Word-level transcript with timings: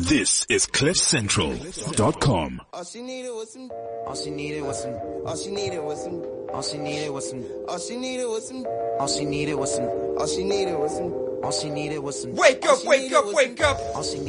This 0.00 0.46
is 0.48 0.66
CliffCentral.com. 0.66 2.62
All 2.72 2.84
she 2.84 3.02
needed 3.02 3.30
was 3.30 3.52
some, 3.52 3.68
all 4.06 4.14
she 4.14 4.30
needed 4.30 4.62
was 4.62 4.80
some, 4.80 4.94
all 5.26 5.36
she 5.36 5.50
needed 5.50 5.80
was 5.82 6.04
some, 6.04 6.22
all 6.54 6.62
she 6.62 6.76
needed 6.78 7.10
was 7.10 7.28
some, 7.34 7.44
all 7.68 7.78
she 7.80 7.96
needed 7.96 8.28
was 8.28 8.46
some, 8.46 8.64
all 9.00 9.08
she 9.08 9.24
needed 9.24 9.54
was 9.56 9.74
some, 9.74 9.84
all 10.16 10.26
she 10.28 10.44
needed 10.44 10.78
was 10.78 10.96
some, 10.96 11.12
all 11.42 11.50
she 11.50 11.68
needed 11.68 11.98
was 11.98 12.22
some. 12.22 12.32
Wake 12.36 12.64
up, 12.64 12.78
wake 12.84 13.12
up, 13.12 13.24
wake 13.34 13.60
up. 13.60 13.76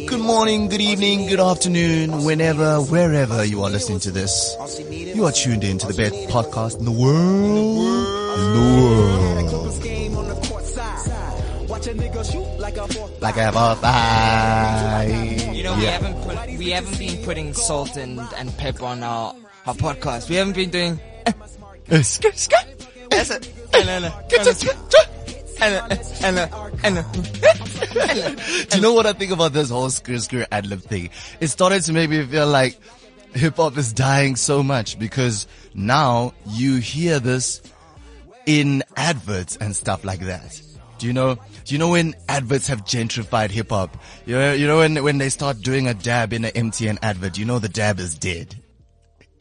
Good 0.07 0.19
morning, 0.19 0.69
good 0.69 0.81
evening, 0.81 1.27
good 1.27 1.39
afternoon, 1.39 2.23
whenever, 2.23 2.79
wherever 2.81 3.45
you 3.45 3.61
are 3.61 3.69
listening 3.69 3.99
to 3.99 4.09
this. 4.09 4.55
You 4.89 5.25
are 5.25 5.31
tuned 5.31 5.63
in 5.63 5.77
to 5.77 5.85
the 5.85 5.93
best 5.93 6.15
podcast 6.29 6.79
in 6.79 6.85
the 6.85 6.91
world. 6.91 7.77
In 8.39 8.53
the 8.55 8.81
world. 8.81 9.28
Like 13.21 13.35
a 13.37 13.39
I 13.39 13.43
have 13.43 13.55
a 13.55 13.75
bye. 13.81 15.51
You 15.53 15.63
know, 15.63 15.75
we 15.75 15.83
Yeah. 15.83 15.91
haven't 15.91 16.21
put, 16.23 16.57
we 16.57 16.69
haven't 16.71 16.97
been 16.99 17.23
putting 17.23 17.53
salt 17.53 17.95
and, 17.97 18.19
and 18.37 18.55
pepper 18.57 18.85
on 18.85 19.03
our, 19.03 19.33
our 19.65 19.73
podcast. 19.73 20.29
We 20.29 20.35
haven't 20.35 20.53
been 20.53 20.69
doing, 20.69 20.99
eh, 21.25 21.31
eh, 21.89 22.01
sk- 22.01 22.33
sk- 22.35 22.51
that's 23.09 23.29
it. 23.31 23.49
Do 28.69 28.75
you 28.75 28.81
know 28.81 28.93
what 28.93 29.05
I 29.05 29.13
think 29.13 29.31
about 29.31 29.53
this 29.53 29.69
whole 29.69 29.87
skr 29.89 30.15
skr 30.15 30.45
ad 30.51 30.67
lib 30.67 30.81
thing? 30.81 31.09
It 31.39 31.47
started 31.47 31.83
to 31.83 31.93
make 31.93 32.09
me 32.09 32.25
feel 32.25 32.47
like 32.47 32.79
hip 33.33 33.57
hop 33.57 33.77
is 33.77 33.93
dying 33.93 34.35
so 34.35 34.63
much 34.63 34.97
because 34.97 35.47
now 35.73 36.33
you 36.47 36.77
hear 36.77 37.19
this 37.19 37.61
in 38.45 38.83
adverts 38.95 39.55
and 39.57 39.75
stuff 39.75 40.03
like 40.05 40.21
that. 40.21 40.61
Do 40.99 41.07
you 41.07 41.13
know? 41.13 41.35
Do 41.35 41.73
you 41.73 41.79
know 41.79 41.89
when 41.89 42.13
adverts 42.27 42.67
have 42.67 42.83
gentrified 42.83 43.51
hip 43.51 43.69
hop? 43.69 43.97
You 44.25 44.35
know, 44.35 44.53
you 44.53 44.67
know 44.67 44.77
when 44.77 45.01
when 45.03 45.17
they 45.17 45.29
start 45.29 45.61
doing 45.61 45.87
a 45.87 45.93
dab 45.93 46.33
in 46.33 46.45
an 46.45 46.51
MTN 46.51 46.99
advert, 47.01 47.37
you 47.37 47.45
know 47.45 47.57
the 47.57 47.69
dab 47.69 47.99
is 47.99 48.15
dead. 48.15 48.55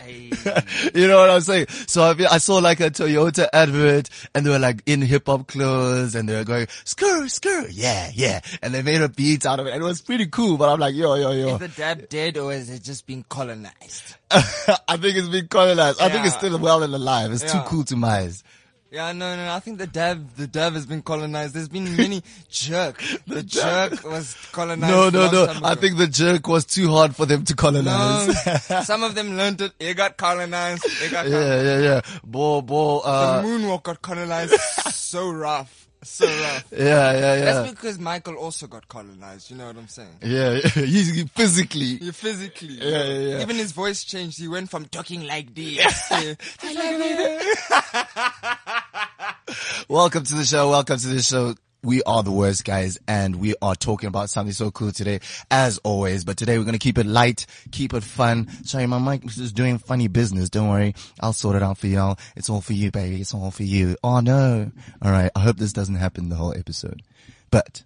You 0.94 1.06
know 1.06 1.18
what 1.18 1.30
I'm 1.30 1.40
saying? 1.40 1.66
So 1.86 2.02
I, 2.02 2.14
I 2.30 2.38
saw 2.38 2.58
like 2.58 2.80
a 2.80 2.90
Toyota 2.90 3.48
advert 3.52 4.08
and 4.34 4.46
they 4.46 4.50
were 4.50 4.58
like 4.58 4.82
in 4.86 5.02
hip 5.02 5.26
hop 5.26 5.48
clothes 5.48 6.14
and 6.14 6.28
they 6.28 6.34
were 6.34 6.44
going, 6.44 6.66
skr, 6.66 7.24
skr, 7.24 7.68
yeah, 7.70 8.10
yeah. 8.14 8.40
And 8.62 8.72
they 8.72 8.82
made 8.82 9.02
a 9.02 9.08
beat 9.08 9.44
out 9.44 9.60
of 9.60 9.66
it 9.66 9.74
and 9.74 9.82
it 9.82 9.84
was 9.84 10.00
pretty 10.00 10.26
cool, 10.26 10.56
but 10.56 10.70
I'm 10.70 10.80
like, 10.80 10.94
yo, 10.94 11.14
yo, 11.14 11.32
yo. 11.32 11.54
Is 11.54 11.58
the 11.58 11.68
dab 11.68 12.08
dead 12.08 12.38
or 12.38 12.52
is 12.52 12.70
it 12.70 12.82
just 12.82 13.06
been 13.06 13.24
colonized? 13.28 14.14
I 14.30 14.96
think 14.96 15.16
it's 15.16 15.28
been 15.28 15.48
colonized. 15.48 16.00
I 16.00 16.08
think 16.08 16.24
it's 16.26 16.36
still 16.36 16.58
well 16.58 16.82
and 16.82 16.94
alive. 16.94 17.32
It's 17.32 17.50
too 17.50 17.60
cool 17.66 17.84
to 17.84 17.94
mize. 17.94 18.42
Yeah, 18.90 19.12
no, 19.12 19.36
no, 19.36 19.52
I 19.52 19.60
think 19.60 19.76
the 19.76 19.86
dev, 19.86 20.36
the 20.38 20.46
dev 20.46 20.72
has 20.72 20.86
been 20.86 21.02
colonized. 21.02 21.52
There's 21.52 21.68
been 21.68 21.94
many 21.94 22.22
jerk. 22.50 23.02
The, 23.26 23.42
jerk 23.42 24.02
was 24.02 24.34
colonized. 24.52 24.90
No, 24.90 25.10
no, 25.10 25.30
no. 25.30 25.60
I 25.62 25.74
think 25.74 25.98
the 25.98 26.06
jerk 26.06 26.48
was 26.48 26.64
too 26.64 26.90
hard 26.90 27.14
for 27.14 27.26
them 27.26 27.44
to 27.44 27.52
No, 27.52 27.56
colonize. 27.56 28.86
some 28.86 29.02
of 29.02 29.14
them 29.14 29.36
learned 29.36 29.60
it. 29.60 29.72
It 29.78 29.94
got 29.94 30.16
colonized. 30.16 30.86
It 30.86 31.10
got 31.10 31.26
colonized. 31.26 31.66
yeah, 31.66 31.78
yeah, 31.78 31.80
yeah. 31.80 32.00
Bo, 32.24 32.62
bo, 32.62 33.00
uh, 33.00 33.42
the 33.42 33.48
moonwalk 33.48 33.82
got 33.82 34.00
colonized. 34.00 34.54
so 34.94 35.30
rough. 35.30 35.87
So 36.02 36.26
rough. 36.26 36.72
Uh, 36.72 36.76
yeah, 36.76 37.12
yeah, 37.12 37.34
yeah. 37.34 37.44
That's 37.44 37.70
because 37.70 37.98
Michael 37.98 38.36
also 38.36 38.66
got 38.66 38.86
colonized. 38.88 39.50
You 39.50 39.56
know 39.56 39.66
what 39.66 39.76
I'm 39.76 39.88
saying? 39.88 40.16
Yeah, 40.22 40.58
he's 40.60 41.28
physically. 41.30 41.98
Yeah, 42.00 42.12
physically. 42.12 42.78
Yeah, 42.80 43.04
yeah, 43.04 43.18
yeah. 43.18 43.42
Even 43.42 43.56
his 43.56 43.72
voice 43.72 44.04
changed. 44.04 44.38
He 44.38 44.46
went 44.46 44.70
from 44.70 44.84
talking 44.86 45.26
like 45.26 45.54
this. 45.54 46.08
to, 46.08 46.36
Welcome 49.88 50.24
to 50.24 50.34
the 50.34 50.44
show. 50.44 50.70
Welcome 50.70 50.98
to 50.98 51.06
the 51.08 51.22
show. 51.22 51.54
We 51.82 52.02
are 52.02 52.22
the 52.22 52.32
worst 52.32 52.64
guys 52.64 52.98
and 53.06 53.36
we 53.36 53.54
are 53.62 53.74
talking 53.74 54.08
about 54.08 54.30
something 54.30 54.52
so 54.52 54.70
cool 54.70 54.90
today 54.90 55.20
as 55.50 55.78
always. 55.78 56.24
But 56.24 56.36
today 56.36 56.58
we're 56.58 56.64
going 56.64 56.72
to 56.72 56.78
keep 56.78 56.98
it 56.98 57.06
light, 57.06 57.46
keep 57.70 57.94
it 57.94 58.02
fun. 58.02 58.48
Sorry, 58.64 58.86
my 58.86 58.98
mic 58.98 59.24
is 59.24 59.36
just 59.36 59.54
doing 59.54 59.78
funny 59.78 60.08
business. 60.08 60.50
Don't 60.50 60.68
worry. 60.68 60.94
I'll 61.20 61.32
sort 61.32 61.54
it 61.56 61.62
out 61.62 61.78
for 61.78 61.86
y'all. 61.86 62.18
It's 62.34 62.50
all 62.50 62.60
for 62.60 62.72
you, 62.72 62.90
baby. 62.90 63.20
It's 63.20 63.32
all 63.32 63.52
for 63.52 63.62
you. 63.62 63.96
Oh 64.02 64.20
no. 64.20 64.72
All 65.00 65.12
right. 65.12 65.30
I 65.36 65.40
hope 65.40 65.56
this 65.56 65.72
doesn't 65.72 65.94
happen 65.94 66.28
the 66.28 66.36
whole 66.36 66.56
episode, 66.56 67.02
but 67.50 67.84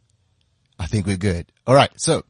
I 0.79 0.87
think 0.87 1.07
we're 1.07 1.17
good. 1.19 1.53
All 1.67 1.75
right. 1.75 1.91
So 1.97 2.25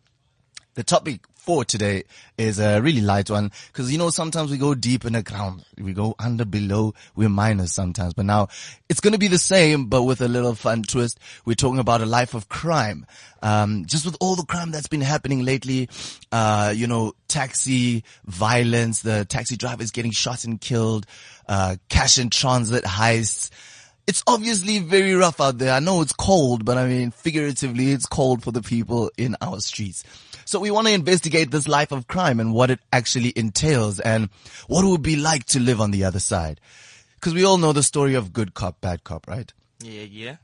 the 0.75 0.83
topic 0.83 1.21
for 1.45 1.65
today 1.65 2.05
is 2.39 2.61
a 2.61 2.81
really 2.81 3.01
light 3.01 3.29
one 3.29 3.51
because 3.67 3.91
you 3.91 3.99
know 3.99 4.11
sometimes 4.11 4.49
we 4.49 4.57
go 4.57 4.75
deep 4.77 5.05
in 5.05 5.15
the 5.15 5.25
ground, 5.25 5.65
we 5.77 5.93
go 5.93 6.15
under, 6.21 6.45
below, 6.45 6.95
we're 7.17 7.29
miners 7.29 7.73
sometimes. 7.73 8.15
But 8.15 8.27
now 8.27 8.47
it's 8.89 9.01
going 9.01 9.13
to 9.13 9.19
be 9.19 9.27
the 9.27 9.39
same, 9.39 9.87
but 9.87 10.05
with 10.05 10.21
a 10.21 10.29
little 10.29 10.55
fun 10.55 10.85
twist. 10.85 11.19
We're 11.45 11.55
talking 11.55 11.81
about 11.81 12.01
a 12.01 12.07
life 12.07 12.35
of 12.35 12.49
crime. 12.49 13.07
Um, 13.43 13.87
just 13.87 14.05
with 14.05 14.17
all 14.21 14.37
the 14.37 14.45
crime 14.45 14.71
that's 14.71 14.87
been 14.87 15.01
happening 15.01 15.45
lately, 15.45 15.89
uh, 16.31 16.73
you 16.77 16.87
know, 16.87 17.15
taxi 17.27 18.05
violence, 18.25 19.03
the 19.03 19.25
taxi 19.25 19.57
drivers 19.57 19.91
getting 19.91 20.13
shot 20.13 20.45
and 20.45 20.61
killed, 20.61 21.07
uh, 21.49 21.75
cash 21.89 22.19
and 22.19 22.31
transit 22.31 22.85
heists 22.85 23.51
it's 24.07 24.23
obviously 24.27 24.81
very 24.81 25.15
rough 25.15 25.41
out 25.41 25.59
there. 25.59 25.73
I 25.73 25.79
know 25.79 26.03
it's 26.03 26.13
cold, 26.13 26.65
but 26.65 26.77
I 26.77 26.89
mean, 26.89 27.13
figuratively, 27.13 27.93
it's 27.93 28.07
cold 28.07 28.43
for 28.43 28.51
the 28.51 28.61
people 28.61 29.13
in 29.17 29.37
our 29.41 29.61
streets. 29.61 30.03
So 30.45 30.61
we 30.61 30.71
want 30.71 30.87
to 30.87 30.93
investigate 30.93 31.51
this 31.51 31.69
life 31.69 31.93
of 31.93 32.07
crime 32.07 32.41
and 32.41 32.53
what 32.53 32.71
it 32.71 32.81
actually 32.93 33.33
entails 33.37 34.01
and 34.01 34.29
what 34.69 34.85
it 34.85 34.89
would 34.89 35.03
be 35.03 35.17
like 35.17 35.45
to 35.47 35.61
live 35.61 35.81
on 35.81 35.91
the 35.91 36.05
other 36.05 36.21
side. 36.21 36.61
Cause 37.21 37.35
we 37.35 37.45
all 37.45 37.59
know 37.59 37.73
the 37.73 37.83
story 37.85 38.15
of 38.15 38.33
good 38.33 38.53
cop, 38.55 38.81
bad 38.81 39.05
cop, 39.05 39.29
right? 39.29 39.53
yeah, 39.81 40.03
yeah. 40.03 40.37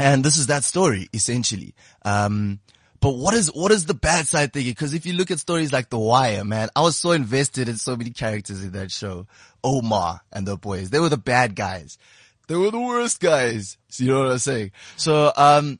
And 0.00 0.24
this 0.24 0.36
is 0.36 0.46
that 0.48 0.62
story, 0.64 1.08
essentially. 1.12 1.74
Um, 2.04 2.60
but 3.00 3.10
what 3.10 3.34
is, 3.34 3.48
what 3.54 3.70
is 3.72 3.86
the 3.86 3.94
bad 3.94 4.26
side 4.26 4.52
thinking? 4.52 4.74
Cause 4.74 4.94
if 4.94 5.06
you 5.06 5.12
look 5.12 5.30
at 5.30 5.38
stories 5.38 5.72
like 5.72 5.90
The 5.90 5.98
Wire, 5.98 6.44
man, 6.44 6.68
I 6.74 6.82
was 6.82 6.96
so 6.96 7.12
invested 7.12 7.68
in 7.68 7.76
so 7.76 7.96
many 7.96 8.10
characters 8.10 8.62
in 8.64 8.72
that 8.72 8.90
show. 8.90 9.26
Omar 9.62 10.20
and 10.32 10.46
the 10.46 10.56
boys. 10.56 10.90
They 10.90 11.00
were 11.00 11.08
the 11.08 11.16
bad 11.16 11.54
guys. 11.54 11.98
They 12.48 12.56
were 12.56 12.70
the 12.70 12.80
worst 12.80 13.20
guys. 13.20 13.76
So 13.88 14.04
you 14.04 14.10
know 14.10 14.22
what 14.22 14.32
I'm 14.32 14.38
saying? 14.38 14.72
So, 14.96 15.32
um, 15.36 15.78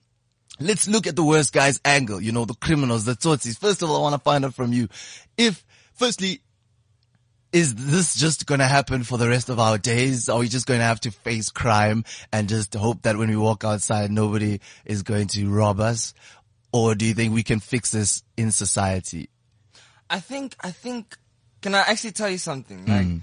let's 0.60 0.88
look 0.88 1.06
at 1.06 1.16
the 1.16 1.24
worst 1.24 1.52
guy's 1.52 1.80
angle. 1.84 2.20
You 2.20 2.32
know, 2.32 2.44
the 2.44 2.54
criminals, 2.54 3.04
the 3.04 3.14
tsotsis. 3.14 3.58
First 3.58 3.82
of 3.82 3.90
all, 3.90 3.98
I 3.98 4.00
want 4.00 4.14
to 4.14 4.20
find 4.20 4.44
out 4.44 4.54
from 4.54 4.72
you 4.72 4.88
if, 5.36 5.64
firstly, 5.94 6.40
is 7.52 7.74
this 7.74 8.14
just 8.14 8.46
going 8.46 8.60
to 8.60 8.66
happen 8.66 9.04
for 9.04 9.16
the 9.16 9.28
rest 9.28 9.48
of 9.48 9.58
our 9.58 9.78
days? 9.78 10.28
Are 10.28 10.38
we 10.38 10.48
just 10.48 10.66
going 10.66 10.80
to 10.80 10.86
have 10.86 11.00
to 11.00 11.10
face 11.10 11.50
crime 11.50 12.04
and 12.32 12.48
just 12.48 12.74
hope 12.74 13.02
that 13.02 13.16
when 13.16 13.30
we 13.30 13.36
walk 13.36 13.64
outside, 13.64 14.10
nobody 14.10 14.60
is 14.84 15.02
going 15.02 15.28
to 15.28 15.48
rob 15.48 15.80
us? 15.80 16.12
Or 16.72 16.94
do 16.94 17.06
you 17.06 17.14
think 17.14 17.32
we 17.32 17.42
can 17.42 17.60
fix 17.60 17.90
this 17.90 18.22
in 18.36 18.52
society? 18.52 19.30
I 20.10 20.20
think, 20.20 20.56
I 20.60 20.70
think, 20.70 21.16
can 21.62 21.74
I 21.74 21.80
actually 21.80 22.12
tell 22.12 22.28
you 22.28 22.38
something? 22.38 22.84
Like, 22.84 23.06
hmm. 23.06 23.18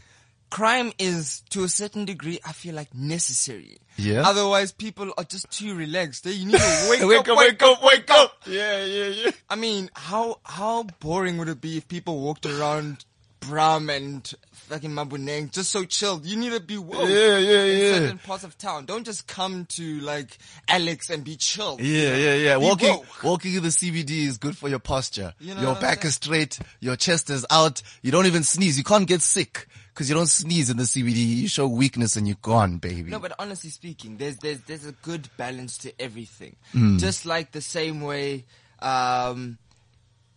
Crime 0.56 0.94
is, 0.98 1.42
to 1.50 1.66
a 1.66 1.68
certain 1.68 2.06
degree, 2.06 2.40
I 2.46 2.54
feel 2.54 2.76
like 2.76 2.96
necessary. 2.96 3.78
Yeah. 3.98 4.22
Otherwise, 4.26 4.72
people 4.72 5.12
are 5.18 5.26
just 5.26 5.52
too 5.52 5.76
relaxed. 5.76 6.24
They 6.24 6.46
need 6.46 6.56
to 6.58 6.88
wake, 6.90 7.02
Wake 7.10 7.28
up, 7.28 7.38
wake 7.38 7.62
up, 7.62 7.84
wake 7.84 8.10
up! 8.10 8.32
Yeah, 8.48 8.86
yeah, 8.86 9.08
yeah. 9.08 9.32
I 9.50 9.58
mean, 9.58 9.90
how 9.94 10.40
how 10.46 10.84
boring 11.02 11.38
would 11.40 11.50
it 11.50 11.60
be 11.60 11.76
if 11.76 11.90
people 11.90 12.22
walked 12.22 12.46
around 12.46 13.04
Braam 13.42 13.90
and 13.90 14.34
fucking 14.54 14.92
Maboneng 14.92 15.52
just 15.52 15.72
so 15.72 15.84
chilled? 15.84 16.26
You 16.26 16.38
need 16.38 16.54
to 16.54 16.62
be 16.62 16.78
woke 16.78 17.10
Yeah, 17.10 17.38
yeah, 17.38 17.64
in 17.64 17.78
yeah. 17.82 17.94
certain 17.96 18.18
parts 18.20 18.46
of 18.46 18.58
town. 18.58 18.86
Don't 18.86 19.04
just 19.06 19.28
come 19.28 19.66
to 19.72 20.00
like 20.00 20.38
Alex 20.70 21.10
and 21.10 21.26
be 21.26 21.36
chill. 21.36 21.76
Yeah, 21.82 22.16
yeah, 22.16 22.36
yeah. 22.36 22.58
Be 22.58 22.64
Walking, 22.64 22.90
woke. 22.96 23.24
walking 23.26 23.56
in 23.56 23.62
the 23.64 23.70
CBD 23.70 24.26
is 24.26 24.38
good 24.38 24.56
for 24.58 24.70
your 24.70 24.80
posture. 24.80 25.34
You 25.42 25.54
know 25.54 25.62
your 25.64 25.76
back 25.76 26.06
is 26.06 26.16
straight, 26.16 26.60
your 26.80 26.96
chest 26.96 27.30
is 27.30 27.46
out. 27.52 27.82
You 28.02 28.12
don't 28.14 28.26
even 28.26 28.44
sneeze. 28.44 28.78
You 28.78 28.86
can't 28.86 29.06
get 29.06 29.22
sick 29.22 29.68
because 29.96 30.10
you 30.10 30.16
don't 30.16 30.28
sneeze 30.28 30.70
in 30.70 30.76
the 30.76 30.84
CBD. 30.84 31.16
You 31.16 31.48
show 31.48 31.68
weakness 31.68 32.18
and 32.18 32.28
you're 32.28 32.36
gone, 32.42 32.80
baby. 32.80 33.10
No, 33.10 33.20
but 33.20 33.32
honestly 33.40 33.70
speaking, 33.70 34.18
there's 34.18 34.36
there's 34.38 34.60
there's 34.62 34.86
a 34.86 34.92
good 34.92 35.30
balance 35.38 35.78
to 35.80 36.02
everything. 36.02 36.58
Hmm. 36.74 36.98
Just 36.98 37.26
like 37.26 37.54
the 37.54 37.62
same 37.62 38.02
way, 38.02 38.44
um, 38.80 39.58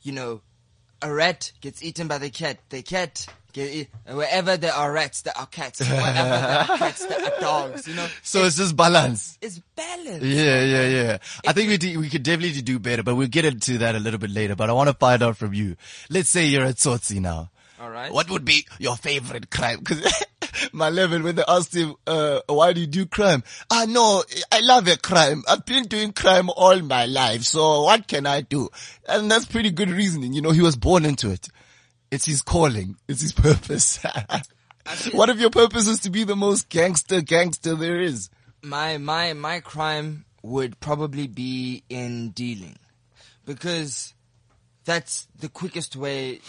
you 0.03 0.13
know, 0.13 0.43
a 1.03 1.13
rat 1.13 1.51
gets 1.61 1.83
eaten 1.83 2.07
by 2.07 2.19
the 2.19 2.31
cat. 2.31 2.59
The 2.69 2.83
cat 2.83 3.27
get 3.53 3.89
wherever 4.07 4.57
there 4.57 4.73
are 4.73 4.93
rats, 4.93 5.23
there 5.23 5.37
are 5.37 5.47
cats. 5.47 5.81
Wherever 5.89 6.13
there 6.13 6.59
are 6.61 6.79
cats, 6.79 7.05
there 7.07 7.21
are 7.21 7.41
dogs. 7.41 7.89
You 7.89 7.97
know, 7.97 8.07
so 8.23 8.45
it's 8.45 8.59
just 8.59 8.77
balance. 8.77 9.39
it's 9.43 9.59
balance. 9.75 10.23
Yeah, 10.23 10.63
yeah, 10.63 10.87
yeah. 10.87 11.19
I 11.45 11.53
think 11.53 11.69
we 11.69 11.79
do, 11.79 11.99
we 11.99 12.09
could 12.09 12.23
definitely 12.23 12.63
do 12.63 12.79
better, 12.79 13.03
but 13.03 13.17
we'll 13.17 13.27
get 13.27 13.45
into 13.45 13.79
that 13.79 13.97
a 13.97 13.99
little 13.99 14.21
bit 14.21 14.31
later. 14.31 14.55
But 14.55 14.71
I 14.71 14.73
want 14.73 14.89
to 14.89 14.95
find 14.95 15.21
out 15.21 15.37
from 15.37 15.53
you. 15.53 15.75
Let's 16.11 16.29
say 16.29 16.47
you're 16.47 16.65
a 16.65 16.75
Tsotsi 16.75 17.21
now. 17.21 17.51
All 17.81 17.91
right. 17.91 18.13
What 18.13 18.31
would 18.31 18.45
be 18.45 18.67
your 18.79 18.97
favorite 18.97 19.51
crime? 19.51 19.79
Because 19.79 20.25
my 20.73 20.91
level, 20.91 21.23
when 21.23 21.37
they 21.37 21.45
asked 21.47 21.75
him, 21.75 21.95
uh, 22.07 22.41
why 22.49 22.73
do 22.73 22.81
you 22.81 22.87
do 22.87 23.07
crime? 23.07 23.45
Ah, 23.71 23.87
no, 23.89 24.25
I 24.51 24.61
love 24.61 24.89
a 24.89 24.97
crime. 24.97 25.45
I've 25.49 25.65
been 25.65 25.85
doing 25.85 26.13
crime 26.13 26.51
all 26.51 26.81
my 26.81 27.07
life. 27.07 27.43
So 27.43 27.85
what 27.85 28.09
can 28.09 28.27
I 28.27 28.41
do? 28.41 28.69
And 29.09 29.31
that's 29.31 29.47
pretty 29.47 29.71
good 29.71 29.91
reasoning. 29.91 30.33
You 30.33 30.43
know, 30.43 30.51
he 30.51 30.63
was 30.63 30.77
born 30.77 31.05
into 31.05 31.31
it. 31.31 31.49
It's 32.11 32.25
his 32.27 32.43
calling. 32.43 32.97
It's 33.07 33.21
his 33.21 33.33
purpose. 33.45 34.05
what 35.13 35.29
if 35.29 35.39
your 35.39 35.51
purpose 35.51 35.87
is 35.87 36.01
to 36.01 36.11
be 36.11 36.25
the 36.25 36.37
most 36.37 36.69
gangster 36.69 37.21
gangster 37.21 37.75
there 37.75 38.01
is? 38.01 38.31
my 38.63 38.99
my 38.99 39.33
my 39.33 39.61
crime 39.61 40.25
would 40.43 40.79
probably 40.81 41.27
be 41.27 41.83
in 41.89 42.31
dealing 42.31 42.77
because 43.45 44.15
that's 44.85 45.29
the 45.39 45.49
quickest 45.49 45.97
way 45.97 46.41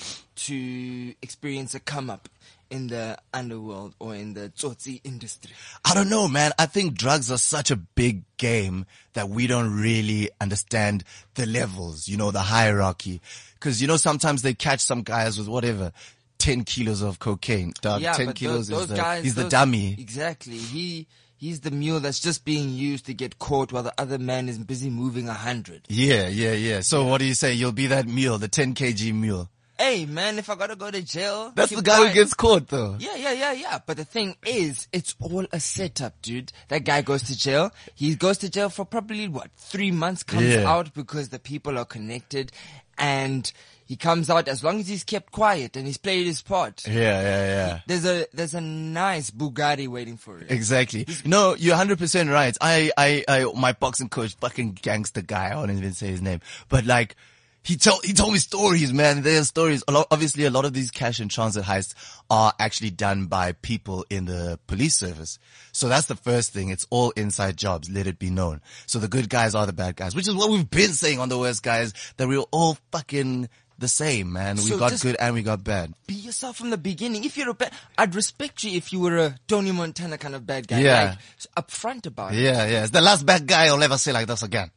to 0.45 1.13
experience 1.21 1.73
a 1.75 1.79
come 1.79 2.09
up 2.09 2.29
in 2.69 2.87
the 2.87 3.17
underworld 3.33 3.95
or 3.99 4.15
in 4.15 4.33
the 4.33 4.49
tsotsi 4.49 5.01
industry. 5.03 5.51
I 5.83 5.93
don't 5.93 6.09
know, 6.09 6.27
man. 6.27 6.51
I 6.59 6.65
think 6.65 6.93
drugs 6.93 7.31
are 7.31 7.37
such 7.37 7.71
a 7.71 7.75
big 7.75 8.23
game 8.37 8.85
that 9.13 9.29
we 9.29 9.47
don't 9.47 9.75
really 9.81 10.29
understand 10.39 11.03
the 11.35 11.45
levels, 11.45 12.07
you 12.07 12.17
know, 12.17 12.31
the 12.31 12.41
hierarchy. 12.41 13.21
Cause 13.59 13.81
you 13.81 13.87
know, 13.87 13.97
sometimes 13.97 14.41
they 14.41 14.53
catch 14.53 14.81
some 14.81 15.01
guys 15.01 15.37
with 15.37 15.47
whatever, 15.47 15.91
10 16.37 16.63
kilos 16.63 17.01
of 17.01 17.19
cocaine. 17.19 17.73
Dog, 17.81 18.01
10 18.01 18.27
but 18.27 18.35
kilos 18.35 18.67
those, 18.67 18.83
is 18.83 18.87
the, 18.87 18.95
guys, 18.95 19.23
he's 19.23 19.35
the 19.35 19.49
dummy. 19.49 19.95
Exactly. 19.99 20.57
He 20.57 21.07
he's 21.37 21.61
the 21.61 21.71
mule 21.71 21.99
that's 21.99 22.19
just 22.19 22.45
being 22.45 22.69
used 22.69 23.05
to 23.07 23.13
get 23.13 23.39
caught 23.39 23.71
while 23.71 23.83
the 23.83 23.93
other 23.97 24.19
man 24.19 24.47
is 24.47 24.57
busy 24.59 24.89
moving 24.89 25.27
a 25.27 25.33
hundred. 25.33 25.81
Yeah, 25.89 26.27
yeah, 26.27 26.53
yeah. 26.53 26.81
So 26.81 27.05
what 27.05 27.17
do 27.17 27.25
you 27.25 27.33
say? 27.33 27.53
You'll 27.53 27.71
be 27.71 27.87
that 27.87 28.07
mule, 28.07 28.37
the 28.37 28.47
10 28.47 28.75
kg 28.75 29.13
mule. 29.13 29.49
Hey 29.79 30.05
man, 30.05 30.37
if 30.37 30.49
I 30.49 30.55
gotta 30.55 30.75
go 30.75 30.91
to 30.91 31.01
jail, 31.01 31.53
That's 31.55 31.71
the 31.73 31.81
guy 31.81 32.09
who 32.09 32.13
gets 32.13 32.33
caught 32.33 32.67
though. 32.67 32.97
Yeah, 32.99 33.15
yeah, 33.15 33.31
yeah, 33.31 33.53
yeah. 33.53 33.79
But 33.85 33.95
the 33.95 34.03
thing 34.03 34.35
is, 34.45 34.89
it's 34.91 35.15
all 35.21 35.45
a 35.53 35.59
setup, 35.61 36.21
dude. 36.21 36.51
That 36.67 36.83
guy 36.83 37.01
goes 37.01 37.23
to 37.23 37.37
jail. 37.37 37.71
He 37.95 38.13
goes 38.15 38.37
to 38.39 38.49
jail 38.49 38.67
for 38.69 38.83
probably 38.83 39.29
what 39.29 39.49
three 39.55 39.91
months. 39.91 40.23
Comes 40.23 40.43
Yeah. 40.53 40.69
out 40.69 40.93
because 40.93 41.29
the 41.29 41.39
people 41.39 41.77
are 41.77 41.85
connected, 41.85 42.51
and 42.97 43.49
he 43.85 43.95
comes 43.95 44.29
out 44.29 44.49
as 44.49 44.65
long 44.65 44.81
as 44.81 44.87
he's 44.89 45.05
kept 45.05 45.31
quiet 45.31 45.77
and 45.77 45.87
he's 45.87 45.97
played 45.97 46.27
his 46.27 46.41
part. 46.41 46.85
Yeah, 46.85 46.93
yeah, 47.21 47.45
yeah. 47.47 47.79
There's 47.87 48.05
a 48.05 48.27
there's 48.33 48.53
a 48.55 48.61
nice 48.61 49.31
Bugatti 49.31 49.87
waiting 49.87 50.17
for 50.17 50.39
it. 50.39 50.51
Exactly. 50.51 51.07
No, 51.23 51.55
you're 51.55 51.77
100% 51.77 52.29
right. 52.29 52.55
I, 52.59 52.91
I, 52.97 53.23
I, 53.29 53.45
my 53.55 53.71
boxing 53.71 54.09
coach, 54.09 54.35
fucking 54.35 54.73
gangster 54.81 55.21
guy, 55.21 55.51
I 55.51 55.55
won't 55.55 55.71
even 55.71 55.93
say 55.93 56.07
his 56.07 56.21
name, 56.21 56.41
but 56.67 56.85
like, 56.85 57.15
he 57.63 57.75
told, 57.75 58.03
he 58.05 58.13
told 58.13 58.33
me 58.33 58.39
stories, 58.39 58.93
man. 58.93 59.21
There's 59.21 59.47
stories. 59.47 59.83
A 59.87 59.91
lot, 59.91 60.07
obviously 60.11 60.45
a 60.45 60.49
lot 60.49 60.65
of 60.65 60.73
these 60.73 60.91
cash 60.91 61.19
and 61.19 61.29
transit 61.29 61.63
heists 61.63 61.93
are 62.29 62.53
actually 62.59 62.91
done 62.91 63.25
by 63.25 63.51
people 63.51 64.05
in 64.09 64.25
the 64.25 64.59
police 64.67 64.95
service. 64.95 65.39
So 65.71 65.87
that's 65.87 66.07
the 66.07 66.15
first 66.15 66.53
thing. 66.53 66.69
It's 66.69 66.87
all 66.89 67.11
inside 67.11 67.57
jobs. 67.57 67.89
Let 67.89 68.07
it 68.07 68.17
be 68.17 68.29
known. 68.29 68.61
So 68.85 68.99
the 68.99 69.07
good 69.07 69.29
guys 69.29 69.55
are 69.55 69.65
the 69.65 69.73
bad 69.73 69.95
guys, 69.95 70.15
which 70.15 70.27
is 70.27 70.35
what 70.35 70.49
we've 70.49 70.69
been 70.69 70.93
saying 70.93 71.19
on 71.19 71.29
the 71.29 71.37
worst 71.37 71.61
guys, 71.61 71.93
that 72.17 72.27
we're 72.27 72.45
all 72.51 72.77
fucking 72.91 73.49
the 73.77 73.87
same, 73.87 74.33
man. 74.33 74.57
We 74.57 74.63
So 74.63 74.77
got 74.77 74.99
good 75.01 75.15
and 75.19 75.33
we 75.33 75.41
got 75.41 75.63
bad. 75.63 75.93
Be 76.07 76.13
yourself 76.13 76.57
from 76.57 76.69
the 76.69 76.77
beginning. 76.77 77.23
If 77.23 77.37
you're 77.37 77.49
a 77.49 77.53
bad, 77.53 77.71
I'd 77.97 78.13
respect 78.13 78.63
you 78.63 78.71
if 78.71 78.91
you 78.91 78.99
were 78.99 79.17
a 79.17 79.35
Tony 79.47 79.71
Montana 79.71 80.17
kind 80.17 80.35
of 80.35 80.45
bad 80.45 80.67
guy. 80.67 80.79
Yeah. 80.79 81.15
Like, 81.55 81.65
upfront 81.67 82.05
about 82.05 82.33
it. 82.33 82.39
Yeah, 82.39 82.67
yeah. 82.67 82.83
It's 82.83 82.91
the 82.91 83.01
last 83.01 83.25
bad 83.25 83.47
guy 83.47 83.67
I'll 83.67 83.81
ever 83.81 83.97
say 83.97 84.11
like 84.11 84.27
this 84.27 84.43
again. 84.43 84.71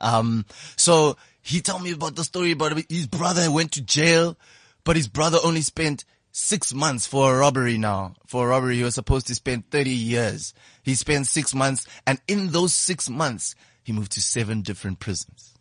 Um, 0.00 0.44
so 0.76 1.16
he 1.42 1.60
told 1.60 1.82
me 1.82 1.92
about 1.92 2.16
the 2.16 2.24
story 2.24 2.52
about 2.52 2.78
his 2.88 3.06
brother 3.06 3.50
went 3.50 3.72
to 3.72 3.82
jail, 3.82 4.36
but 4.84 4.96
his 4.96 5.08
brother 5.08 5.38
only 5.42 5.62
spent 5.62 6.04
six 6.30 6.72
months 6.72 7.06
for 7.06 7.34
a 7.34 7.38
robbery 7.38 7.78
now. 7.78 8.14
For 8.26 8.46
a 8.46 8.48
robbery, 8.48 8.76
he 8.76 8.82
was 8.82 8.94
supposed 8.94 9.26
to 9.28 9.34
spend 9.34 9.70
30 9.70 9.90
years. 9.90 10.54
He 10.82 10.94
spent 10.94 11.26
six 11.26 11.54
months 11.54 11.86
and 12.06 12.20
in 12.28 12.48
those 12.52 12.74
six 12.74 13.08
months, 13.08 13.54
he 13.82 13.92
moved 13.92 14.12
to 14.12 14.20
seven 14.20 14.62
different 14.62 15.00
prisons. 15.00 15.54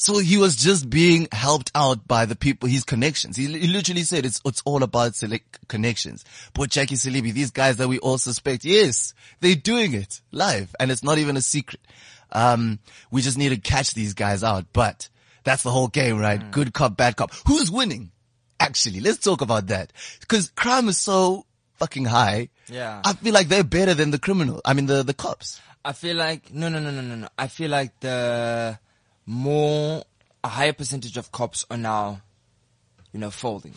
So 0.00 0.18
he 0.18 0.36
was 0.36 0.54
just 0.54 0.88
being 0.88 1.26
helped 1.32 1.72
out 1.74 2.06
by 2.06 2.24
the 2.24 2.36
people, 2.36 2.68
his 2.68 2.84
connections. 2.84 3.36
He, 3.36 3.46
he 3.46 3.66
literally 3.66 4.04
said 4.04 4.24
it's, 4.24 4.40
it's 4.44 4.62
all 4.64 4.84
about 4.84 5.16
select 5.16 5.66
connections. 5.66 6.24
But 6.54 6.70
Jackie 6.70 6.94
Selebi, 6.94 7.32
these 7.32 7.50
guys 7.50 7.78
that 7.78 7.88
we 7.88 7.98
all 7.98 8.16
suspect, 8.16 8.64
yes, 8.64 9.12
they're 9.40 9.56
doing 9.56 9.94
it 9.94 10.20
live 10.30 10.74
and 10.78 10.92
it's 10.92 11.02
not 11.02 11.18
even 11.18 11.36
a 11.36 11.42
secret. 11.42 11.80
Um, 12.32 12.78
we 13.10 13.22
just 13.22 13.38
need 13.38 13.50
to 13.50 13.56
catch 13.56 13.94
these 13.94 14.14
guys 14.14 14.42
out, 14.42 14.66
but 14.72 15.08
that's 15.44 15.62
the 15.62 15.70
whole 15.70 15.88
game, 15.88 16.18
right? 16.18 16.50
Good 16.50 16.72
cop, 16.72 16.96
bad 16.96 17.16
cop. 17.16 17.32
Who's 17.46 17.70
winning? 17.70 18.10
Actually, 18.60 19.00
let's 19.00 19.18
talk 19.18 19.40
about 19.40 19.68
that. 19.68 19.92
Cause 20.26 20.50
crime 20.56 20.88
is 20.88 20.98
so 20.98 21.46
fucking 21.76 22.04
high. 22.04 22.48
Yeah. 22.68 23.00
I 23.04 23.12
feel 23.14 23.32
like 23.32 23.48
they're 23.48 23.64
better 23.64 23.94
than 23.94 24.10
the 24.10 24.18
criminal. 24.18 24.60
I 24.64 24.74
mean, 24.74 24.86
the, 24.86 25.02
the 25.02 25.14
cops. 25.14 25.60
I 25.84 25.92
feel 25.92 26.16
like 26.16 26.52
no, 26.52 26.68
no, 26.68 26.80
no, 26.80 26.90
no, 26.90 27.00
no, 27.00 27.14
no. 27.14 27.28
I 27.38 27.46
feel 27.46 27.70
like 27.70 27.98
the 28.00 28.78
more 29.24 30.04
a 30.44 30.48
higher 30.48 30.72
percentage 30.72 31.16
of 31.16 31.32
cops 31.32 31.64
are 31.70 31.76
now, 31.76 32.20
you 33.12 33.20
know, 33.20 33.30
folding. 33.30 33.74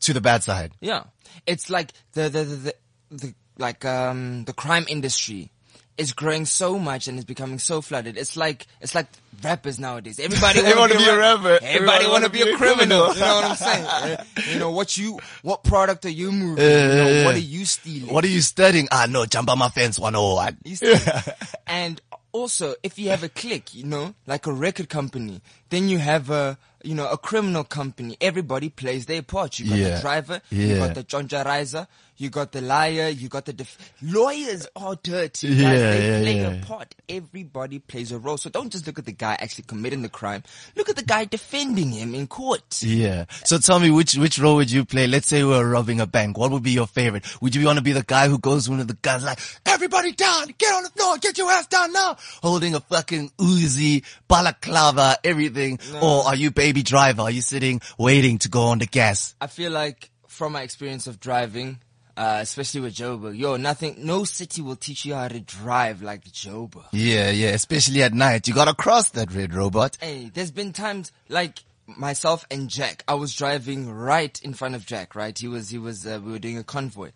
To 0.00 0.12
the 0.14 0.20
bad 0.20 0.42
side. 0.42 0.72
Yeah, 0.80 1.04
it's 1.46 1.68
like 1.68 1.92
the 2.12 2.28
the 2.28 2.44
the, 2.44 2.56
the, 2.56 2.74
the 3.10 3.34
like 3.58 3.84
um 3.84 4.44
the 4.44 4.54
crime 4.54 4.86
industry 4.88 5.52
is 6.00 6.14
growing 6.14 6.46
so 6.46 6.78
much 6.78 7.08
and 7.08 7.18
it's 7.18 7.26
becoming 7.26 7.58
so 7.58 7.82
flooded. 7.82 8.16
It's 8.16 8.34
like 8.34 8.66
it's 8.80 8.94
like 8.94 9.06
rappers 9.44 9.78
nowadays. 9.78 10.18
Everybody 10.28 10.62
want 10.74 10.92
to 10.92 10.98
be 10.98 11.04
a 11.04 11.16
rapper. 11.16 11.58
Everybody 11.62 11.66
Everybody 11.66 12.04
want 12.06 12.12
wanna 12.12 12.28
be, 12.30 12.42
be 12.42 12.50
a 12.50 12.56
criminal. 12.56 13.08
criminal. 13.08 13.14
You 13.14 13.20
know 13.20 13.34
what 13.34 13.44
I'm 13.44 13.56
saying? 13.56 14.18
You 14.50 14.58
know 14.58 14.70
what 14.70 14.96
you 14.96 15.18
what 15.42 15.62
product 15.62 16.06
are 16.06 16.10
you 16.10 16.32
moving? 16.32 16.64
Uh, 16.64 16.68
you 16.68 16.88
know, 16.88 17.24
what 17.26 17.34
are 17.34 17.38
you 17.38 17.64
stealing? 17.66 18.12
What 18.12 18.24
are 18.24 18.28
you 18.28 18.40
studying? 18.40 18.88
Ah, 18.90 19.06
no, 19.08 19.26
jump 19.26 19.50
on 19.50 19.58
my 19.58 19.68
fence 19.68 19.98
101. 19.98 20.58
You 20.64 20.96
and 21.66 22.00
also, 22.32 22.74
if 22.82 22.98
you 22.98 23.10
have 23.10 23.22
a 23.22 23.28
clique, 23.28 23.74
you 23.74 23.84
know, 23.84 24.14
like 24.26 24.46
a 24.46 24.52
record 24.52 24.88
company, 24.88 25.42
then 25.68 25.88
you 25.88 25.98
have 25.98 26.30
a, 26.30 26.56
you 26.82 26.94
know, 26.94 27.08
a 27.08 27.18
criminal 27.18 27.64
company. 27.64 28.16
Everybody 28.20 28.68
plays 28.68 29.06
their 29.06 29.22
part. 29.22 29.58
You 29.58 29.68
got 29.68 29.78
Yeah. 29.78 29.94
the 29.96 30.00
driver, 30.00 30.40
you 30.50 30.66
Yeah. 30.66 30.78
got 30.78 30.94
the 30.94 31.04
jonjarizer, 31.04 31.86
you 32.16 32.28
got 32.30 32.52
the 32.52 32.60
liar, 32.60 33.08
you 33.08 33.28
got 33.28 33.46
the 33.46 33.52
def- 33.52 33.92
lawyers 34.02 34.66
are 34.76 34.96
dirty. 35.02 35.48
Guys. 35.48 35.58
Yeah, 35.58 35.70
they 35.70 36.06
yeah, 36.08 36.20
play 36.20 36.36
yeah. 36.40 36.62
a 36.62 36.64
part. 36.66 36.94
Everybody 37.08 37.78
plays 37.78 38.12
a 38.12 38.18
role. 38.18 38.36
So 38.36 38.50
don't 38.50 38.70
just 38.70 38.86
look 38.86 38.98
at 38.98 39.06
the 39.06 39.12
guy 39.12 39.36
actually 39.40 39.64
committing 39.64 40.02
the 40.02 40.08
crime. 40.08 40.42
Look 40.76 40.88
at 40.88 40.96
the 40.96 41.02
guy 41.02 41.24
defending 41.24 41.92
him 41.92 42.14
in 42.14 42.26
court. 42.26 42.82
Yeah. 42.82 43.24
So 43.44 43.58
tell 43.58 43.80
me 43.80 43.90
which 43.90 44.14
which 44.16 44.38
role 44.38 44.56
would 44.56 44.70
you 44.70 44.84
play? 44.84 45.06
Let's 45.06 45.28
say 45.28 45.42
we 45.42 45.50
were 45.50 45.66
robbing 45.68 46.00
a 46.00 46.06
bank. 46.06 46.36
What 46.36 46.50
would 46.50 46.62
be 46.62 46.72
your 46.72 46.86
favorite? 46.86 47.24
Would 47.42 47.54
you 47.54 47.64
want 47.66 47.78
to 47.78 47.82
be 47.82 47.92
the 47.92 48.02
guy 48.02 48.28
who 48.28 48.38
goes 48.38 48.68
into 48.68 48.84
the 48.84 48.94
guns 48.94 49.24
like, 49.24 49.38
everybody 49.66 50.12
down, 50.12 50.54
get 50.58 50.74
on 50.74 50.82
the 50.84 50.90
floor, 50.90 51.16
get 51.18 51.38
your 51.38 51.50
ass 51.50 51.66
down 51.68 51.92
now, 51.92 52.16
holding 52.42 52.74
a 52.74 52.80
fucking 52.80 53.30
Uzi, 53.38 54.04
balaclava, 54.28 55.16
everything? 55.24 55.78
Or 56.02 56.24
are 56.26 56.36
you 56.36 56.50
baby 56.70 56.84
driver? 56.84 57.22
Are 57.22 57.30
you 57.32 57.42
sitting 57.42 57.80
waiting 57.98 58.38
to 58.38 58.48
go 58.48 58.62
on 58.62 58.78
the 58.78 58.86
gas? 58.86 59.34
I 59.40 59.48
feel 59.48 59.72
like 59.72 60.08
from 60.28 60.52
my 60.52 60.62
experience 60.62 61.08
of 61.08 61.18
driving, 61.18 61.80
uh, 62.16 62.38
especially 62.40 62.80
with 62.82 62.94
Joburg, 62.94 63.36
yo, 63.36 63.56
nothing, 63.56 63.96
no 63.98 64.22
city 64.22 64.62
will 64.62 64.76
teach 64.76 65.04
you 65.04 65.14
how 65.14 65.26
to 65.26 65.40
drive 65.40 66.00
like 66.00 66.24
Joburg. 66.26 66.86
Yeah, 66.92 67.30
yeah. 67.30 67.48
Especially 67.48 68.04
at 68.04 68.14
night, 68.14 68.46
you 68.46 68.54
gotta 68.54 68.72
cross 68.72 69.10
that 69.10 69.34
red 69.34 69.52
robot. 69.52 69.98
Hey, 70.00 70.30
there's 70.32 70.52
been 70.52 70.72
times 70.72 71.10
like 71.28 71.64
myself 71.88 72.46
and 72.52 72.68
Jack. 72.68 73.02
I 73.08 73.14
was 73.14 73.34
driving 73.34 73.90
right 73.90 74.40
in 74.44 74.54
front 74.54 74.76
of 74.76 74.86
Jack. 74.86 75.16
Right, 75.16 75.36
he 75.36 75.48
was 75.48 75.70
he 75.70 75.78
was 75.78 76.06
uh, 76.06 76.20
we 76.24 76.30
were 76.30 76.38
doing 76.38 76.58
a 76.58 76.62
convoy, 76.62 77.10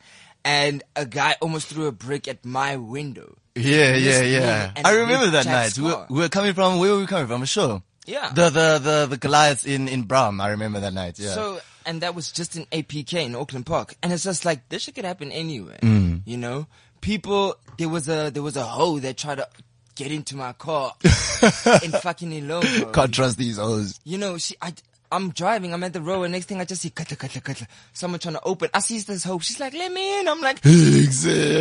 and 0.44 0.82
a 0.96 1.06
guy 1.06 1.36
almost 1.40 1.68
threw 1.68 1.86
a 1.86 1.92
brick 1.92 2.26
at 2.26 2.44
my 2.44 2.76
window. 2.76 3.36
Yeah, 3.54 3.94
yeah, 3.94 4.22
yeah. 4.22 4.72
I 4.84 4.96
remember 4.96 5.30
that 5.30 5.44
Jack's 5.44 5.78
night. 5.78 5.84
We 5.84 5.92
were, 5.92 6.06
we 6.10 6.18
were 6.18 6.28
coming 6.28 6.54
from, 6.54 6.80
where 6.80 6.90
were 6.90 6.98
we 6.98 7.06
coming 7.06 7.28
from? 7.28 7.44
Sure. 7.44 7.84
Yeah. 8.04 8.30
The, 8.30 8.50
the, 8.50 8.80
the, 8.82 9.06
the 9.10 9.16
Goliaths 9.16 9.64
in, 9.64 9.88
in 9.88 10.02
Braam. 10.02 10.40
I 10.40 10.48
remember 10.50 10.80
that 10.80 10.92
night. 10.92 11.18
Yeah. 11.18 11.30
So, 11.30 11.60
and 11.86 12.00
that 12.00 12.14
was 12.14 12.32
just 12.32 12.56
in 12.56 12.66
APK 12.66 13.24
in 13.24 13.34
Auckland 13.34 13.66
Park. 13.66 13.94
And 14.02 14.12
it's 14.12 14.24
just 14.24 14.44
like, 14.44 14.68
this 14.68 14.82
shit 14.82 14.94
could 14.94 15.04
happen 15.04 15.32
anywhere. 15.32 15.78
Mm. 15.82 16.22
You 16.24 16.36
know? 16.36 16.66
People, 17.00 17.56
there 17.78 17.88
was 17.88 18.08
a, 18.08 18.30
there 18.30 18.42
was 18.42 18.56
a 18.56 18.64
hoe 18.64 18.98
that 19.00 19.16
tried 19.16 19.36
to 19.36 19.48
get 19.94 20.10
into 20.10 20.36
my 20.36 20.52
car 20.54 20.94
in 21.04 21.92
fucking 21.92 22.30
Ilongo. 22.30 22.92
Can't 22.92 23.14
trust 23.14 23.38
these 23.38 23.58
hoes. 23.58 24.00
You 24.04 24.18
know, 24.18 24.38
she, 24.38 24.56
I, 24.60 24.72
I'm 25.14 25.30
driving, 25.30 25.72
I'm 25.72 25.84
at 25.84 25.92
the 25.92 26.00
road, 26.02 26.24
and 26.24 26.32
next 26.32 26.46
thing 26.46 26.60
I 26.60 26.64
just 26.64 26.82
see, 26.82 26.90
katla, 26.90 27.16
katla, 27.16 27.40
katla, 27.40 27.66
someone 27.92 28.18
trying 28.20 28.34
to 28.34 28.42
open. 28.42 28.68
I 28.74 28.80
see 28.80 28.98
this 28.98 29.24
hoe. 29.24 29.38
She's 29.38 29.60
like, 29.60 29.72
let 29.72 29.92
me 29.92 30.20
in. 30.20 30.28
I'm 30.28 30.40
like, 30.40 30.58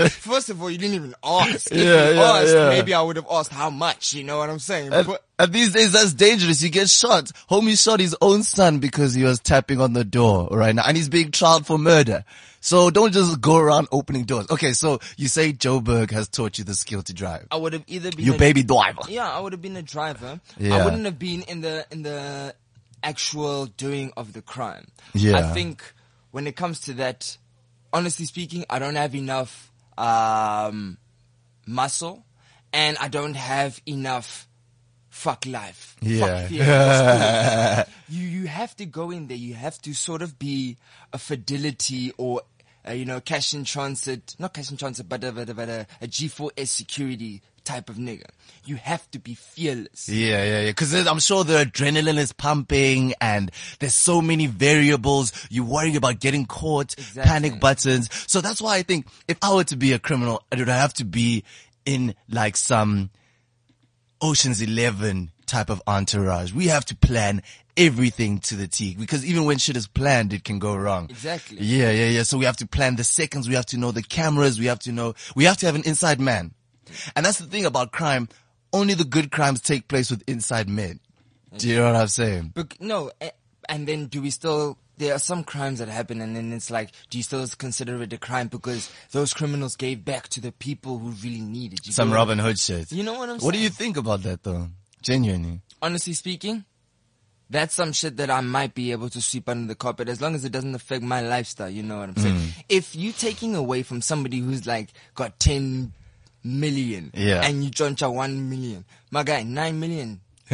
first 0.09 0.49
of 0.49 0.61
all, 0.61 0.69
you 0.69 0.77
didn't 0.77 0.95
even 0.95 1.15
ask. 1.23 1.71
If 1.71 1.77
Yeah, 1.77 2.09
you 2.09 2.15
yeah, 2.15 2.21
asked, 2.21 2.53
yeah. 2.53 2.69
maybe 2.69 2.93
I 2.93 3.01
would 3.01 3.15
have 3.17 3.27
asked 3.29 3.51
how 3.51 3.69
much. 3.69 4.13
You 4.13 4.23
know 4.23 4.37
what 4.37 4.49
I'm 4.49 4.59
saying? 4.59 4.93
And, 4.93 5.07
But- 5.07 5.23
and 5.39 5.51
these 5.51 5.73
days 5.73 5.91
that's 5.93 6.13
dangerous. 6.13 6.61
You 6.61 6.69
get 6.69 6.89
shot. 6.89 7.25
Homie 7.49 7.81
shot 7.81 7.99
his 7.99 8.15
own 8.21 8.43
son 8.43 8.79
because 8.79 9.13
he 9.13 9.23
was 9.23 9.39
tapping 9.39 9.81
on 9.81 9.93
the 9.93 10.03
door 10.03 10.47
right 10.51 10.73
now 10.75 10.83
and 10.87 10.95
he's 10.95 11.09
being 11.09 11.31
tried 11.31 11.65
for 11.65 11.77
murder. 11.77 12.23
So 12.61 12.89
don't 12.89 13.11
just 13.11 13.41
go 13.41 13.57
around 13.57 13.89
opening 13.91 14.23
doors. 14.23 14.49
Okay, 14.49 14.71
so 14.71 14.99
you 15.17 15.27
say 15.27 15.51
Joburg 15.51 16.11
has 16.11 16.29
taught 16.29 16.57
you 16.57 16.63
the 16.63 16.75
skill 16.75 17.01
to 17.03 17.13
drive. 17.13 17.47
I 17.51 17.57
would 17.57 17.73
have 17.73 17.83
either 17.87 18.09
been 18.11 18.25
You 18.25 18.35
a- 18.35 18.37
baby 18.37 18.63
driver. 18.63 19.01
Yeah, 19.09 19.29
I 19.29 19.39
would 19.41 19.51
have 19.51 19.61
been 19.61 19.75
a 19.75 19.81
driver. 19.81 20.39
Yeah. 20.57 20.77
I 20.77 20.85
wouldn't 20.85 21.03
have 21.03 21.19
been 21.19 21.41
in 21.41 21.59
the 21.61 21.85
in 21.91 22.03
the 22.03 22.55
actual 23.03 23.65
doing 23.65 24.11
of 24.17 24.33
the 24.33 24.41
crime. 24.41 24.87
Yeah. 25.13 25.37
I 25.37 25.53
think 25.53 25.83
when 26.31 26.47
it 26.47 26.55
comes 26.55 26.79
to 26.81 26.93
that, 26.93 27.37
honestly 27.91 28.25
speaking, 28.25 28.65
I 28.69 28.79
don't 28.79 28.95
have 28.95 29.13
enough 29.13 29.71
um, 29.97 30.97
muscle, 31.67 32.25
and 32.71 32.97
I 32.97 33.07
don't 33.07 33.35
have 33.35 33.79
enough 33.85 34.47
fuck 35.09 35.45
life. 35.45 35.95
Yeah. 36.01 36.39
Fuck 36.39 36.49
fear. 36.49 37.85
You 38.09 38.27
you 38.27 38.47
have 38.47 38.75
to 38.75 38.85
go 38.85 39.09
in 39.09 39.27
there. 39.27 39.37
You 39.37 39.55
have 39.55 39.81
to 39.83 39.93
sort 39.93 40.21
of 40.21 40.37
be 40.37 40.77
a 41.11 41.17
fidelity 41.17 42.13
or. 42.17 42.41
Uh, 42.85 42.91
you 42.91 43.05
know, 43.05 43.21
cash 43.21 43.53
in 43.53 43.63
transit, 43.63 44.35
not 44.39 44.53
cash 44.53 44.69
in 44.69 44.75
transit, 44.75 45.07
but 45.07 45.23
a, 45.23 45.31
but 45.31 45.49
a, 45.49 45.53
but 45.53 45.69
a, 45.69 45.87
a 46.01 46.07
G4S 46.07 46.67
security 46.67 47.41
type 47.63 47.89
of 47.89 47.97
nigga. 47.97 48.25
You 48.65 48.75
have 48.75 49.09
to 49.11 49.19
be 49.19 49.35
fearless. 49.35 50.07
Yeah, 50.09 50.43
yeah, 50.43 50.61
yeah. 50.61 50.71
Cause 50.73 50.93
I'm 50.93 51.19
sure 51.19 51.43
the 51.43 51.65
adrenaline 51.65 52.17
is 52.17 52.31
pumping 52.31 53.13
and 53.19 53.51
there's 53.79 53.93
so 53.95 54.21
many 54.21 54.47
variables. 54.47 55.31
You're 55.49 55.65
worrying 55.65 55.95
about 55.97 56.19
getting 56.19 56.45
caught, 56.45 56.93
Exactly. 56.97 57.23
panic 57.23 57.59
buttons. 57.59 58.09
So 58.27 58.41
that's 58.41 58.61
why 58.61 58.77
I 58.77 58.83
think 58.83 59.07
if 59.27 59.37
I 59.41 59.53
were 59.53 59.63
to 59.65 59.75
be 59.75 59.93
a 59.93 59.99
criminal, 59.99 60.43
I 60.51 60.57
would 60.57 60.67
have 60.67 60.93
to 60.95 61.05
be 61.05 61.43
in 61.85 62.15
like 62.29 62.55
some 62.57 63.09
Ocean's 64.21 64.61
11 64.61 65.31
type 65.45 65.69
of 65.69 65.81
entourage. 65.85 66.53
We 66.53 66.67
have 66.67 66.85
to 66.85 66.95
plan 66.95 67.41
everything 67.75 68.39
to 68.39 68.55
the 68.55 68.67
T 68.67 68.95
because 68.97 69.25
even 69.25 69.45
when 69.45 69.57
shit 69.57 69.75
is 69.75 69.87
planned, 69.87 70.31
it 70.31 70.43
can 70.43 70.59
go 70.59 70.75
wrong. 70.75 71.07
Exactly. 71.09 71.57
Yeah, 71.59 71.91
yeah, 71.91 72.07
yeah. 72.07 72.23
So 72.23 72.37
we 72.37 72.45
have 72.45 72.57
to 72.57 72.67
plan 72.67 72.95
the 72.95 73.03
seconds. 73.03 73.49
We 73.49 73.55
have 73.55 73.65
to 73.67 73.77
know 73.77 73.91
the 73.91 74.03
cameras. 74.03 74.59
We 74.59 74.67
have 74.67 74.79
to 74.79 74.91
know, 74.91 75.15
we 75.35 75.43
have 75.45 75.57
to 75.57 75.65
have 75.65 75.75
an 75.75 75.83
inside 75.85 76.21
man. 76.21 76.53
And 77.15 77.25
that's 77.25 77.39
the 77.39 77.45
thing 77.45 77.65
about 77.65 77.91
crime. 77.91 78.29
Only 78.71 78.93
the 78.93 79.03
good 79.03 79.31
crimes 79.31 79.61
take 79.61 79.87
place 79.87 80.09
with 80.09 80.23
inside 80.27 80.67
men. 80.67 80.99
Do 81.57 81.69
you 81.69 81.77
know 81.77 81.85
what 81.85 81.95
I'm 81.95 82.07
saying? 82.07 82.51
But 82.55 82.81
no, 82.81 83.11
eh, 83.21 83.29
and 83.69 83.87
then 83.87 84.07
do 84.07 84.21
we 84.21 84.31
still? 84.31 84.77
There 84.97 85.13
are 85.13 85.19
some 85.19 85.43
crimes 85.43 85.79
that 85.79 85.87
happen, 85.87 86.21
and 86.21 86.35
then 86.35 86.53
it's 86.53 86.69
like, 86.69 86.91
do 87.09 87.17
you 87.17 87.23
still 87.23 87.45
consider 87.57 88.01
it 88.03 88.13
a 88.13 88.17
crime 88.17 88.47
because 88.47 88.91
those 89.11 89.33
criminals 89.33 89.75
gave 89.75 90.05
back 90.05 90.27
to 90.29 90.41
the 90.41 90.51
people 90.51 90.99
who 90.99 91.09
really 91.09 91.41
needed? 91.41 91.85
You 91.85 91.93
Some 91.93 92.11
Robin 92.11 92.37
Hood 92.37 92.59
shit. 92.59 92.91
You 92.91 93.03
know 93.03 93.13
what 93.13 93.29
I'm 93.29 93.39
saying? 93.39 93.45
What 93.45 93.53
do 93.55 93.59
you 93.59 93.69
think 93.69 93.97
about 93.97 94.21
that 94.23 94.43
though? 94.43 94.67
Genuinely. 95.01 95.59
honestly 95.81 96.13
speaking, 96.13 96.63
that's 97.49 97.75
some 97.75 97.91
shit 97.91 98.17
that 98.17 98.29
I 98.29 98.41
might 98.41 98.73
be 98.73 98.91
able 98.91 99.09
to 99.09 99.21
sweep 99.21 99.49
under 99.49 99.67
the 99.67 99.75
carpet 99.75 100.07
as 100.09 100.21
long 100.21 100.33
as 100.33 100.45
it 100.45 100.51
doesn't 100.51 100.73
affect 100.73 101.03
my 101.03 101.21
lifestyle. 101.21 101.69
You 101.69 101.83
know 101.83 101.99
what 101.99 102.09
I'm 102.09 102.15
saying? 102.15 102.35
Mm. 102.35 102.63
If 102.69 102.95
you 102.95 103.11
taking 103.11 103.55
away 103.55 103.83
from 103.83 104.01
somebody 104.01 104.39
who's 104.39 104.65
like 104.65 104.89
got 105.13 105.39
10 105.39 105.91
million 106.43 107.11
Yeah. 107.13 107.41
and 107.43 107.63
you 107.63 107.71
joncha 107.71 108.11
1 108.13 108.49
million, 108.49 108.85
my 109.11 109.23
guy, 109.23 109.43
9 109.43 109.79
million 109.79 110.19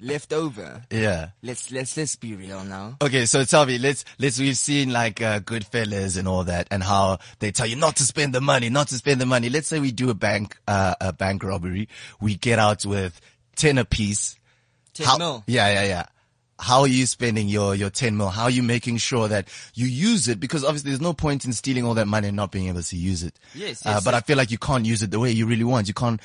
left 0.00 0.32
over. 0.32 0.82
Yeah. 0.90 1.30
Let's, 1.42 1.70
let's, 1.70 1.96
let's 1.96 2.16
be 2.16 2.34
real 2.34 2.64
now. 2.64 2.96
Okay, 3.02 3.26
so 3.26 3.44
tell 3.44 3.66
me, 3.66 3.76
let's, 3.78 4.04
let's, 4.18 4.38
we've 4.38 4.56
seen 4.56 4.92
like, 4.92 5.20
uh, 5.20 5.40
Goodfellas 5.40 6.16
and 6.16 6.26
all 6.28 6.44
that 6.44 6.68
and 6.70 6.82
how 6.82 7.18
they 7.40 7.50
tell 7.52 7.66
you 7.66 7.76
not 7.76 7.96
to 7.96 8.04
spend 8.04 8.32
the 8.34 8.40
money, 8.40 8.70
not 8.70 8.88
to 8.88 8.94
spend 8.94 9.20
the 9.20 9.26
money. 9.26 9.50
Let's 9.50 9.68
say 9.68 9.78
we 9.80 9.92
do 9.92 10.10
a 10.10 10.14
bank, 10.14 10.56
uh, 10.66 10.94
a 11.00 11.12
bank 11.12 11.42
robbery. 11.44 11.88
We 12.20 12.36
get 12.36 12.58
out 12.58 12.86
with 12.86 13.20
10 13.56 13.78
apiece. 13.78 14.38
10 14.94 15.06
How- 15.06 15.18
mil. 15.18 15.44
Yeah, 15.46 15.70
yeah, 15.72 15.84
yeah. 15.84 16.06
How 16.62 16.82
are 16.82 16.86
you 16.86 17.06
spending 17.06 17.48
your, 17.48 17.74
your 17.74 17.90
10 17.90 18.16
mil? 18.16 18.28
How 18.28 18.44
are 18.44 18.50
you 18.50 18.62
making 18.62 18.98
sure 18.98 19.26
that 19.26 19.48
you 19.74 19.86
use 19.86 20.28
it? 20.28 20.38
Because 20.38 20.64
obviously 20.64 20.92
there's 20.92 21.00
no 21.00 21.12
point 21.12 21.44
in 21.44 21.52
stealing 21.52 21.84
all 21.84 21.94
that 21.94 22.06
money 22.06 22.28
and 22.28 22.36
not 22.36 22.52
being 22.52 22.68
able 22.68 22.82
to 22.82 22.96
use 22.96 23.24
it. 23.24 23.34
Yes, 23.52 23.84
Uh, 23.84 24.00
but 24.04 24.14
yes. 24.14 24.14
I 24.14 24.20
feel 24.20 24.36
like 24.36 24.52
you 24.52 24.58
can't 24.58 24.86
use 24.86 25.02
it 25.02 25.10
the 25.10 25.18
way 25.18 25.32
you 25.32 25.44
really 25.46 25.64
want. 25.64 25.88
You 25.88 25.94
can't 25.94 26.20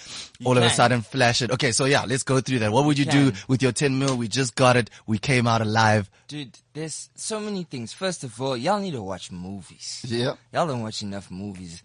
all 0.46 0.56
of 0.56 0.64
a 0.64 0.70
sudden 0.70 1.02
flash 1.02 1.42
it. 1.42 1.50
Okay, 1.50 1.72
so 1.72 1.86
yeah, 1.86 2.06
let's 2.06 2.22
go 2.22 2.40
through 2.40 2.60
that. 2.60 2.72
What 2.72 2.86
would 2.86 3.00
you, 3.00 3.06
do 3.06 3.32
with 3.48 3.64
your 3.64 3.72
10 3.72 3.98
mil? 3.98 4.16
We 4.16 4.28
just 4.28 4.56
got 4.56 4.78
it. 4.78 4.92
We 5.08 5.18
came 5.18 5.48
out 5.48 5.62
alive. 5.62 6.08
Dude, 6.28 6.56
there's 6.74 7.10
so 7.16 7.40
many 7.40 7.64
things. 7.64 7.92
First 7.92 8.24
of 8.24 8.40
all, 8.40 8.56
y'all 8.56 8.80
need 8.80 8.92
to 8.92 9.02
watch 9.02 9.32
movies. 9.32 10.06
Yeah. 10.08 10.34
Y'all 10.54 10.68
don't 10.68 10.84
watch 10.84 11.02
enough 11.02 11.32
movies. 11.32 11.82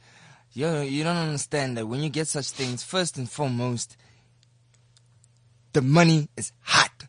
You 0.53 0.81
you 0.81 1.05
don't 1.05 1.17
understand 1.17 1.79
that 1.79 1.87
when 1.87 2.03
you 2.03 2.11
get 2.11 2.29
such 2.29 2.51
things, 2.51 2.83
first 2.83 3.17
and 3.17 3.31
foremost, 3.31 3.97
the 5.73 5.81
money 5.81 6.29
is 6.37 6.53
hot, 6.61 7.07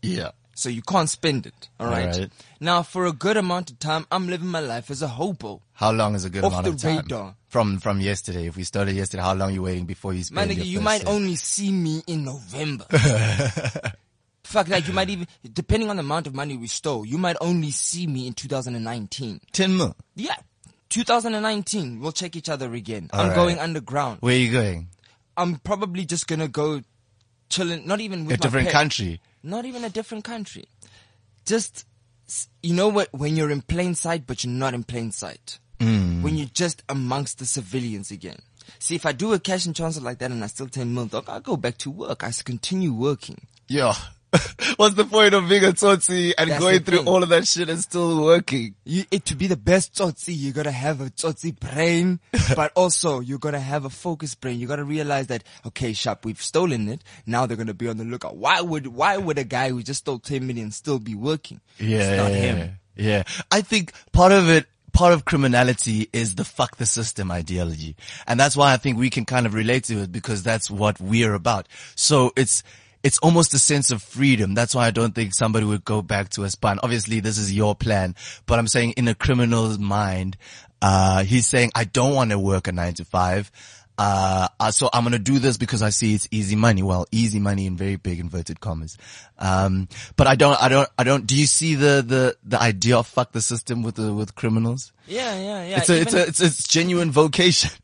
Yeah. 0.00 0.30
So 0.60 0.68
you 0.68 0.82
can't 0.82 1.08
spend 1.08 1.46
it. 1.46 1.68
All 1.80 1.86
right. 1.86 2.12
Alright. 2.14 2.30
Now, 2.60 2.82
for 2.82 3.06
a 3.06 3.12
good 3.12 3.36
amount 3.36 3.70
of 3.70 3.78
time, 3.78 4.06
I'm 4.12 4.28
living 4.28 4.48
my 4.48 4.60
life 4.60 4.90
as 4.90 5.02
a 5.02 5.08
hobo. 5.08 5.62
How 5.72 5.90
long 5.92 6.14
is 6.14 6.24
a 6.24 6.30
good 6.30 6.44
Off 6.44 6.52
amount 6.52 6.64
the 6.66 6.70
of 6.72 6.78
time? 6.80 6.96
radar. 6.98 7.34
From, 7.48 7.78
from 7.78 8.00
yesterday. 8.00 8.46
If 8.46 8.56
we 8.56 8.64
started 8.64 8.94
yesterday, 8.94 9.22
how 9.22 9.34
long 9.34 9.50
are 9.50 9.52
you 9.52 9.62
waiting 9.62 9.86
before 9.86 10.12
you 10.12 10.18
Man, 10.30 10.44
spend 10.46 10.50
nigga, 10.52 10.56
your 10.56 10.64
you 10.66 10.80
might 10.80 10.98
cent? 11.02 11.08
only 11.10 11.34
see 11.36 11.72
me 11.72 12.02
in 12.06 12.24
November. 12.24 12.84
Fuck, 14.44 14.68
like 14.68 14.86
you 14.88 14.92
might 14.94 15.08
even, 15.10 15.26
depending 15.52 15.90
on 15.90 15.96
the 15.96 16.00
amount 16.02 16.26
of 16.26 16.34
money 16.34 16.56
we 16.56 16.66
stole, 16.66 17.04
you 17.06 17.18
might 17.18 17.36
only 17.40 17.70
see 17.70 18.06
me 18.06 18.26
in 18.26 18.34
2019. 18.34 19.40
10 19.52 19.76
mil. 19.76 19.96
Yeah. 20.16 20.34
2019, 20.88 22.00
we'll 22.00 22.10
check 22.12 22.34
each 22.36 22.48
other 22.48 22.74
again. 22.74 23.08
I'm 23.12 23.20
Alright. 23.20 23.36
going 23.36 23.58
underground. 23.60 24.18
Where 24.20 24.34
are 24.34 24.38
you 24.38 24.50
going? 24.52 24.88
I'm 25.36 25.56
probably 25.56 26.04
just 26.04 26.26
gonna 26.26 26.48
go 26.48 26.82
chilling, 27.48 27.86
not 27.86 28.00
even 28.00 28.26
with 28.26 28.34
A 28.34 28.38
different 28.38 28.66
pet. 28.66 28.72
country. 28.74 29.20
Not 29.42 29.64
even 29.64 29.84
a 29.84 29.90
different 29.90 30.24
country. 30.24 30.66
Just, 31.46 31.86
you 32.62 32.74
know 32.74 32.88
what, 32.88 33.08
when 33.12 33.36
you're 33.36 33.50
in 33.50 33.62
plain 33.62 33.94
sight, 33.94 34.26
but 34.26 34.44
you're 34.44 34.52
not 34.52 34.74
in 34.74 34.84
plain 34.84 35.12
sight. 35.12 35.58
Mm. 35.78 36.22
When 36.22 36.36
you're 36.36 36.46
just 36.46 36.82
amongst 36.88 37.38
the 37.38 37.46
civilians 37.46 38.10
again. 38.10 38.40
See, 38.78 38.94
if 38.94 39.06
I 39.06 39.12
do 39.12 39.32
a 39.32 39.38
cash 39.38 39.66
and 39.66 39.74
transfer 39.74 40.02
like 40.02 40.18
that 40.18 40.30
and 40.30 40.44
I 40.44 40.46
still 40.46 40.68
10 40.68 40.92
mil, 40.94 41.06
dog, 41.06 41.24
I'll 41.28 41.40
go 41.40 41.56
back 41.56 41.78
to 41.78 41.90
work. 41.90 42.22
I 42.22 42.30
continue 42.44 42.92
working. 42.92 43.46
Yo. 43.66 43.92
What's 44.76 44.94
the 44.94 45.04
point 45.04 45.34
of 45.34 45.48
being 45.48 45.64
a 45.64 45.72
tsotsi 45.72 46.32
and 46.38 46.50
That's 46.50 46.62
going 46.62 46.80
through 46.84 47.00
all 47.00 47.22
of 47.22 47.30
that 47.30 47.46
shit 47.46 47.68
and 47.68 47.80
still 47.80 48.22
working? 48.22 48.76
You, 48.84 49.04
it, 49.10 49.24
to 49.26 49.34
be 49.34 49.46
the 49.46 49.56
best 49.56 49.94
tsotsi, 49.94 50.36
you 50.36 50.52
gotta 50.52 50.70
have 50.70 51.00
a 51.00 51.06
tsotsi 51.06 51.58
brain, 51.58 52.20
but 52.56 52.72
also 52.76 53.20
you 53.20 53.38
gotta 53.38 53.58
have 53.58 53.84
a 53.84 53.90
focused 53.90 54.40
brain. 54.40 54.60
You 54.60 54.68
gotta 54.68 54.84
realize 54.84 55.26
that, 55.28 55.42
okay, 55.66 55.92
sharp, 55.92 56.24
we've 56.24 56.40
stolen 56.40 56.88
it. 56.88 57.02
Now 57.26 57.46
they're 57.46 57.56
gonna 57.56 57.74
be 57.74 57.88
on 57.88 57.96
the 57.96 58.04
lookout. 58.04 58.36
Why 58.36 58.60
would, 58.60 58.86
why 58.86 59.16
would 59.16 59.38
a 59.38 59.44
guy 59.44 59.70
who 59.70 59.82
just 59.82 60.00
stole 60.00 60.20
10 60.20 60.46
million 60.46 60.70
still 60.70 61.00
be 61.00 61.14
working? 61.14 61.60
Yeah, 61.78 61.98
It's 61.98 62.16
not 62.16 62.30
yeah, 62.30 62.38
him. 62.38 62.78
Yeah. 62.96 63.22
I 63.50 63.62
think 63.62 63.92
part 64.12 64.30
of 64.30 64.48
it, 64.48 64.66
part 64.92 65.12
of 65.12 65.24
criminality 65.24 66.08
is 66.12 66.36
the 66.36 66.44
fuck 66.44 66.76
the 66.76 66.86
system 66.86 67.30
ideology. 67.32 67.96
And 68.26 68.38
that's 68.38 68.56
why 68.56 68.72
I 68.72 68.76
think 68.76 68.96
we 68.98 69.10
can 69.10 69.24
kind 69.24 69.46
of 69.46 69.54
relate 69.54 69.84
to 69.84 70.02
it 70.02 70.12
because 70.12 70.42
that's 70.42 70.70
what 70.70 71.00
we're 71.00 71.34
about. 71.34 71.68
So 71.96 72.32
it's, 72.36 72.62
it's 73.02 73.18
almost 73.18 73.54
a 73.54 73.58
sense 73.58 73.90
of 73.90 74.02
freedom. 74.02 74.54
That's 74.54 74.74
why 74.74 74.86
I 74.86 74.90
don't 74.90 75.14
think 75.14 75.34
somebody 75.34 75.64
would 75.64 75.84
go 75.84 76.02
back 76.02 76.30
to 76.30 76.44
a 76.44 76.50
spine. 76.50 76.78
Obviously 76.82 77.20
this 77.20 77.38
is 77.38 77.52
your 77.52 77.74
plan, 77.74 78.14
but 78.46 78.58
I'm 78.58 78.68
saying 78.68 78.92
in 78.92 79.08
a 79.08 79.14
criminal's 79.14 79.78
mind, 79.78 80.36
uh, 80.82 81.24
he's 81.24 81.46
saying, 81.46 81.70
I 81.74 81.84
don't 81.84 82.14
want 82.14 82.30
to 82.30 82.38
work 82.38 82.68
a 82.68 82.72
nine 82.72 82.94
to 82.94 83.04
five. 83.04 83.50
Uh, 83.98 84.48
uh, 84.58 84.70
so 84.70 84.88
I'm 84.94 85.02
going 85.02 85.12
to 85.12 85.18
do 85.18 85.38
this 85.38 85.58
because 85.58 85.82
I 85.82 85.90
see 85.90 86.14
it's 86.14 86.26
easy 86.30 86.56
money. 86.56 86.82
Well, 86.82 87.06
easy 87.12 87.38
money 87.38 87.66
in 87.66 87.76
very 87.76 87.96
big 87.96 88.18
inverted 88.18 88.58
commas. 88.58 88.96
Um, 89.38 89.88
but 90.16 90.26
I 90.26 90.36
don't, 90.36 90.60
I 90.62 90.70
don't, 90.70 90.88
I 90.98 91.04
don't, 91.04 91.26
do 91.26 91.36
you 91.36 91.44
see 91.44 91.74
the, 91.74 92.02
the, 92.06 92.36
the 92.42 92.58
idea 92.58 92.96
of 92.96 93.06
fuck 93.06 93.32
the 93.32 93.42
system 93.42 93.82
with 93.82 93.96
the, 93.96 94.14
with 94.14 94.34
criminals? 94.34 94.92
Yeah, 95.06 95.38
yeah, 95.38 95.64
yeah. 95.66 95.78
It's 95.78 95.90
a, 95.90 95.94
even, 95.96 96.06
it's 96.06 96.14
a, 96.14 96.26
it's, 96.26 96.40
it's 96.40 96.68
genuine 96.68 97.10
vocation. 97.10 97.70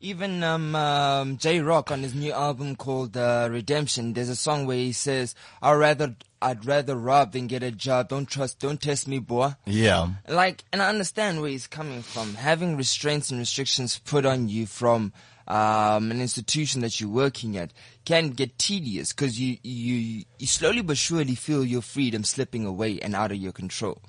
even 0.00 0.42
um, 0.42 0.74
um, 0.74 1.36
Jay 1.36 1.60
Rock 1.60 1.90
on 1.90 2.02
his 2.02 2.14
new 2.14 2.32
album 2.32 2.76
called 2.76 3.16
uh, 3.16 3.48
Redemption, 3.50 4.12
there's 4.14 4.28
a 4.28 4.36
song 4.36 4.66
where 4.66 4.76
he 4.76 4.92
says, 4.92 5.34
"I'd 5.62 5.74
rather, 5.74 6.16
I'd 6.40 6.64
rather 6.64 6.96
rob 6.96 7.32
than 7.32 7.46
get 7.46 7.62
a 7.62 7.70
job. 7.70 8.08
Don't 8.08 8.26
trust, 8.26 8.58
don't 8.58 8.80
test 8.80 9.06
me, 9.06 9.18
boy." 9.18 9.54
Yeah. 9.66 10.08
like 10.28 10.64
and 10.72 10.82
I 10.82 10.88
understand 10.88 11.40
where 11.40 11.50
he's 11.50 11.66
coming 11.66 12.02
from. 12.02 12.34
Having 12.34 12.76
restraints 12.76 13.30
and 13.30 13.38
restrictions 13.38 13.98
put 13.98 14.24
on 14.24 14.48
you 14.48 14.66
from 14.66 15.12
um, 15.46 16.10
an 16.10 16.20
institution 16.20 16.80
that 16.80 17.00
you're 17.00 17.10
working 17.10 17.56
at 17.56 17.72
can 18.04 18.30
get 18.30 18.56
tedious 18.58 19.12
because 19.12 19.38
you, 19.38 19.58
you 19.62 20.24
you 20.38 20.46
slowly 20.46 20.80
but 20.82 20.96
surely 20.96 21.34
feel 21.34 21.64
your 21.64 21.82
freedom 21.82 22.24
slipping 22.24 22.64
away 22.64 23.00
and 23.00 23.14
out 23.14 23.32
of 23.32 23.38
your 23.38 23.52
control. 23.52 24.00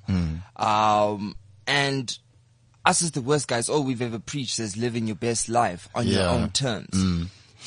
Um, 0.56 1.36
and 1.66 2.18
us 2.84 3.02
as 3.02 3.12
the 3.12 3.20
worst 3.20 3.48
guys, 3.48 3.68
all 3.68 3.82
we've 3.82 4.02
ever 4.02 4.18
preached 4.18 4.58
is 4.58 4.76
living 4.76 5.06
your 5.06 5.16
best 5.16 5.48
life 5.48 5.88
on 5.94 6.06
your 6.06 6.26
own 6.28 6.50
terms. 6.50 6.90
Mm. 6.90 7.26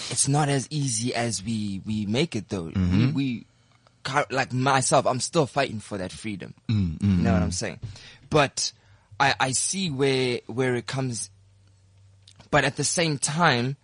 It's 0.10 0.28
not 0.28 0.50
as 0.50 0.68
easy 0.70 1.16
as 1.16 1.44
we 1.44 1.82
we 1.86 2.06
make 2.06 2.36
it 2.36 2.50
though. 2.50 2.64
We, 2.64 2.72
mm-hmm. 2.74 3.14
we 3.14 3.46
like 4.30 4.54
myself, 4.54 5.08
I'm 5.08 5.20
still 5.20 5.46
fighting 5.46 5.80
for 5.80 5.98
that 5.98 6.12
freedom. 6.12 6.54
Mm, 6.70 6.98
mm, 7.00 7.18
you 7.18 7.24
know 7.24 7.34
what 7.34 7.42
I'm 7.42 7.52
saying? 7.52 7.80
But 8.30 8.72
I 9.20 9.34
I 9.40 9.52
see 9.52 9.90
where 9.90 10.40
where 10.48 10.76
it 10.76 10.86
comes. 10.86 11.30
But 12.52 12.66
at 12.66 12.76
the 12.76 12.84
same 12.84 13.18
time, 13.18 13.78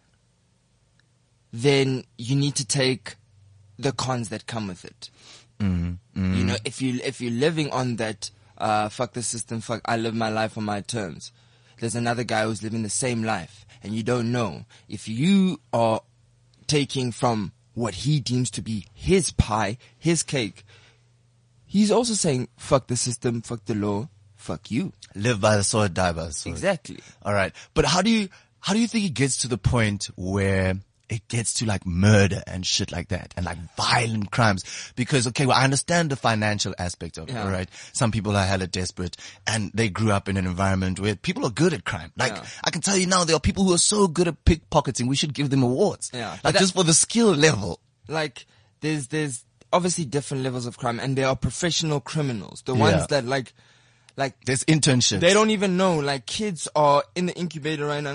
then 1.52 2.04
you 2.18 2.36
need 2.36 2.56
to 2.56 2.66
take 2.66 3.16
the 3.80 3.92
cons 3.92 4.30
that 4.30 4.48
come 4.48 4.68
with 4.68 4.86
it. 4.86 5.10
You 6.36 6.44
know, 6.44 6.56
if 6.66 6.82
you 6.82 7.00
if 7.04 7.22
you're 7.22 7.32
living 7.32 7.72
on 7.72 7.96
that 7.98 8.32
uh, 8.62 8.89
fuck 8.89 9.13
the 9.13 9.24
system, 9.24 9.60
fuck 9.62 9.82
I 9.86 9.98
live 9.98 10.13
my 10.13 10.30
life 10.30 10.58
on 10.58 10.63
my 10.63 10.82
terms. 10.82 11.32
There's 11.80 11.96
another 11.96 12.24
guy 12.24 12.44
who's 12.46 12.62
living 12.62 12.84
the 12.84 12.89
same 12.89 13.24
life, 13.24 13.65
and 13.84 13.94
you 13.94 14.03
don't 14.03 14.32
know 14.32 14.65
if 14.88 15.08
you 15.08 15.60
are 15.74 16.01
taking 16.68 17.12
from 17.12 17.51
what 17.74 17.96
he 17.96 18.20
deems 18.20 18.51
to 18.51 18.62
be 18.62 18.86
his 18.94 19.32
pie, 19.32 19.77
his 19.98 20.24
cake. 20.24 20.63
He's 21.65 21.89
also 21.91 22.13
saying 22.13 22.50
fuck 22.58 22.88
the 22.88 22.96
system, 22.96 23.41
fuck 23.41 23.65
the 23.65 23.75
law, 23.75 24.10
fuck 24.36 24.70
you. 24.70 24.94
Live 25.15 25.41
by 25.41 25.58
the 25.58 25.63
sword, 25.63 25.94
die 25.94 26.12
by 26.12 26.25
the 26.25 26.34
sword. 26.34 26.53
Exactly. 26.53 27.00
All 27.24 27.34
right. 27.34 27.53
But 27.74 27.86
how 27.86 28.01
do 28.01 28.10
you, 28.10 28.30
how 28.60 28.74
do 28.74 28.80
you 28.80 28.88
think 28.88 29.06
it 29.06 29.13
gets 29.13 29.38
to 29.38 29.48
the 29.48 29.58
point 29.58 30.10
where 30.15 30.75
it 31.12 31.27
gets 31.27 31.53
to 31.56 31.65
like 31.68 31.86
murder 31.86 32.41
and 32.48 32.65
shit 32.65 32.91
like 32.91 33.10
that 33.10 33.34
and 33.38 33.46
like 33.46 33.58
violent 33.75 34.32
crimes 34.32 34.63
because, 34.96 35.27
okay, 35.27 35.46
well, 35.46 35.58
I 35.58 35.63
understand 35.65 36.10
the 36.10 36.15
financial 36.15 36.74
aspect 36.80 37.18
of 37.20 37.30
Yeah. 37.30 37.48
it, 37.48 37.51
right? 37.51 37.70
Some 37.94 38.12
people 38.12 38.36
are 38.36 38.46
hella 38.46 38.65
desperate 38.65 39.18
and 39.46 39.70
they 39.74 39.89
grew 39.89 40.12
up 40.12 40.27
in 40.30 40.38
an 40.38 40.48
environment 40.48 41.00
where 41.00 41.15
people 41.15 41.46
are 41.46 41.51
good 41.51 41.74
at 41.74 41.84
crime. 41.84 42.12
Like, 42.18 42.32
Yeah. 42.38 42.46
I 42.63 42.72
can 42.72 42.82
tell 42.82 42.98
you 42.98 43.06
now, 43.08 43.25
there 43.25 43.36
are 43.36 43.39
people 43.41 43.65
who 43.65 43.74
are 43.74 43.77
so 43.77 44.08
good 44.08 44.27
at 44.30 44.44
pickpocketing. 44.46 45.08
We 45.08 45.15
should 45.18 45.34
give 45.34 45.50
them 45.50 45.62
awards. 45.63 46.10
Yeah. 46.13 46.38
Like 46.44 46.58
just 46.58 46.74
for 46.74 46.84
the 46.86 46.94
skill 46.94 47.34
level. 47.36 47.80
like 48.08 48.46
there's 48.82 49.08
there's 49.10 49.46
obviously 49.72 50.06
different 50.06 50.44
levels 50.44 50.65
of 50.65 50.77
crime 50.77 51.00
and 51.00 51.15
there 51.18 51.27
are 51.27 51.36
professional 51.36 52.00
criminals 52.01 52.62
the 52.65 52.74
Yeah. 52.74 52.80
ones 52.80 53.08
that 53.08 53.25
like 53.25 53.53
like 54.18 54.34
There's 54.46 54.63
internships. 54.65 55.20
they 55.22 55.34
don't 55.34 55.51
even 55.51 55.77
know 55.77 56.00
like 56.00 56.25
kids 56.25 56.68
are 56.75 57.03
in 57.15 57.27
the 57.27 57.36
incubator 57.38 57.86
right 57.86 58.03
now 58.03 58.13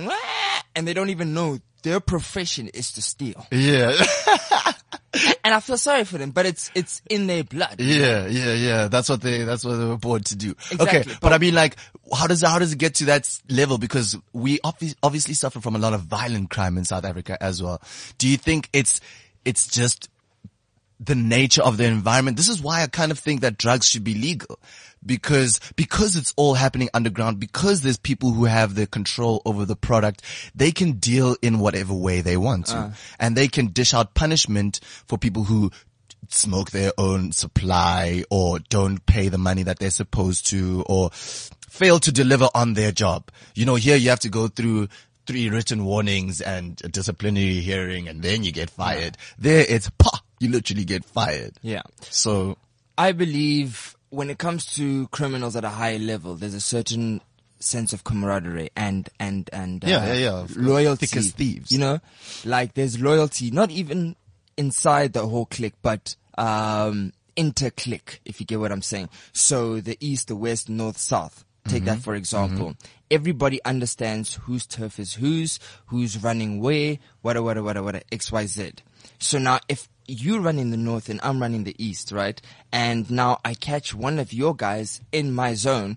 and 0.76 0.87
they 0.87 0.95
don't 0.95 1.11
even 1.11 1.35
know 1.35 1.59
their 1.83 1.99
profession 2.00 2.68
is 2.68 2.92
to 2.92 3.02
steal 3.02 3.47
Yeah. 3.50 3.92
and 5.45 5.54
i 5.54 5.61
feel 5.61 5.78
sorry 5.78 6.04
for 6.04 6.18
them 6.18 6.30
but 6.30 6.45
it's 6.47 6.71
it's 6.75 7.00
in 7.09 7.26
their 7.26 7.42
blood 7.45 7.76
Yeah, 7.80 8.26
yeah, 8.26 8.52
yeah. 8.52 8.88
That's 8.88 9.09
what 9.09 9.21
they, 9.23 9.45
that's 9.45 9.64
what 9.64 9.76
they 9.76 9.85
were 9.85 9.97
born 9.97 10.23
to 10.25 10.37
do. 10.37 10.50
Exactly, 10.71 10.87
Okay. 10.87 11.02
But, 11.06 11.21
but- 11.21 11.33
I 11.33 11.38
mean 11.38 11.54
like, 11.54 11.76
how 12.14 12.26
does, 12.26 12.42
how 12.42 12.59
does 12.59 12.73
it 12.73 12.78
get 12.78 12.97
to 12.97 13.06
that 13.06 13.28
level? 13.49 13.78
Because 13.78 14.16
we 14.33 14.59
obvi- 14.59 14.95
obviously 15.02 15.35
suffer 15.35 15.61
from 15.61 15.75
a 15.75 15.78
lot 15.78 15.92
of 15.95 16.02
violent 16.02 16.50
crime 16.50 16.76
in 16.78 16.85
South 16.85 17.04
Africa 17.04 17.37
as 17.42 17.62
well. 17.62 17.80
Do 18.18 18.28
you 18.28 18.37
think 18.37 18.68
it's, 18.73 19.00
it's 19.45 19.66
just 19.68 20.09
the 21.00 21.14
nature 21.14 21.62
of 21.62 21.76
the 21.78 21.85
environment? 21.85 22.37
This 22.37 22.49
is 22.49 22.61
why 22.61 22.83
I 22.83 22.87
kind 22.87 23.11
of 23.11 23.18
think 23.18 23.40
that 23.40 23.56
drugs 23.59 23.88
should 23.88 24.04
be 24.04 24.14
legal. 24.14 24.59
Because, 25.05 25.61
because 25.76 26.17
it's 26.17 26.35
all 26.37 26.55
happening 26.55 26.88
underground, 26.93 27.38
because 27.38 27.83
there's 27.83 27.97
people 27.97 28.33
who 28.33 28.45
have 28.47 28.75
the 28.75 28.87
control 28.88 29.41
over 29.45 29.65
the 29.65 29.76
product, 29.76 30.23
they 30.55 30.73
can 30.73 30.93
deal 30.93 31.37
in 31.43 31.61
whatever 31.61 31.95
way 31.95 32.21
they 32.23 32.37
want 32.37 32.67
to. 32.67 32.93
And 33.21 33.37
they 33.37 33.47
can 33.49 33.69
dish 33.69 33.95
out 33.95 34.15
punishment 34.15 34.81
for 35.07 35.17
people 35.17 35.45
who 35.45 35.71
smoke 36.29 36.73
their 36.73 36.91
own 36.99 37.31
supply 37.31 38.25
or 38.31 38.59
don't 38.59 39.05
pay 39.07 39.29
the 39.29 39.38
money 39.38 39.62
that 39.62 39.79
they're 39.79 39.91
supposed 39.91 40.47
to 40.49 40.83
or 40.88 41.11
fail 41.12 42.00
to 42.00 42.11
deliver 42.11 42.49
on 42.55 42.75
their 42.75 42.91
job. 42.91 43.31
You 43.55 43.65
know, 43.65 43.76
here 43.76 43.97
you 43.97 44.09
have 44.11 44.21
to 44.21 44.29
go 44.29 44.49
through 44.49 44.88
three 45.26 45.50
written 45.50 45.85
warnings 45.85 46.41
and 46.41 46.81
a 46.85 46.88
disciplinary 46.88 47.61
hearing 47.61 48.09
and 48.09 48.23
then 48.23 48.43
you 48.45 48.53
get 48.53 48.71
fired. 48.71 49.17
There 49.38 49.65
it's 49.69 49.91
pa, 49.99 50.21
you 50.41 50.49
literally 50.50 50.85
get 50.85 51.05
fired. 51.05 51.55
yeah 51.62 51.83
So 52.03 52.57
i 52.99 53.12
believe 53.12 53.96
when 54.11 54.31
it 54.31 54.39
comes 54.39 54.65
to 54.77 55.09
criminals 55.09 55.57
at 55.57 55.65
a 55.65 55.69
high 55.69 55.97
level 55.97 56.35
there's 56.35 56.55
a 56.55 56.61
certain 56.61 57.21
sense 57.59 57.93
of 57.93 58.05
camaraderie 58.05 58.71
and 58.77 59.09
and 59.19 59.49
and 59.53 59.85
uh, 59.85 59.89
Yeah, 59.89 60.07
yeah, 60.07 60.15
yeah. 60.15 60.47
Loyalty 60.57 61.07
Thick 61.07 61.17
as 61.19 61.33
thieves. 61.33 61.73
you 61.73 61.79
know 61.79 62.01
like 62.45 62.75
there's 62.75 63.01
loyalty 63.01 63.51
not 63.51 63.71
even 63.71 64.15
inside 64.57 65.13
the 65.15 65.27
whole 65.27 65.47
clique 65.47 65.75
but 65.83 66.17
um 66.39 67.13
inter-clique 67.37 68.21
if 68.25 68.41
you 68.41 68.47
get 68.47 68.59
what 68.59 68.73
i'm 68.73 68.81
saying 68.83 69.09
so 69.33 69.81
the 69.81 69.97
east 70.01 70.29
the 70.29 70.37
west 70.37 70.69
north 70.69 70.97
south 70.99 71.45
take 71.69 71.83
Mm-hmm. 71.83 71.87
that 71.87 71.99
for 71.99 72.15
example 72.15 72.75
everybody 73.11 73.63
understands 73.65 74.35
whose 74.35 74.67
turf 74.67 74.99
is 74.99 75.15
whose 75.15 75.59
who's 75.87 76.23
running 76.23 76.61
where 76.61 76.97
what 77.23 77.43
what 77.43 77.63
what 77.63 77.83
what 77.85 78.05
xyz 78.11 78.79
so 79.19 79.39
now 79.39 79.59
if 79.69 79.89
you 80.09 80.39
run 80.39 80.59
in 80.59 80.71
the 80.71 80.77
north 80.77 81.09
and 81.09 81.21
i'm 81.23 81.41
running 81.41 81.65
the 81.65 81.75
east 81.85 82.13
right 82.13 82.41
and 82.73 83.11
now 83.11 83.39
i 83.45 83.55
catch 83.55 83.95
one 83.95 84.19
of 84.19 84.33
your 84.33 84.55
guys 84.55 85.01
in 85.13 85.33
my 85.33 85.55
zone 85.55 85.97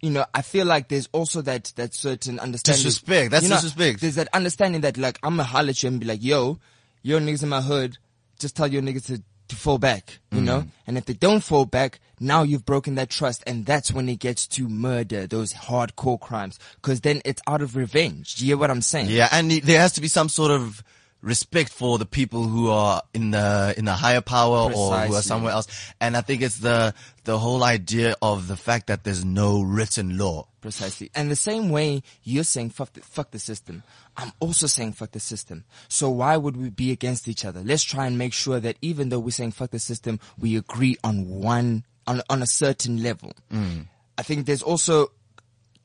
you 0.00 0.10
know, 0.10 0.24
I 0.32 0.42
feel 0.42 0.66
like 0.66 0.88
there's 0.88 1.08
also 1.12 1.42
that, 1.42 1.72
that 1.76 1.94
certain 1.94 2.38
understanding. 2.38 2.84
Disrespect. 2.84 3.30
That's 3.30 3.44
you 3.44 3.50
know, 3.50 3.56
disrespect. 3.56 4.00
There's 4.00 4.14
that 4.14 4.28
understanding 4.32 4.82
that 4.82 4.96
like, 4.96 5.18
I'm 5.22 5.32
gonna 5.32 5.44
holler 5.44 5.70
at 5.70 5.82
you 5.82 5.88
and 5.88 6.00
be 6.00 6.06
like, 6.06 6.22
yo, 6.22 6.58
your 7.02 7.20
niggas 7.20 7.42
in 7.42 7.48
my 7.48 7.60
hood, 7.60 7.98
just 8.38 8.56
tell 8.56 8.68
your 8.68 8.82
niggas 8.82 9.06
to, 9.06 9.22
to 9.48 9.56
fall 9.56 9.78
back, 9.78 10.18
you 10.30 10.40
know? 10.40 10.60
Mm. 10.60 10.68
And 10.86 10.98
if 10.98 11.06
they 11.06 11.14
don't 11.14 11.42
fall 11.42 11.64
back, 11.64 12.00
now 12.20 12.42
you've 12.42 12.64
broken 12.64 12.94
that 12.96 13.10
trust 13.10 13.42
and 13.46 13.66
that's 13.66 13.92
when 13.92 14.08
it 14.08 14.20
gets 14.20 14.46
to 14.48 14.68
murder, 14.68 15.26
those 15.26 15.52
hardcore 15.52 16.20
crimes. 16.20 16.58
Cause 16.82 17.00
then 17.00 17.20
it's 17.24 17.42
out 17.46 17.62
of 17.62 17.74
revenge. 17.74 18.36
Do 18.36 18.44
you 18.44 18.50
hear 18.50 18.56
what 18.58 18.70
I'm 18.70 18.82
saying? 18.82 19.08
yeah, 19.08 19.28
and 19.32 19.50
there 19.50 19.80
has 19.80 19.94
to 19.94 20.00
be 20.00 20.08
some 20.08 20.28
sort 20.28 20.52
of 20.52 20.82
respect 21.20 21.72
for 21.72 21.98
the 21.98 22.06
people 22.06 22.44
who 22.44 22.68
are 22.70 23.02
in 23.12 23.32
the 23.32 23.74
in 23.76 23.84
the 23.84 23.92
higher 23.92 24.20
power 24.20 24.72
or 24.72 24.92
who 24.92 25.14
are 25.14 25.22
somewhere 25.22 25.52
else. 25.52 25.66
And 26.00 26.16
I 26.16 26.20
think 26.20 26.42
it's 26.42 26.58
the 26.58 26.94
the 27.24 27.38
whole 27.38 27.64
idea 27.64 28.14
of 28.22 28.48
the 28.48 28.56
fact 28.56 28.86
that 28.86 29.04
there's 29.04 29.24
no 29.24 29.60
written 29.60 30.16
law. 30.16 30.46
Precisely. 30.60 31.10
And 31.14 31.30
the 31.30 31.36
same 31.36 31.70
way 31.70 32.02
you're 32.24 32.44
saying 32.44 32.70
fuck 32.70 32.92
the, 32.92 33.00
fuck 33.00 33.30
the 33.30 33.38
system, 33.38 33.84
I'm 34.16 34.32
also 34.40 34.66
saying 34.66 34.94
fuck 34.94 35.12
the 35.12 35.20
system. 35.20 35.64
So 35.88 36.10
why 36.10 36.36
would 36.36 36.56
we 36.56 36.70
be 36.70 36.90
against 36.90 37.28
each 37.28 37.44
other? 37.44 37.62
Let's 37.64 37.84
try 37.84 38.06
and 38.06 38.18
make 38.18 38.32
sure 38.32 38.58
that 38.58 38.76
even 38.82 39.08
though 39.08 39.20
we're 39.20 39.30
saying 39.30 39.52
fuck 39.52 39.70
the 39.70 39.78
system, 39.78 40.18
we 40.36 40.56
agree 40.56 40.96
on 41.04 41.28
one, 41.28 41.84
on, 42.06 42.22
on 42.28 42.42
a 42.42 42.46
certain 42.46 43.02
level. 43.02 43.32
I 43.52 44.22
think 44.22 44.46
there's 44.46 44.62
also, 44.62 45.12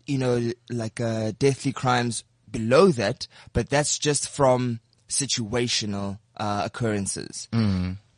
you 0.07 0.17
know, 0.17 0.51
like, 0.71 0.99
uh, 0.99 1.33
deathly 1.37 1.71
crimes 1.71 2.23
below 2.49 2.87
that, 2.87 3.27
but 3.53 3.69
that's 3.69 3.99
just 3.99 4.27
from 4.27 4.79
situational, 5.13 6.19
uh, 6.37 6.63
occurrences. 6.65 7.47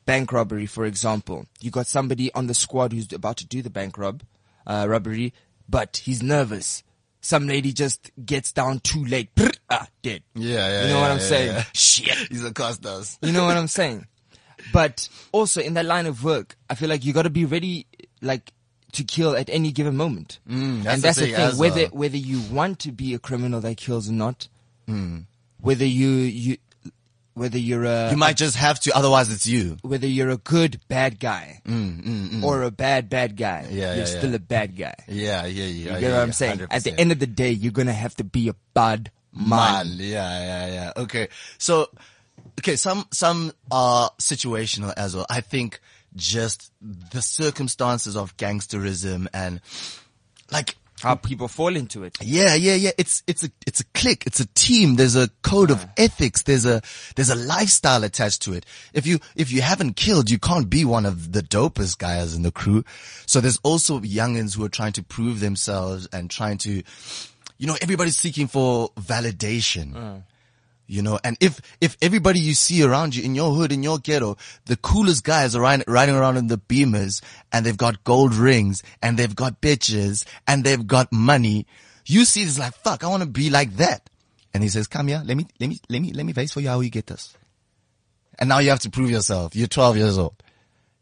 Bank 0.06 0.32
robbery, 0.32 0.66
for 0.68 0.86
example. 0.86 1.48
You 1.62 1.72
got 1.72 1.88
somebody 1.88 2.32
on 2.34 2.48
the 2.48 2.54
squad 2.54 2.94
who's 2.94 3.12
about 3.12 3.38
to 3.38 3.46
do 3.48 3.62
the 3.62 3.70
bank 3.72 3.98
rob, 3.98 4.22
uh, 4.68 4.86
robbery, 4.88 5.34
but 5.68 5.98
he's 5.98 6.22
nervous. 6.22 6.84
Some 7.22 7.48
lady 7.48 7.74
just 7.74 8.12
gets 8.24 8.52
down 8.52 8.80
too 8.82 9.04
late. 9.04 9.30
Ah, 9.68 9.88
dead. 10.04 10.22
Yeah, 10.36 10.70
yeah. 10.70 10.82
You 10.84 10.94
know 10.94 11.02
what 11.02 11.10
I'm 11.10 11.18
yeah, 11.18 11.24
saying? 11.24 11.48
yeah. 11.56 11.64
Shit. 11.74 12.16
He's 12.30 12.46
a 12.46 12.54
costas. 12.54 13.18
You 13.24 13.32
know 13.32 13.46
what 13.46 13.58
I'm 13.58 13.68
saying? 13.68 14.06
But 14.72 15.10
also 15.32 15.60
in 15.60 15.74
that 15.74 15.86
line 15.86 16.06
of 16.06 16.24
work, 16.24 16.56
I 16.70 16.76
feel 16.76 16.88
like 16.88 17.04
you 17.04 17.14
got 17.14 17.24
to 17.24 17.32
be 17.32 17.46
ready, 17.46 17.88
like, 18.22 18.54
to 18.92 19.04
kill 19.04 19.36
at 19.36 19.50
any 19.50 19.72
given 19.72 19.98
moment. 19.98 20.38
Mm, 20.48 20.84
that's 20.84 20.94
and 20.94 21.04
that's 21.04 21.18
the 21.18 21.26
thing 21.26 21.36
thing. 21.36 21.58
Whether 21.58 21.82
well. 21.82 21.90
whether 22.02 22.18
you 22.18 22.42
want 22.54 22.78
to 22.82 22.92
be 22.92 23.16
a 23.16 23.20
criminal 23.20 23.60
that 23.62 23.76
kills 23.78 24.08
or 24.08 24.14
not, 24.14 24.48
Mm. 24.88 25.26
whether 25.60 25.84
you 25.86 26.10
you 26.10 26.58
whether 27.36 27.58
you're 27.60 27.84
a 27.86 28.10
You 28.10 28.18
might 28.18 28.36
just 28.38 28.56
have 28.56 28.80
to, 28.82 28.96
otherwise 28.96 29.30
it's 29.32 29.46
you. 29.46 29.78
whether 29.84 30.08
you're 30.08 30.30
a 30.32 30.38
good 30.38 30.80
bad 30.88 31.20
guy 31.20 31.62
or 32.44 32.64
a 32.64 32.72
bad 32.72 33.10
bad 33.10 33.38
guy, 33.38 33.68
Mm, 33.70 33.72
Yeah, 33.76 33.88
you're 33.92 33.96
yeah, 33.98 34.06
still 34.06 34.30
yeah. 34.32 34.36
a 34.38 34.40
bad 34.40 34.76
guy. 34.76 34.96
Yeah, 35.08 35.46
yeah, 35.46 35.66
yeah. 35.66 35.94
You 35.96 36.00
get 36.00 36.12
what 36.12 36.22
I'm 36.22 36.34
saying? 36.34 36.62
At 36.72 36.84
the 36.84 37.00
end 37.00 37.12
of 37.12 37.20
the 37.20 37.28
day, 37.28 37.52
you're 37.52 37.72
gonna 37.72 37.94
have 37.94 38.16
to 38.16 38.24
be 38.24 38.50
a 38.50 38.56
bad 38.74 39.12
man. 39.32 39.50
Man, 39.90 39.98
yeah, 40.00 40.40
yeah, 40.40 40.74
yeah. 40.74 40.94
Okay. 41.04 41.28
So, 41.58 41.90
okay, 42.60 42.76
some, 42.78 43.06
some 43.12 43.52
are 43.70 44.10
situational 44.20 44.94
as 44.98 45.16
well. 45.16 45.26
I 45.30 45.42
think 45.42 45.82
just 46.16 46.72
the 46.82 47.22
circumstances 47.22 48.16
of 48.16 48.38
gangsterism 48.38 49.28
and 49.34 49.60
like, 50.52 50.76
How 51.02 51.16
people 51.16 51.48
fall 51.48 51.76
into 51.76 52.04
it. 52.04 52.18
yeah, 52.22 52.56
yeah, 52.56 52.76
yeah. 52.76 52.92
It's, 52.98 53.22
it's 53.28 53.44
a, 53.44 53.50
it's 53.68 53.82
a 53.82 53.84
clique. 53.94 54.24
It's 54.26 54.40
a 54.40 54.48
team. 54.48 54.96
There's 54.96 55.16
a 55.16 55.30
code 55.44 55.70
of 55.70 55.86
ethics. 55.98 56.44
There's 56.44 56.66
a, 56.66 56.82
there's 57.16 57.30
a 57.30 57.36
lifestyle 57.36 58.04
attached 58.04 58.42
to 58.44 58.54
it. 58.54 58.66
If 58.94 59.06
you, 59.06 59.20
if 59.36 59.52
you 59.52 59.62
haven't 59.62 59.98
killed, 59.98 60.30
you 60.30 60.40
can't 60.40 60.70
be 60.70 60.86
one 60.86 61.06
of 61.06 61.34
the 61.34 61.42
dopest 61.42 61.98
guys 61.98 62.34
in 62.34 62.44
the 62.44 62.52
crew. 62.52 62.84
So 63.26 63.42
there's 63.42 63.60
also 63.64 64.00
youngins 64.00 64.56
who 64.56 64.64
are 64.64 64.70
trying 64.70 64.94
to 64.94 65.04
prove 65.04 65.42
themselves 65.42 66.08
and 66.14 66.30
trying 66.30 66.60
to, 66.60 66.82
you 67.58 67.68
know, 67.68 67.78
everybody's 67.82 68.18
seeking 68.18 68.48
for 68.48 68.90
validation. 68.92 69.94
Mm. 69.94 70.24
You 70.88 71.02
know, 71.02 71.20
and 71.24 71.36
if, 71.40 71.60
if 71.82 71.98
everybody 72.02 72.40
you 72.40 72.54
see 72.54 72.84
around 72.84 73.16
you 73.16 73.24
in 73.24 73.34
your 73.34 73.54
hood, 73.54 73.72
in 73.72 73.82
your 73.82 73.98
ghetto, 73.98 74.38
the 74.66 74.78
coolest 74.78 75.24
guys 75.24 75.56
are 75.56 75.62
riding, 75.62 75.86
riding 75.88 76.16
around 76.16 76.38
in 76.38 76.48
the 76.48 76.60
beamers 76.60 77.24
and 77.52 77.66
they've 77.66 77.78
got 77.78 78.04
gold 78.04 78.36
rings 78.36 78.84
and 79.02 79.18
they've 79.18 79.36
got 79.36 79.62
bitches 79.62 80.26
and 80.48 80.64
they've 80.64 80.86
got 80.86 81.12
money, 81.12 81.66
you 82.06 82.24
see 82.24 82.44
this 82.44 82.60
like, 82.60 82.76
fuck, 82.76 83.04
I 83.04 83.08
want 83.08 83.24
to 83.24 83.30
be 83.30 83.50
like 83.50 83.78
that. 83.78 84.10
And 84.54 84.62
he 84.62 84.70
says, 84.70 84.88
come 84.88 85.08
here, 85.08 85.24
let 85.26 85.36
me, 85.36 85.48
let 85.60 85.70
me, 85.70 85.80
let 85.90 86.02
me, 86.02 86.14
let 86.14 86.26
me 86.26 86.34
face 86.34 86.54
for 86.54 86.62
you 86.62 86.70
how 86.70 86.80
you 86.82 86.92
get 86.92 87.08
this. 87.08 87.36
And 88.38 88.48
now 88.48 88.60
you 88.60 88.70
have 88.70 88.80
to 88.82 88.90
prove 88.92 89.10
yourself. 89.10 89.56
You're 89.56 89.68
12 89.68 89.98
years 89.98 90.18
old. 90.18 90.36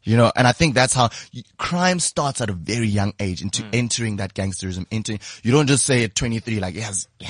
You 0.02 0.16
know, 0.16 0.30
and 0.36 0.46
I 0.46 0.52
think 0.52 0.74
that's 0.74 0.92
how 0.92 1.10
crime 1.56 1.98
starts 1.98 2.40
at 2.40 2.50
a 2.50 2.52
very 2.52 2.86
young 2.86 3.14
age 3.18 3.42
into 3.42 3.62
hmm. 3.62 3.70
entering 3.72 4.16
that 4.16 4.34
gangsterism, 4.34 4.86
entering, 4.90 5.20
you 5.42 5.50
don't 5.50 5.66
just 5.66 5.84
say 5.84 6.04
at 6.04 6.14
23 6.14 6.60
like, 6.60 6.74
yes, 6.74 7.06
yeah. 7.18 7.28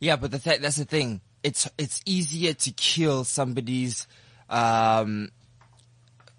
Yeah, 0.00 0.16
but 0.16 0.30
the 0.30 0.38
th- 0.38 0.60
that's 0.60 0.76
the 0.76 0.84
thing. 0.84 1.20
It's 1.42 1.68
it's 1.78 2.00
easier 2.06 2.54
to 2.54 2.70
kill 2.72 3.24
somebody's 3.24 4.06
um, 4.50 5.30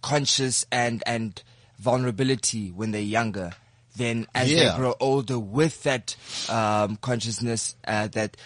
conscious 0.02 0.66
and 0.72 1.04
and 1.06 1.42
vulnerability 1.80 2.70
when 2.72 2.92
they're 2.92 3.02
younger 3.02 3.52
than 3.96 4.28
as 4.36 4.52
Yeah. 4.52 4.72
they 4.72 4.78
grow 4.78 4.96
older 5.00 5.40
with 5.40 5.84
that 5.84 6.16
um, 6.50 6.98
consciousness 6.98 7.76
uh, 7.88 8.08
that 8.10 8.38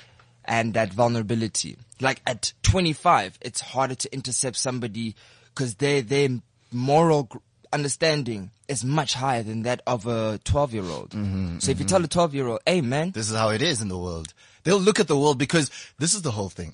and 0.46 0.74
that 0.74 0.94
vulnerability. 0.94 1.78
Like 2.00 2.22
at 2.26 2.54
25, 2.64 3.38
it's 3.42 3.62
harder 3.62 3.96
to 3.96 4.14
intercept 4.14 4.58
somebody 4.58 5.16
because 5.54 5.76
their 5.76 6.02
their 6.02 6.30
moral 6.72 7.24
gr- 7.24 7.38
understanding 7.74 8.52
is 8.68 8.84
much 8.84 9.14
higher 9.14 9.44
than 9.44 9.64
that 9.64 9.82
of 9.86 10.08
a 10.08 10.40
12 10.44 10.74
year 10.74 10.84
old. 10.84 11.14
So 11.62 11.72
if 11.72 11.80
you 11.80 11.86
tell 11.86 12.04
a 12.04 12.08
12 12.08 12.34
year 12.36 12.48
old, 12.48 12.60
"Hey, 12.66 12.82
man," 12.82 13.12
This 13.12 13.30
is 13.30 13.36
how 13.36 13.50
it 13.50 13.62
is 13.62 13.82
in 13.82 13.88
the 13.88 13.98
world. 13.98 14.34
They'll 14.64 14.80
look 14.80 15.00
at 15.00 15.08
the 15.08 15.18
world 15.18 15.38
because 15.38 15.72
this 15.98 16.14
is 16.14 16.22
the 16.22 16.32
whole 16.32 16.50
thing. 16.50 16.74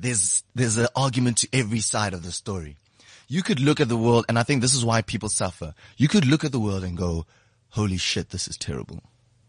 there's, 0.00 0.44
there's 0.54 0.76
an 0.78 0.86
argument 0.94 1.38
to 1.38 1.48
every 1.52 1.80
side 1.80 2.14
of 2.14 2.22
the 2.22 2.30
story. 2.30 2.76
You 3.26 3.42
could 3.42 3.60
look 3.60 3.80
at 3.80 3.88
the 3.88 3.96
world, 3.96 4.24
and 4.28 4.38
I 4.38 4.42
think 4.44 4.62
this 4.62 4.74
is 4.74 4.84
why 4.84 5.02
people 5.02 5.28
suffer. 5.28 5.74
You 5.96 6.08
could 6.08 6.24
look 6.24 6.44
at 6.44 6.52
the 6.52 6.60
world 6.60 6.84
and 6.84 6.96
go, 6.96 7.26
holy 7.70 7.96
shit, 7.98 8.30
this 8.30 8.46
is 8.48 8.56
terrible. 8.56 9.02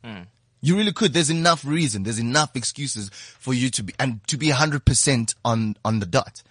Hmm. 0.03 0.23
You 0.61 0.75
really 0.75 0.91
could. 0.91 1.13
There's 1.13 1.29
enough 1.29 1.63
reason. 1.63 2.03
There's 2.03 2.19
enough 2.19 2.55
excuses 2.55 3.09
for 3.13 3.53
you 3.53 3.69
to 3.69 3.83
be, 3.83 3.93
and 3.99 4.25
to 4.27 4.37
be 4.37 4.49
100% 4.49 5.35
on, 5.45 5.77
on 5.85 5.99
the 5.99 6.05
dot, 6.05 6.41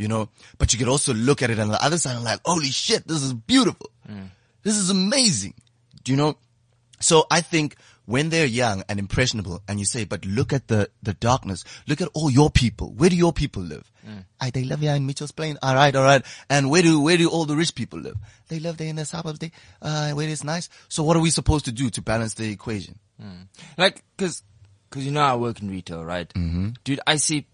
you 0.00 0.08
know, 0.08 0.30
but 0.56 0.72
you 0.72 0.78
could 0.78 0.88
also 0.88 1.12
look 1.12 1.42
at 1.42 1.50
it 1.50 1.58
on 1.58 1.68
the 1.68 1.84
other 1.84 1.98
side 1.98 2.16
and 2.16 2.24
like, 2.24 2.40
holy 2.44 2.70
shit, 2.70 3.06
this 3.06 3.22
is 3.22 3.34
beautiful. 3.34 3.90
This 4.62 4.76
is 4.76 4.88
amazing. 4.88 5.54
Do 6.04 6.12
you 6.12 6.16
know? 6.16 6.38
So 7.00 7.26
I 7.30 7.42
think 7.42 7.76
when 8.06 8.30
they're 8.30 8.46
young 8.46 8.82
and 8.88 8.98
impressionable 8.98 9.62
and 9.68 9.78
you 9.78 9.84
say, 9.84 10.04
but 10.04 10.24
look 10.24 10.54
at 10.54 10.68
the, 10.68 10.88
the 11.02 11.12
darkness, 11.12 11.64
look 11.86 12.00
at 12.00 12.08
all 12.14 12.30
your 12.30 12.50
people. 12.50 12.92
Where 12.92 13.10
do 13.10 13.16
your 13.16 13.32
people 13.32 13.62
live? 13.62 13.90
I, 14.40 14.48
they 14.50 14.64
live 14.64 14.80
here 14.80 14.94
in 14.94 15.06
Mitchell's 15.06 15.32
Plain. 15.32 15.58
All 15.62 15.74
right, 15.74 15.94
all 15.94 16.02
right. 16.02 16.24
And 16.48 16.70
where 16.70 16.82
do, 16.82 17.00
where 17.00 17.18
do 17.18 17.28
all 17.28 17.44
the 17.44 17.54
rich 17.54 17.74
people 17.74 17.98
live? 18.00 18.16
They 18.48 18.58
live 18.58 18.78
there 18.78 18.88
in 18.88 18.96
the 18.96 19.04
suburbs. 19.04 19.38
They, 19.38 19.52
uh, 19.82 20.12
where 20.12 20.28
it's 20.28 20.44
nice. 20.44 20.70
So 20.88 21.02
what 21.04 21.16
are 21.16 21.20
we 21.20 21.30
supposed 21.30 21.66
to 21.66 21.72
do 21.72 21.90
to 21.90 22.02
balance 22.02 22.34
the 22.34 22.50
equation? 22.50 22.98
Like, 23.76 24.02
cause, 24.16 24.42
cause 24.88 25.04
you 25.04 25.10
know 25.10 25.20
I 25.20 25.36
work 25.36 25.60
in 25.60 25.70
retail, 25.70 26.04
right? 26.04 26.28
Mm-hmm. 26.30 26.70
Dude, 26.84 27.00
I 27.06 27.16
see 27.16 27.46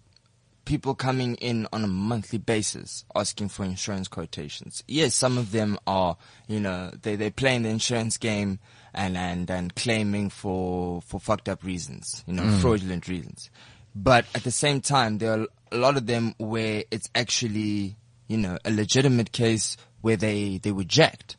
people 0.67 0.95
coming 0.95 1.37
in 1.37 1.67
on 1.73 1.83
a 1.83 1.87
monthly 1.87 2.39
basis 2.39 3.07
asking 3.15 3.49
for 3.49 3.65
insurance 3.65 4.09
quotations. 4.09 4.85
Yes, 4.87 5.15
some 5.15 5.39
of 5.39 5.53
them 5.53 5.79
are, 5.87 6.19
you 6.47 6.61
know, 6.61 6.91
they, 7.01 7.17
they 7.17 7.31
playing 7.31 7.63
the 7.63 7.71
insurance 7.71 8.19
game 8.19 8.59
and, 8.93 9.17
and, 9.17 9.51
and 9.51 9.75
claiming 9.75 10.29
for, 10.29 11.01
for 11.01 11.19
fucked 11.19 11.49
up 11.49 11.65
reasons, 11.65 12.23
you 12.27 12.35
know, 12.35 12.43
mm. 12.43 12.61
fraudulent 12.61 13.09
reasons. 13.09 13.49
But 13.95 14.27
at 14.35 14.45
the 14.45 14.51
same 14.51 14.83
time, 14.83 15.17
there 15.19 15.41
are 15.41 15.47
a 15.73 15.77
lot 15.79 15.97
of 15.97 16.07
them 16.07 16.35
where 16.37 16.85
it's 16.91 17.09
actually, 17.15 17.97
you 18.29 18.37
know, 18.37 18.59
a 18.65 18.71
legitimate 18.71 19.33
case 19.33 19.79
where 20.03 20.17
they, 20.17 20.59
they 20.59 20.73
were 20.73 20.85
jacked, 20.85 21.37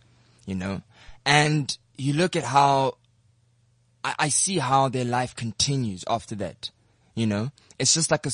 you 0.47 0.55
know, 0.55 0.81
and 1.25 1.77
you 1.97 2.13
look 2.13 2.35
at 2.35 2.43
how 2.43 2.97
I, 4.03 4.15
I 4.19 4.29
see 4.29 4.57
how 4.57 4.89
their 4.89 5.05
life 5.05 5.35
continues 5.35 6.03
after 6.07 6.35
that. 6.35 6.71
You 7.13 7.27
know, 7.27 7.51
it's 7.79 7.93
just 7.95 8.11
like 8.11 8.25
a, 8.25 8.31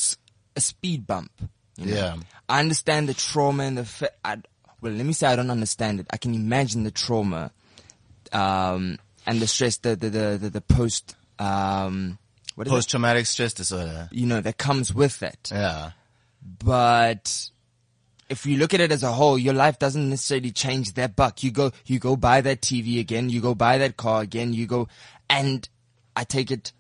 a 0.56 0.62
speed 0.62 1.08
bump. 1.08 1.32
You 1.78 1.88
know? 1.88 1.96
Yeah. 1.96 2.16
I 2.48 2.60
understand 2.60 3.10
the 3.10 3.14
trauma 3.14 3.64
and 3.64 3.78
the, 3.78 3.86
fa- 3.86 4.12
I, 4.24 4.38
well, 4.82 4.94
let 4.94 5.06
me 5.06 5.14
say 5.14 5.28
I 5.28 5.36
don't 5.36 5.50
understand 5.50 6.00
it. 6.00 6.08
I 6.12 6.18
can 6.18 6.34
imagine 6.34 6.84
the 6.84 6.92
trauma, 6.92 7.52
um, 8.32 8.98
and 9.26 9.40
the 9.40 9.48
stress, 9.48 9.78
the, 9.78 9.96
the, 9.96 10.10
the, 10.10 10.38
the, 10.42 10.50
the 10.50 10.62
post, 10.62 11.16
um, 11.40 12.18
what 12.56 12.68
is? 12.68 12.74
Post 12.74 12.90
traumatic 12.90 13.26
stress 13.26 13.54
disorder. 13.54 14.10
You 14.12 14.28
know, 14.28 14.42
that 14.42 14.58
comes 14.58 14.94
with 14.94 15.20
that. 15.20 15.50
Yeah. 15.52 15.92
But 16.64 17.50
if 18.30 18.46
you 18.46 18.58
look 18.58 18.74
at 18.74 18.82
it 18.82 18.92
as 18.92 19.04
a 19.04 19.12
whole, 19.12 19.38
your 19.38 19.54
life 19.54 19.80
doesn't 19.80 20.10
necessarily 20.10 20.52
change 20.52 20.94
that 20.94 21.16
buck. 21.16 21.44
You 21.44 21.52
go, 21.52 21.72
you 21.86 22.00
go 22.00 22.16
buy 22.16 22.42
that 22.42 22.62
TV 22.62 23.00
again, 23.00 23.30
you 23.30 23.42
go 23.42 23.56
buy 23.56 23.78
that 23.80 23.98
car 23.98 24.22
again, 24.22 24.54
you 24.54 24.68
go, 24.68 24.88
and 25.30 25.68
I 26.16 26.24
take 26.24 26.52
it 26.52 26.74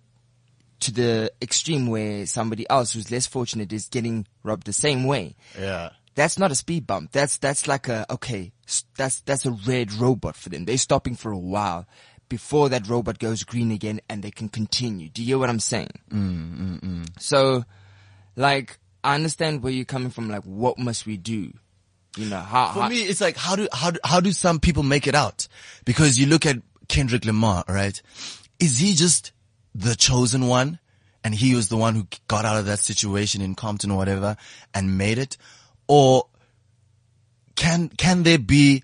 to 0.84 0.91
the 0.91 1.32
extreme 1.41 1.88
where 1.88 2.26
somebody 2.26 2.69
else 2.69 2.93
who's 2.93 3.12
less 3.12 3.28
fortunate 3.28 3.72
is 3.74 3.88
getting 3.89 4.28
robbed 4.43 4.65
the 4.65 4.74
same 4.74 5.06
way. 5.06 5.36
Yeah. 5.60 5.89
That's 6.15 6.38
not 6.38 6.52
a 6.52 6.56
speed 6.56 6.86
bump. 6.86 7.12
That's, 7.12 7.38
that's 7.38 7.67
like 7.67 7.88
a, 7.88 8.06
okay, 8.10 8.52
that's, 8.96 9.22
that's 9.22 9.46
a 9.46 9.52
red 9.52 9.91
robot 9.93 10.36
for 10.36 10.50
them. 10.50 10.65
They're 10.65 10.78
stopping 10.78 11.15
for 11.15 11.32
a 11.32 11.38
while 11.38 11.88
before 12.30 12.69
that 12.69 12.88
robot 12.88 13.19
goes 13.19 13.43
green 13.43 13.72
again 13.72 14.02
and 14.10 14.24
they 14.24 14.32
can 14.32 14.50
continue. 14.50 15.10
Do 15.10 15.22
you 15.22 15.28
hear 15.28 15.38
what 15.38 15.50
I'm 15.50 15.60
saying? 15.60 15.91
Mm, 16.12 16.58
mm, 16.58 16.80
mm. 16.82 17.10
So, 17.19 17.63
like, 18.36 18.80
I 19.04 19.15
understand 19.15 19.63
where 19.63 19.74
you're 19.74 19.86
coming 19.86 20.10
from. 20.10 20.30
Like, 20.30 20.43
what 20.43 20.78
must 20.78 21.06
we 21.06 21.17
do? 21.17 21.54
You 22.17 22.26
know, 22.30 22.39
how, 22.39 22.74
For 22.74 22.82
how 22.82 22.89
me, 22.89 23.02
it's 23.02 23.22
like, 23.22 23.38
how 23.38 23.56
do, 23.56 23.67
how 23.74 23.91
do, 23.91 24.00
how 24.04 24.19
do 24.19 24.32
some 24.32 24.60
people 24.60 24.84
make 24.84 25.08
it 25.08 25.15
out? 25.15 25.48
Because 25.84 26.19
you 26.19 26.28
look 26.28 26.46
at 26.46 26.58
Kendrick 26.88 27.26
Lamar, 27.26 27.63
right? 27.67 28.00
Is 28.60 28.80
he 28.80 28.93
just 28.93 29.32
the 29.74 29.96
chosen 29.96 30.48
one? 30.48 30.80
And 31.24 31.34
he 31.34 31.56
was 31.56 31.70
the 31.70 31.78
one 31.78 31.96
who 31.96 32.06
got 32.28 32.44
out 32.44 32.58
of 32.58 32.66
that 32.66 32.80
situation 32.80 33.42
in 33.42 33.56
Compton 33.56 33.92
or 33.92 33.98
whatever 33.98 34.36
and 34.74 34.98
made 34.98 35.18
it? 35.18 35.38
Or 35.88 36.28
can, 37.56 37.88
can 37.88 38.24
there 38.24 38.38
be 38.38 38.84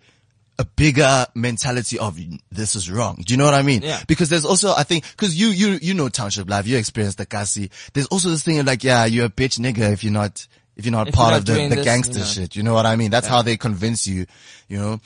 a 0.57 0.63
bigger 0.63 1.25
mentality 1.35 1.99
of 1.99 2.17
this 2.49 2.75
is 2.75 2.89
wrong? 2.89 3.21
Do 3.25 3.33
you 3.33 3.37
know 3.37 3.43
what 3.43 3.53
I 3.53 3.61
mean? 3.61 3.81
Yeah. 3.81 4.01
Because 4.07 4.29
there's 4.29 4.45
also, 4.45 4.73
I 4.73 4.83
think, 4.83 5.03
cause 5.17 5.35
you, 5.35 5.47
you, 5.47 5.79
you 5.81 5.93
know 5.93 6.07
township 6.07 6.49
life, 6.49 6.65
you 6.65 6.77
experienced 6.77 7.17
the 7.17 7.25
Kasi. 7.25 7.69
There's 7.93 8.07
also 8.07 8.29
this 8.29 8.43
thing 8.43 8.59
of 8.59 8.65
like, 8.65 8.85
yeah, 8.85 9.05
you're 9.05 9.25
a 9.25 9.29
bitch 9.29 9.59
nigga 9.59 9.91
if 9.91 10.03
you're 10.03 10.13
not, 10.13 10.47
if 10.77 10.85
you're 10.85 10.93
not 10.93 11.09
If 11.09 11.15
you're 11.15 11.17
part 11.17 11.31
not 11.31 11.39
of 11.39 11.45
the, 11.45 11.67
the 11.67 11.75
this, 11.75 11.85
gangster 11.85 12.13
you 12.13 12.19
know. 12.19 12.25
shit. 12.25 12.55
You 12.55 12.63
know 12.63 12.73
what 12.73 12.85
I 12.85 12.95
mean? 12.95 13.11
That's 13.11 13.27
how 13.27 13.41
they 13.41 13.57
convince 13.57 14.07
you, 14.07 14.25
you 14.69 14.77
know? 14.77 15.01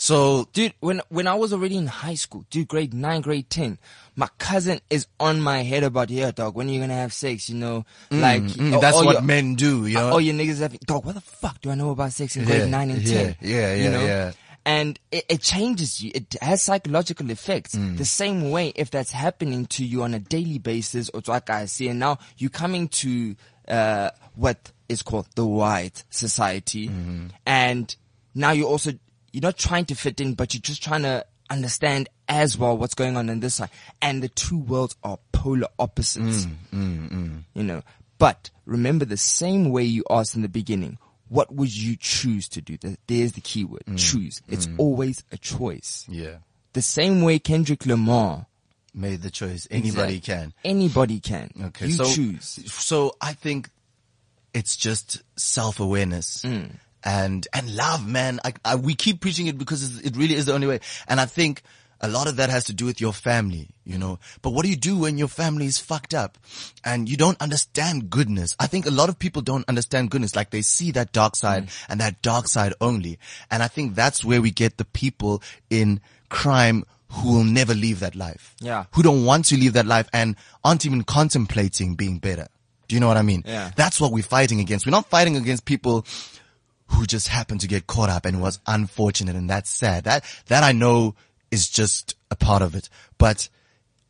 So, 0.00 0.48
dude, 0.52 0.74
when 0.78 1.02
when 1.08 1.26
I 1.26 1.34
was 1.34 1.52
already 1.52 1.76
in 1.76 1.88
high 1.88 2.14
school, 2.14 2.44
dude, 2.50 2.68
grade 2.68 2.94
nine, 2.94 3.20
grade 3.20 3.50
ten, 3.50 3.78
my 4.18 4.28
cousin 4.38 4.80
is 4.90 5.06
on 5.20 5.40
my 5.40 5.62
head 5.62 5.84
about 5.84 6.10
yeah, 6.10 6.32
dog. 6.32 6.56
When 6.56 6.68
are 6.68 6.72
you 6.72 6.80
gonna 6.80 6.94
have 6.94 7.12
sex? 7.12 7.48
You 7.48 7.54
know, 7.54 7.86
like 8.10 8.42
mm, 8.42 8.74
all- 8.74 8.80
that's 8.80 8.96
what 8.96 9.12
your- 9.12 9.22
men 9.22 9.54
do, 9.54 9.86
you 9.86 9.94
know? 9.94 10.10
Oh, 10.14 10.18
your 10.18 10.34
niggas 10.34 10.58
have 10.58 10.78
dog. 10.80 11.04
What 11.06 11.14
the 11.14 11.20
fuck 11.20 11.60
do 11.60 11.70
I 11.70 11.76
know 11.76 11.90
about 11.90 12.12
sex 12.12 12.34
in 12.36 12.44
grade 12.44 12.62
Yeah, 12.62 12.66
nine 12.66 12.90
and 12.90 13.02
yeah, 13.02 13.22
ten? 13.22 13.36
yeah, 13.40 13.74
you 13.74 13.84
yeah, 13.84 13.90
know? 13.90 14.04
yeah. 14.04 14.32
And 14.66 14.98
it, 15.12 15.24
it 15.28 15.40
changes 15.40 16.02
you. 16.02 16.10
It 16.14 16.34
has 16.42 16.60
psychological 16.62 17.30
effects. 17.30 17.74
Mm. 17.76 17.96
The 17.96 18.04
same 18.04 18.50
way 18.50 18.72
if 18.74 18.90
that's 18.90 19.12
happening 19.12 19.66
to 19.66 19.84
you 19.84 20.02
on 20.02 20.12
a 20.14 20.18
daily 20.18 20.58
basis, 20.58 21.08
or 21.14 21.22
like 21.28 21.48
I 21.48 21.66
see, 21.66 21.88
and 21.88 21.98
now 22.00 22.18
you're 22.38 22.50
coming 22.50 22.88
to 22.88 23.36
uh, 23.68 24.10
what 24.34 24.72
is 24.88 25.02
called 25.02 25.28
the 25.36 25.46
white 25.46 26.02
society, 26.10 26.88
Mm-hmm. 26.88 27.26
and 27.46 27.94
now 28.34 28.50
you're 28.50 28.68
also 28.68 28.92
you're 29.32 29.42
not 29.42 29.56
trying 29.58 29.84
to 29.86 29.94
fit 29.94 30.20
in, 30.20 30.34
but 30.34 30.52
you're 30.54 30.60
just 30.60 30.82
trying 30.82 31.02
to 31.02 31.24
understand 31.50 32.08
as 32.28 32.56
well 32.58 32.76
what's 32.76 32.94
going 32.94 33.16
on 33.16 33.28
in 33.28 33.40
this 33.40 33.54
side. 33.56 33.70
And 34.02 34.22
the 34.22 34.28
two 34.28 34.58
worlds 34.58 34.96
are 35.02 35.18
polar 35.32 35.68
opposites. 35.78 36.46
Mm, 36.74 37.44
You 37.54 37.62
know, 37.62 37.82
but 38.18 38.50
remember 38.66 39.04
the 39.04 39.16
same 39.16 39.70
way 39.70 39.84
you 39.84 40.04
asked 40.10 40.34
in 40.36 40.42
the 40.42 40.48
beginning. 40.48 40.98
What 41.28 41.52
would 41.54 41.74
you 41.76 41.96
choose 41.96 42.48
to 42.50 42.60
do? 42.62 42.78
There's 43.06 43.32
the 43.32 43.40
key 43.42 43.64
word. 43.64 43.82
Mm. 43.86 43.98
Choose. 43.98 44.40
It's 44.48 44.68
always 44.78 45.24
a 45.32 45.36
choice. 45.38 46.06
yeah. 46.08 46.36
The 46.74 46.82
same 46.82 47.22
way 47.22 47.38
Kendrick 47.38 47.86
Lamar. 47.86 48.46
Made 48.94 49.22
the 49.22 49.30
choice. 49.30 49.66
Anybody 49.70 50.16
Exact- 50.16 50.24
can. 50.40 50.54
Anybody 50.64 51.20
can. 51.20 51.50
Okay. 51.64 51.86
You 51.86 51.92
so, 51.94 52.04
choose. 52.04 52.60
So 52.72 53.16
I 53.20 53.32
think 53.34 53.70
it's 54.54 54.76
just 54.76 55.22
self-awareness. 55.36 56.42
Mm. 56.42 56.70
And, 57.04 57.46
and 57.52 57.74
love, 57.76 58.06
man. 58.06 58.40
I, 58.44 58.52
I, 58.64 58.74
we 58.76 58.94
keep 58.94 59.20
preaching 59.20 59.46
it 59.46 59.56
because 59.58 59.82
it's- 59.84 60.06
it 60.06 60.16
really 60.16 60.34
is 60.34 60.46
the 60.46 60.54
only 60.54 60.66
way. 60.66 60.80
And 61.06 61.20
I 61.20 61.26
think 61.26 61.62
a 62.00 62.08
lot 62.08 62.28
of 62.28 62.36
that 62.36 62.48
has 62.48 62.64
to 62.64 62.72
do 62.72 62.84
with 62.86 63.00
your 63.00 63.12
family, 63.12 63.68
you 63.84 63.98
know. 63.98 64.18
But 64.42 64.50
what 64.50 64.62
do 64.64 64.68
you 64.70 64.76
do 64.76 64.98
when 64.98 65.18
your 65.18 65.26
family 65.28 65.66
is 65.66 65.78
fucked 65.78 66.14
up 66.14 66.38
and 66.84 67.08
you 67.08 67.16
don't 67.16 67.40
understand 67.40 68.08
goodness? 68.10 68.54
I 68.60 68.66
think 68.68 68.86
a 68.86 68.90
lot 68.90 69.08
of 69.08 69.18
people 69.18 69.42
don't 69.42 69.64
understand 69.68 70.10
goodness. 70.10 70.36
Like 70.36 70.50
they 70.50 70.62
see 70.62 70.92
that 70.92 71.12
dark 71.12 71.34
side 71.34 71.64
Mm. 71.66 71.84
and 71.88 72.00
that 72.00 72.22
dark 72.22 72.46
side 72.46 72.72
only. 72.80 73.18
And 73.50 73.62
I 73.62 73.68
think 73.68 73.94
that's 73.96 74.24
where 74.24 74.40
we 74.40 74.50
get 74.52 74.76
the 74.76 74.84
people 74.84 75.42
in 75.70 76.00
crime 76.28 76.84
who 77.10 77.32
will 77.38 77.44
never 77.44 77.74
leave 77.74 78.00
that 78.00 78.14
life. 78.14 78.54
Yeah. 78.60 78.84
Who 78.92 79.02
don't 79.02 79.24
want 79.24 79.46
to 79.46 79.56
leave 79.56 79.72
that 79.72 79.86
life 79.86 80.08
and 80.12 80.36
aren't 80.62 80.84
even 80.86 81.02
contemplating 81.04 81.94
being 81.96 82.18
better. 82.18 82.46
Do 82.86 82.94
you 82.94 83.00
know 83.00 83.08
what 83.08 83.16
I 83.16 83.22
mean? 83.22 83.42
Yeah. 83.46 83.70
That's 83.76 84.00
what 84.00 84.12
we're 84.12 84.22
fighting 84.22 84.60
against. 84.60 84.86
We're 84.86 84.90
not 84.92 85.10
fighting 85.10 85.36
against 85.36 85.64
people 85.64 86.06
who 86.88 87.06
just 87.06 87.28
happened 87.28 87.60
to 87.60 87.68
get 87.68 87.86
caught 87.86 88.08
up 88.08 88.24
and 88.24 88.40
was 88.40 88.60
unfortunate 88.66 89.36
and 89.36 89.50
that's 89.50 89.70
sad. 89.70 90.04
That, 90.04 90.24
that 90.46 90.62
I 90.62 90.72
know 90.72 91.14
is 91.50 91.68
just 91.68 92.14
a 92.30 92.36
part 92.36 92.62
of 92.62 92.74
it. 92.74 92.88
But 93.18 93.48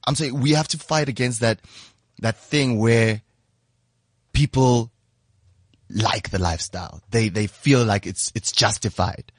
I'm 0.06 0.14
saying 0.14 0.40
we 0.40 0.52
have 0.52 0.68
to 0.68 0.78
fight 0.78 1.08
against 1.08 1.40
that, 1.40 1.60
that 2.20 2.36
thing 2.36 2.78
where 2.78 3.22
people 4.32 4.90
like 5.90 6.30
the 6.30 6.38
lifestyle. 6.38 7.02
They, 7.10 7.28
they 7.28 7.46
feel 7.46 7.84
like 7.84 8.06
it's, 8.06 8.32
it's 8.34 8.52
justified. 8.52 9.32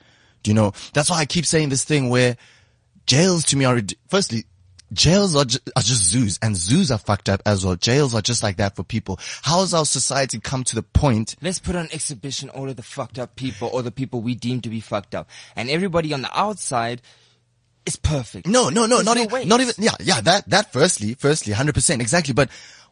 Do 0.44 0.52
you 0.52 0.56
know? 0.56 0.74
That's 0.94 1.10
why 1.10 1.18
I 1.20 1.26
keep 1.26 1.46
saying 1.46 1.70
this 1.70 1.84
thing 1.84 2.10
where 2.10 2.38
jails 3.06 3.46
to 3.46 3.58
me 3.58 3.66
are, 3.66 3.82
firstly, 4.08 4.46
jails 4.94 5.36
are, 5.36 5.46
ju- 5.46 5.60
are 5.76 5.82
just 5.82 6.04
zoos 6.04 6.40
and 6.42 6.56
zoos 6.56 6.92
are 6.92 6.98
fucked 6.98 7.30
up 7.30 7.42
as 7.46 7.66
well. 7.66 7.76
Jails 7.76 8.16
are 8.16 8.22
just 8.22 8.44
like 8.44 8.58
that 8.58 8.76
for 8.76 8.84
people. 8.84 9.20
How 9.44 9.62
has 9.62 9.74
our 9.74 9.86
society 9.86 10.40
come 10.40 10.64
to 10.66 10.76
the 10.76 10.84
point 10.84 11.36
Let's 11.42 11.60
put 11.60 11.76
on 11.76 11.90
exhibition 11.92 12.50
all 12.50 12.70
of 12.70 12.76
the 12.76 12.84
fucked 12.84 13.20
up 13.20 13.36
people 13.36 13.70
or 13.72 13.82
the 13.82 13.92
people 13.92 14.22
we 14.22 14.36
deem 14.36 14.62
to 14.62 14.70
be 14.70 14.80
fucked 14.80 15.16
up. 15.16 15.30
And 15.56 15.70
everybody 15.70 16.14
on 16.14 16.22
the 16.22 16.38
outside 16.38 17.02
is 17.86 17.96
perfect. 17.96 18.48
No, 18.48 18.70
no, 18.70 18.86
no, 18.86 18.98
There's 18.98 19.06
not 19.06 19.18
no 19.18 19.24
even, 19.24 19.48
not 19.48 19.62
even, 19.62 19.74
yeah, 19.78 19.96
yeah, 20.00 20.22
that, 20.22 20.50
that 20.50 20.72
firstly, 20.72 21.16
firstly, 21.16 21.54
100%, 21.54 22.02
exactly. 22.02 22.34
But 22.34 22.50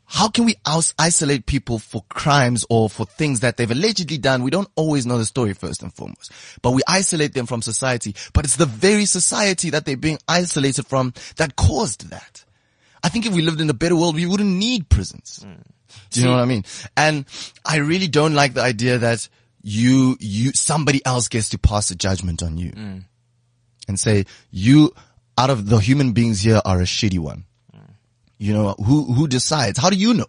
how 0.10 0.30
can 0.30 0.46
we 0.46 0.56
aus- 0.66 0.94
isolate 0.98 1.46
people 1.46 1.80
for 1.80 2.04
crimes 2.08 2.66
or 2.70 2.90
for 2.90 3.06
things 3.06 3.42
that 3.42 3.58
they've 3.58 3.70
allegedly 3.70 4.18
done? 4.18 4.42
We 4.42 4.52
don't 4.52 4.70
always 4.76 5.06
know 5.06 5.18
the 5.18 5.26
story 5.26 5.54
first 5.54 5.84
and 5.84 5.94
foremost, 5.94 6.32
but 6.62 6.72
we 6.72 6.82
isolate 6.88 7.34
them 7.34 7.46
from 7.46 7.62
society, 7.62 8.16
but 8.34 8.46
it's 8.46 8.56
the 8.56 8.66
very 8.66 9.06
society 9.06 9.70
that 9.72 9.84
they're 9.84 9.98
being 9.98 10.18
isolated 10.28 10.88
from 10.88 11.14
that 11.36 11.58
caused 11.58 12.10
that. 12.10 12.46
I 13.04 13.10
think 13.10 13.26
if 13.26 13.34
we 13.34 13.42
lived 13.42 13.60
in 13.60 13.70
a 13.70 13.74
better 13.74 13.98
world, 13.98 14.16
we 14.16 14.26
wouldn't 14.26 14.50
need 14.50 14.88
prisons. 14.88 15.44
Hmm. 15.44 15.62
Do 16.12 16.22
you 16.22 16.26
know 16.26 16.34
what 16.34 16.42
I 16.42 16.46
mean? 16.46 16.64
And 16.96 17.26
I 17.66 17.78
really 17.78 18.08
don't 18.08 18.34
like 18.34 18.54
the 18.54 18.62
idea 18.62 19.00
that 19.00 19.28
you, 19.62 20.16
you, 20.22 20.52
somebody 20.54 21.06
else 21.06 21.28
gets 21.28 21.50
to 21.50 21.58
pass 21.58 21.92
a 21.92 21.96
judgment 21.96 22.42
on 22.42 22.58
you 22.58 22.70
hmm. 22.70 23.00
and 23.90 24.00
say, 24.00 24.26
you, 24.52 24.94
out 25.38 25.50
of 25.50 25.68
the 25.68 25.80
human 25.80 26.14
beings 26.14 26.42
here 26.42 26.62
are 26.64 26.80
a 26.80 26.86
shitty 26.86 27.20
one. 27.20 27.44
You 28.38 28.54
know, 28.54 28.76
who, 28.78 29.12
who 29.14 29.28
decides? 29.28 29.80
How 29.80 29.90
do 29.90 29.96
you 29.96 30.14
know? 30.14 30.28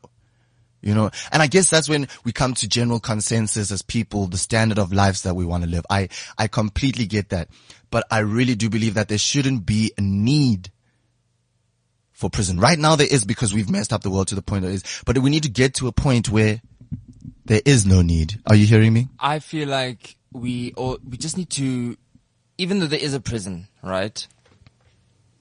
You 0.80 0.94
know, 0.94 1.10
and 1.32 1.42
I 1.42 1.48
guess 1.48 1.70
that's 1.70 1.88
when 1.88 2.06
we 2.24 2.32
come 2.32 2.54
to 2.54 2.68
general 2.68 3.00
consensus 3.00 3.72
as 3.72 3.82
people, 3.82 4.28
the 4.28 4.38
standard 4.38 4.78
of 4.78 4.92
lives 4.92 5.22
that 5.22 5.34
we 5.34 5.44
want 5.44 5.64
to 5.64 5.70
live. 5.70 5.84
I, 5.90 6.08
I 6.38 6.46
completely 6.46 7.06
get 7.06 7.30
that. 7.30 7.48
But 7.90 8.06
I 8.10 8.20
really 8.20 8.54
do 8.54 8.70
believe 8.70 8.94
that 8.94 9.08
there 9.08 9.18
shouldn't 9.18 9.66
be 9.66 9.92
a 9.98 10.00
need 10.00 10.70
for 12.12 12.30
prison. 12.30 12.60
Right 12.60 12.78
now 12.78 12.96
there 12.96 13.08
is 13.10 13.24
because 13.24 13.52
we've 13.52 13.70
messed 13.70 13.92
up 13.92 14.02
the 14.02 14.10
world 14.10 14.28
to 14.28 14.34
the 14.34 14.42
point 14.42 14.62
that 14.62 14.70
is, 14.70 15.02
but 15.04 15.18
we 15.18 15.30
need 15.30 15.44
to 15.44 15.50
get 15.50 15.74
to 15.74 15.88
a 15.88 15.92
point 15.92 16.28
where 16.28 16.60
there 17.44 17.62
is 17.64 17.84
no 17.84 18.02
need. 18.02 18.40
Are 18.46 18.54
you 18.54 18.66
hearing 18.66 18.92
me? 18.92 19.08
I 19.18 19.40
feel 19.40 19.68
like 19.68 20.16
we 20.32 20.72
all, 20.74 20.98
we 21.08 21.16
just 21.16 21.36
need 21.36 21.50
to, 21.50 21.96
even 22.56 22.78
though 22.78 22.86
there 22.86 22.98
is 23.00 23.14
a 23.14 23.20
prison, 23.20 23.68
right? 23.82 24.26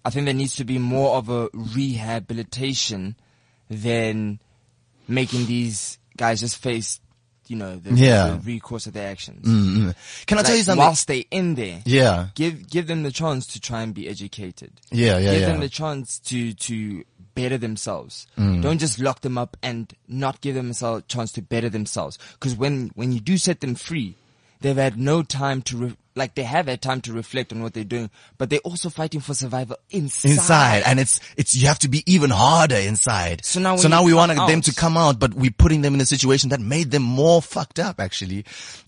I 0.07 0.09
think 0.09 0.23
there 0.23 0.33
needs 0.33 0.55
to 0.55 0.63
be 0.63 0.77
more 0.79 1.17
of 1.17 1.27
a 1.27 1.49
rehabilitation 1.53 3.17
than 3.69 4.39
making 5.05 5.45
these 5.47 5.99
guys 6.15 6.39
just 6.39 6.55
face, 6.57 7.01
you 7.47 7.57
know, 7.57 7.75
the, 7.75 7.93
Yeah. 7.93 8.27
the 8.29 8.39
recourse 8.39 8.87
of 8.87 8.93
their 8.93 9.09
actions. 9.09 9.43
Can 10.25 10.37
I 10.37 10.43
tell 10.43 10.55
you 10.55 10.63
something? 10.63 10.79
Whilst 10.81 11.07
they 11.09 11.25
in 11.29 11.55
there, 11.55 11.81
yeah. 11.85 12.29
give 12.35 12.69
give 12.69 12.87
them 12.87 13.03
the 13.03 13.11
chance 13.11 13.47
to 13.47 13.59
try 13.59 13.81
and 13.81 13.93
be 13.93 14.07
educated. 14.07 14.71
Yeah, 14.91 15.17
yeah, 15.17 15.31
give 15.33 15.41
yeah. 15.41 15.47
them 15.47 15.59
the 15.59 15.69
chance 15.69 16.19
to 16.19 16.53
to 16.53 17.03
better 17.35 17.57
themselves. 17.57 18.27
Mm. 18.37 18.61
Don't 18.61 18.79
just 18.79 18.99
lock 18.99 19.19
them 19.21 19.37
up 19.37 19.57
and 19.61 19.93
not 20.07 20.39
give 20.39 20.55
them 20.55 20.71
a 20.71 21.03
chance 21.09 21.33
to 21.33 21.41
better 21.41 21.69
themselves. 21.69 22.17
Because 22.33 22.55
when 22.55 22.91
when 22.95 23.11
you 23.11 23.19
do 23.19 23.37
set 23.37 23.59
them 23.59 23.75
free, 23.75 24.15
they've 24.61 24.77
had 24.77 24.97
no 24.97 25.21
time 25.21 25.61
to 25.63 25.77
re- 25.77 25.97
like 26.17 26.35
they 26.35 26.43
have 26.43 26.67
had 26.67 26.81
time 26.81 27.01
to 27.01 27.13
reflect 27.13 27.53
on 27.53 27.61
what 27.61 27.73
they're 27.73 27.83
doing, 27.83 28.09
but 28.37 28.49
they're 28.49 28.59
also 28.59 28.89
fighting 28.89 29.21
for 29.21 29.33
survival 29.33 29.77
inside. 29.89 30.31
inside. 30.31 30.83
And 30.85 30.99
it's 30.99 31.19
it's 31.37 31.55
you 31.55 31.67
have 31.67 31.79
to 31.79 31.87
be 31.87 32.03
even 32.11 32.29
harder 32.29 32.75
inside. 32.75 33.45
So 33.45 33.59
now 33.59 33.75
so 33.77 33.87
now 33.87 34.03
we 34.03 34.13
want 34.13 34.35
them 34.35 34.61
to 34.61 34.73
come 34.73 34.97
out 34.97 35.19
but 35.19 35.33
we're 35.33 35.51
putting 35.57 35.81
them 35.81 35.93
in 35.93 36.01
a 36.01 36.05
situation 36.05 36.49
that 36.49 36.59
made 36.59 36.91
them 36.91 37.03
more 37.03 37.41
fucked 37.41 37.79
up 37.79 37.99
actually. 37.99 38.45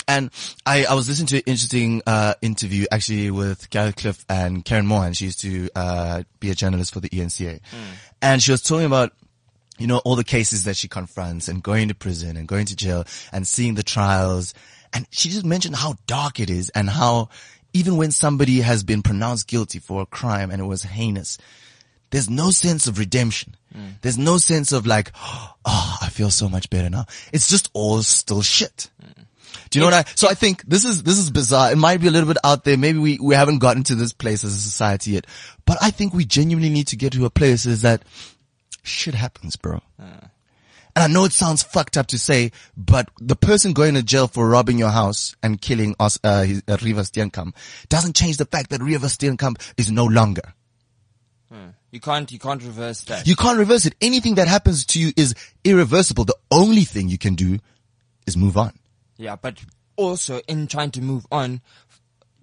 And 0.08 0.32
i 0.66 0.86
i 0.86 0.94
was 0.94 1.08
listening 1.08 1.28
to 1.28 1.38
an 1.38 1.44
interesting 1.46 2.02
uh 2.08 2.34
interview 2.42 2.86
actually 2.92 3.32
with 3.32 3.70
Gareth 3.70 3.96
Cliff 3.98 4.26
and 4.28 4.66
Karyn 4.66 4.88
Maughan. 4.88 5.16
She 5.16 5.26
used 5.26 5.42
to 5.42 5.70
uh 5.76 6.24
be 6.40 6.50
a 6.50 6.56
journalist 6.56 6.94
for 6.94 7.00
the 7.00 7.10
ENCA 7.10 7.60
and 8.22 8.42
she 8.42 8.52
was 8.52 8.62
talking 8.62 8.86
about 8.86 9.14
you 9.80 9.88
know, 9.88 10.00
all 10.00 10.16
the 10.16 10.24
cases 10.24 10.66
that 10.66 10.76
she 10.76 10.88
confronts 10.88 11.48
and 11.48 11.64
going 11.64 11.88
to 11.88 11.96
prison 11.96 12.38
and 12.38 12.48
going 12.48 12.66
to 12.66 12.76
jail 12.76 13.06
and 13.32 13.48
seeing 13.48 13.76
the 13.76 13.84
trials. 13.84 14.54
And 14.94 15.08
she 15.12 15.30
just 15.30 15.46
mentioned 15.46 15.76
how 15.76 15.96
dark 16.08 16.40
it 16.40 16.50
is 16.50 16.70
and 16.70 16.90
how 16.90 17.30
even 17.74 17.98
when 17.98 18.12
somebody 18.12 18.62
has 18.62 18.84
been 18.84 19.02
pronounced 19.02 19.48
guilty 19.48 19.80
for 19.80 20.02
a 20.02 20.06
crime 20.06 20.52
and 20.52 20.62
it 20.62 20.66
was 20.66 20.84
heinous, 20.84 21.38
there's 22.10 22.30
no 22.30 22.50
sense 22.50 22.88
of 22.88 22.98
redemption. 22.98 23.56
Mm. 23.76 23.94
There's 24.02 24.18
no 24.18 24.38
sense 24.38 24.72
of 24.72 24.88
like, 24.88 25.12
oh, 25.66 25.98
I 26.02 26.10
feel 26.10 26.32
so 26.32 26.50
much 26.50 26.70
better 26.70 26.90
now. 26.90 27.06
It's 27.32 27.50
just 27.50 27.70
all 27.74 28.02
still 28.02 28.42
shit. 28.42 28.90
Mm. 29.04 29.26
Do 29.70 29.78
you 29.78 29.82
know 29.82 29.92
what 29.92 30.08
I, 30.08 30.12
so 30.16 30.28
I 30.28 30.34
think 30.34 30.64
this 30.64 30.86
is, 30.86 31.04
this 31.04 31.20
is 31.20 31.30
bizarre. 31.30 31.72
It 31.72 31.78
might 31.78 32.02
be 32.02 32.08
a 32.08 32.12
little 32.12 32.28
bit 32.28 32.38
out 32.44 32.64
there. 32.64 32.78
Maybe 32.78 32.98
we, 32.98 33.20
we 33.20 33.36
haven't 33.36 33.60
gotten 33.60 33.84
to 33.84 33.96
this 33.96 34.14
place 34.14 34.44
as 34.44 34.56
a 34.56 34.60
society 34.60 35.12
yet, 35.12 35.28
but 35.66 35.78
I 35.82 35.92
think 35.92 36.14
we 36.14 36.26
genuinely 36.26 36.70
need 36.70 36.88
to 36.88 36.96
get 36.96 37.14
to 37.14 37.26
a 37.26 37.30
place 37.30 37.68
is 37.68 37.84
that 37.84 38.02
shit 38.82 39.14
happens, 39.14 39.56
bro. 39.56 39.82
Uh. 40.02 40.28
And 40.96 41.04
I 41.04 41.08
know 41.08 41.26
it 41.26 41.32
sounds 41.34 41.64
fucked 41.64 41.98
up 41.98 42.08
to 42.08 42.20
say, 42.20 42.52
but 42.76 43.10
the 43.20 43.36
person 43.36 43.74
going 43.74 43.94
to 43.94 44.04
jail 44.04 44.28
for 44.28 44.48
robbing 44.50 44.78
your 44.78 44.90
house 44.90 45.36
and 45.44 45.62
killing 45.62 45.96
us, 46.00 46.20
uh, 46.24 46.44
his, 46.44 46.60
uh, 46.68 46.78
Reeva 46.78 47.02
Steenkamp 47.10 47.54
doesn't 47.90 48.16
change 48.16 48.38
the 48.38 48.46
fact 48.46 48.70
that 48.72 48.82
Reeva 48.82 49.06
Steenkamp 49.06 49.62
is 49.78 49.92
no 49.92 50.06
longer. 50.06 50.54
You 51.92 52.00
can't 52.00 52.32
you 52.32 52.38
can't 52.38 52.62
reverse 52.62 53.02
that. 53.06 53.26
You 53.28 53.36
can't 53.36 53.58
reverse 53.58 53.88
it. 53.88 53.96
Anything 54.00 54.36
that 54.36 54.48
happens 54.48 54.86
to 54.88 55.00
you 55.00 55.12
is 55.18 55.34
irreversible. 55.64 56.24
The 56.24 56.36
only 56.52 56.84
thing 56.84 57.10
you 57.10 57.18
can 57.18 57.34
do 57.34 57.58
is 58.28 58.38
move 58.38 58.58
on. 58.58 58.74
Yeah, 59.18 59.36
but 59.36 59.60
also 59.96 60.42
in 60.48 60.68
trying 60.68 60.92
to 60.92 61.02
move 61.02 61.26
on, 61.32 61.62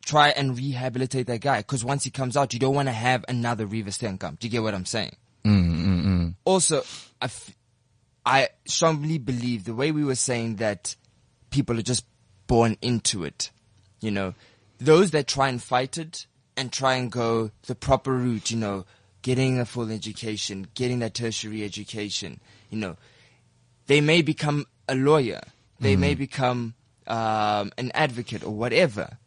try 0.05 0.31
and 0.31 0.59
rehabilitate 0.59 1.29
that 1.29 1.41
guy. 1.43 1.59
Because 1.59 1.85
once 1.85 2.03
he 2.03 2.11
comes 2.11 2.37
out, 2.37 2.53
you 2.55 2.59
don't 2.59 2.75
want 2.75 2.89
to 2.89 2.93
have 2.93 3.25
another 3.29 3.69
Reeva 3.69 3.91
Steenkamp. 3.91 4.41
Do 4.41 4.49
you 4.49 4.51
get 4.51 4.65
what 4.65 4.75
I'm 4.75 4.85
saying? 4.85 5.15
Mm, 5.45 6.35
Also, 6.45 6.83
I, 7.23 7.27
f- 7.27 7.55
I 8.27 8.49
strongly 8.67 9.19
believe 9.19 9.65
the 9.65 9.75
way 9.75 9.93
we 9.93 10.05
were 10.05 10.17
saying 10.17 10.57
that 10.57 10.97
people 11.51 11.79
are 11.79 11.83
just 11.83 12.05
born 12.49 12.77
into 12.83 13.23
it. 13.23 13.51
You 14.01 14.11
know, 14.11 14.35
those 14.79 15.13
that 15.13 15.29
try 15.29 15.49
and 15.49 15.63
fight 15.63 15.97
it 15.97 16.27
and 16.57 16.73
try 16.73 16.97
and 16.97 17.11
go 17.11 17.53
the 17.67 17.77
proper 17.77 18.13
route, 18.13 18.51
you 18.51 18.57
know, 18.57 18.85
getting 19.23 19.61
a 19.61 19.65
full 19.65 19.91
education, 19.91 20.67
getting 20.75 20.99
that 20.99 21.15
tertiary 21.15 21.65
education, 21.65 22.41
you 22.69 22.79
know, 22.79 22.97
they 23.87 24.01
may 24.01 24.23
become 24.23 24.67
a 24.89 24.97
lawyer, 24.97 25.41
they 25.81 25.95
may 25.95 26.15
become 26.15 26.75
um, 27.07 27.71
an 27.79 27.93
advocate 27.95 28.43
or 28.43 28.51
whatever, 28.51 29.19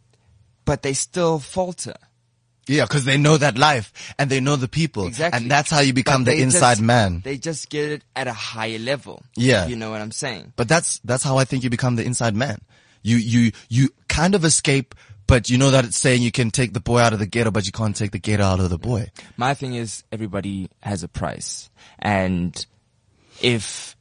but 0.65 0.81
they 0.81 0.93
still 0.93 1.39
falter. 1.39 1.95
Yeah, 2.69 2.85
cause 2.85 3.03
they 3.03 3.17
know 3.17 3.35
that 3.35 3.57
life 3.57 4.13
and 4.19 4.29
they 4.29 4.39
know 4.39 4.55
the 4.55 4.67
people. 4.67 5.07
Exactly. 5.07 5.41
And 5.41 5.49
that's 5.49 5.71
how 5.71 5.79
you 5.79 5.91
become 5.91 6.23
But 6.23 6.35
the 6.35 6.41
inside 6.41 6.75
just- 6.75 6.81
man. 6.83 7.21
They 7.23 7.37
just 7.37 7.69
get 7.69 7.91
it 7.91 8.03
at 8.15 8.27
a 8.27 8.33
higher 8.33 8.77
level. 8.77 9.23
Yeah. 9.35 9.65
You 9.65 9.75
know 9.75 9.89
what 9.89 10.01
I'm 10.01 10.11
saying? 10.11 10.53
But 10.55 10.67
that's, 10.67 10.99
that's 10.99 11.23
how 11.23 11.37
I 11.37 11.45
think 11.45 11.63
you 11.63 11.71
become 11.71 11.95
the 11.95 12.03
inside 12.05 12.35
man. 12.35 12.61
You, 13.01 13.17
you, 13.17 13.51
you 13.69 13.89
kind 14.07 14.35
of 14.35 14.45
escape, 14.45 14.93
but 15.25 15.49
you 15.49 15.57
know 15.57 15.71
that 15.71 15.83
it's 15.83 15.97
saying 15.97 16.21
you 16.21 16.31
can 16.31 16.51
take 16.51 16.73
the 16.73 16.79
boy 16.79 16.99
out 16.99 17.11
of 17.11 17.17
the 17.17 17.25
ghetto, 17.25 17.49
but 17.49 17.65
you 17.65 17.71
can't 17.71 17.95
take 17.95 18.11
the 18.11 18.19
ghetto 18.19 18.43
out 18.43 18.59
of 18.59 18.69
the 18.69 18.77
boy. 18.77 19.09
My 19.35 19.55
thing 19.55 19.73
is 19.73 20.03
everybody 20.11 20.69
has 20.81 21.01
a 21.01 21.07
price. 21.07 21.71
And 21.97 22.63
if, 23.41 23.95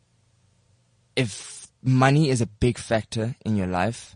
if 1.16 1.68
money 1.82 2.28
is 2.28 2.42
a 2.42 2.46
big 2.46 2.76
factor 2.76 3.34
in 3.46 3.56
your 3.56 3.66
life, 3.66 4.14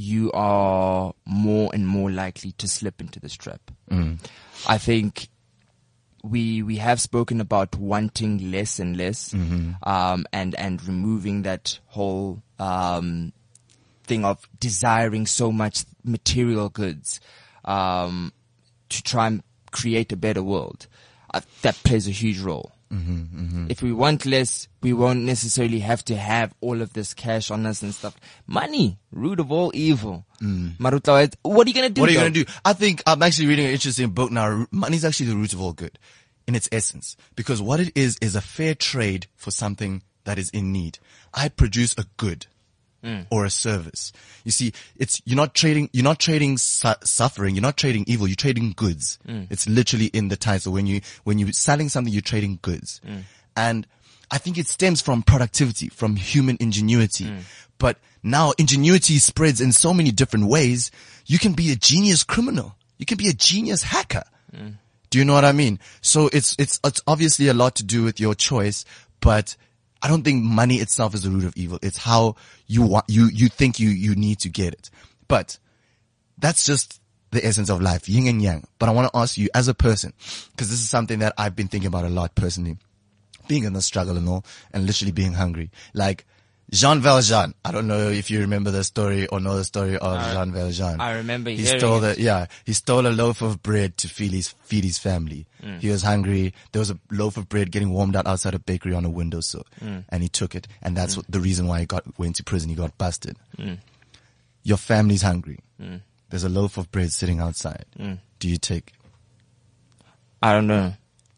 you 0.00 0.32
are 0.32 1.12
more 1.26 1.70
and 1.74 1.86
more 1.86 2.10
likely 2.10 2.52
to 2.52 2.66
slip 2.66 3.00
into 3.00 3.20
this 3.20 3.34
trap. 3.34 3.60
I 4.66 4.78
think 4.78 5.28
we 6.24 6.62
we 6.62 6.76
have 6.76 7.00
spoken 7.00 7.40
about 7.40 7.76
wanting 7.76 8.50
less 8.50 8.78
and 8.78 8.96
less, 8.96 9.34
um, 9.82 10.26
and 10.32 10.54
and 10.54 10.82
removing 10.86 11.42
that 11.42 11.78
whole 11.86 12.42
um, 12.58 13.32
thing 14.04 14.24
of 14.24 14.48
desiring 14.58 15.26
so 15.26 15.52
much 15.52 15.84
material 16.04 16.68
goods 16.70 17.20
um, 17.64 18.32
to 18.88 19.02
try 19.02 19.26
and 19.26 19.42
create 19.70 20.12
a 20.12 20.16
better 20.16 20.42
world. 20.42 20.86
Uh, 21.32 21.40
that 21.62 21.76
plays 21.84 22.08
a 22.08 22.10
huge 22.10 22.40
role. 22.40 22.72
If 23.70 23.82
we 23.82 23.92
want 23.92 24.26
less, 24.26 24.66
we 24.82 24.92
won't 24.92 25.20
necessarily 25.20 25.78
have 25.80 26.04
to 26.06 26.16
have 26.16 26.52
all 26.60 26.82
of 26.82 26.92
this 26.92 27.14
cash 27.14 27.50
on 27.50 27.64
us 27.66 27.82
and 27.82 27.94
stuff. 27.94 28.16
Money, 28.46 28.98
root 29.12 29.38
of 29.38 29.52
all 29.52 29.70
evil. 29.74 30.26
Mm. 30.42 30.76
Marutla, 30.78 31.32
what 31.42 31.66
are 31.66 31.70
you 31.70 31.74
gonna 31.74 31.90
do? 31.90 32.00
What 32.00 32.10
are 32.10 32.12
you 32.12 32.18
going 32.18 32.32
to 32.32 32.44
do? 32.44 32.52
I 32.64 32.72
think 32.72 33.02
I'm 33.06 33.22
actually 33.22 33.46
reading 33.46 33.66
an 33.66 33.72
interesting 33.72 34.10
book 34.10 34.32
now. 34.32 34.66
Money 34.70 34.96
is 34.96 35.04
actually 35.04 35.26
the 35.26 35.36
root 35.36 35.52
of 35.52 35.60
all 35.60 35.72
good 35.72 35.98
in 36.48 36.54
its 36.54 36.68
essence 36.72 37.16
because 37.36 37.62
what 37.62 37.78
it 37.78 37.92
is 37.94 38.18
is 38.20 38.34
a 38.34 38.40
fair 38.40 38.74
trade 38.74 39.28
for 39.36 39.50
something 39.50 40.02
that 40.24 40.38
is 40.38 40.50
in 40.50 40.72
need. 40.72 40.98
I 41.32 41.48
produce 41.48 41.94
a 41.96 42.06
good 42.16 42.46
Mm. 43.02 43.26
or 43.30 43.46
a 43.46 43.50
service. 43.50 44.12
You 44.44 44.50
see, 44.50 44.72
it's, 44.96 45.22
you're 45.24 45.36
not 45.36 45.54
trading, 45.54 45.88
you're 45.92 46.04
not 46.04 46.18
trading 46.18 46.58
su- 46.58 46.92
suffering, 47.02 47.54
you're 47.54 47.62
not 47.62 47.78
trading 47.78 48.04
evil, 48.06 48.28
you're 48.28 48.36
trading 48.36 48.74
goods. 48.76 49.18
Mm. 49.26 49.46
It's 49.50 49.66
literally 49.66 50.06
in 50.06 50.28
the 50.28 50.36
title. 50.36 50.74
When 50.74 50.86
you, 50.86 51.00
when 51.24 51.38
you're 51.38 51.52
selling 51.52 51.88
something, 51.88 52.12
you're 52.12 52.20
trading 52.20 52.58
goods. 52.60 53.00
Mm. 53.06 53.22
And 53.56 53.86
I 54.30 54.36
think 54.36 54.58
it 54.58 54.66
stems 54.66 55.00
from 55.00 55.22
productivity, 55.22 55.88
from 55.88 56.16
human 56.16 56.58
ingenuity. 56.60 57.32
But 57.78 57.96
now 58.22 58.52
ingenuity 58.58 59.18
spreads 59.18 59.62
in 59.62 59.72
so 59.72 59.94
many 59.94 60.10
different 60.10 60.46
ways. 60.46 60.90
You 61.24 61.38
can 61.38 61.54
be 61.54 61.72
a 61.72 61.76
genius 61.76 62.22
criminal. 62.22 62.76
You 62.98 63.06
can 63.06 63.16
be 63.16 63.28
a 63.28 63.32
genius 63.32 63.82
hacker. 63.82 64.24
Do 65.08 65.18
you 65.18 65.24
know 65.24 65.32
what 65.32 65.44
I 65.44 65.52
mean? 65.52 65.80
So 66.02 66.28
it's, 66.32 66.54
it's, 66.58 66.78
it's 66.84 67.00
obviously 67.06 67.48
a 67.48 67.54
lot 67.54 67.76
to 67.76 67.82
do 67.82 68.04
with 68.04 68.20
your 68.20 68.34
choice, 68.34 68.84
but 69.20 69.56
I 70.02 70.08
don't 70.08 70.22
think 70.22 70.42
money 70.42 70.76
itself 70.76 71.14
is 71.14 71.22
the 71.22 71.30
root 71.30 71.44
of 71.44 71.56
evil. 71.56 71.78
It's 71.82 71.98
how 71.98 72.36
you 72.66 72.82
want, 72.82 73.04
you, 73.08 73.26
you 73.26 73.48
think 73.48 73.78
you, 73.78 73.90
you 73.90 74.14
need 74.14 74.38
to 74.40 74.48
get 74.48 74.72
it. 74.72 74.90
But 75.28 75.58
that's 76.38 76.64
just 76.64 77.00
the 77.30 77.44
essence 77.44 77.70
of 77.70 77.80
life, 77.80 78.08
yin 78.08 78.26
and 78.26 78.42
yang. 78.42 78.66
But 78.78 78.88
I 78.88 78.92
want 78.92 79.12
to 79.12 79.18
ask 79.18 79.36
you 79.36 79.48
as 79.54 79.68
a 79.68 79.74
person, 79.74 80.12
because 80.50 80.70
this 80.70 80.80
is 80.80 80.88
something 80.88 81.20
that 81.20 81.34
I've 81.38 81.54
been 81.54 81.68
thinking 81.68 81.88
about 81.88 82.04
a 82.04 82.08
lot 82.08 82.34
personally, 82.34 82.78
being 83.46 83.64
in 83.64 83.72
the 83.72 83.82
struggle 83.82 84.16
and 84.16 84.28
all, 84.28 84.44
and 84.72 84.86
literally 84.86 85.12
being 85.12 85.34
hungry. 85.34 85.70
Like, 85.94 86.26
Jean 86.70 87.00
Valjean. 87.00 87.52
I 87.64 87.72
don't 87.72 87.88
know 87.88 88.08
if 88.10 88.30
you 88.30 88.40
remember 88.40 88.70
the 88.70 88.84
story 88.84 89.26
or 89.26 89.40
know 89.40 89.56
the 89.56 89.64
story 89.64 89.96
of 89.98 90.20
Jean 90.32 90.52
Valjean. 90.52 91.00
I 91.00 91.14
remember 91.16 91.50
he 91.50 91.64
stole 91.64 92.02
it. 92.04 92.16
the 92.16 92.22
yeah 92.22 92.46
he 92.64 92.72
stole 92.72 93.06
a 93.06 93.10
loaf 93.10 93.42
of 93.42 93.60
bread 93.62 93.96
to 93.98 94.08
feed 94.08 94.30
his 94.32 94.48
feed 94.62 94.84
his 94.84 94.96
family. 94.98 95.46
Mm. 95.62 95.80
He 95.80 95.88
was 95.90 96.02
hungry. 96.02 96.54
There 96.72 96.78
was 96.78 96.90
a 96.90 96.98
loaf 97.10 97.36
of 97.36 97.48
bread 97.48 97.72
getting 97.72 97.90
warmed 97.90 98.14
out 98.14 98.26
outside 98.28 98.54
a 98.54 98.58
bakery 98.60 98.94
on 98.94 99.04
a 99.04 99.10
windowsill, 99.10 99.66
Mm. 99.82 100.04
and 100.10 100.22
he 100.22 100.28
took 100.28 100.54
it. 100.54 100.68
And 100.80 100.96
that's 100.96 101.16
what, 101.16 101.26
the 101.28 101.40
reason 101.40 101.66
why 101.66 101.80
he 101.80 101.86
got 101.86 102.04
went 102.18 102.36
to 102.36 102.44
prison. 102.44 102.68
He 102.68 102.76
got 102.76 102.96
busted. 102.98 103.36
Mm. 103.58 103.78
Your 104.62 104.76
family's 104.78 105.22
hungry. 105.22 105.58
There's 106.28 106.44
a 106.44 106.48
loaf 106.48 106.76
of 106.76 106.90
bread 106.92 107.10
sitting 107.12 107.40
outside. 107.40 107.86
Mm. 107.98 108.18
Do 108.38 108.48
you 108.48 108.58
take? 108.58 108.92
I 110.42 110.52
don't 110.52 110.68
know. 110.68 110.94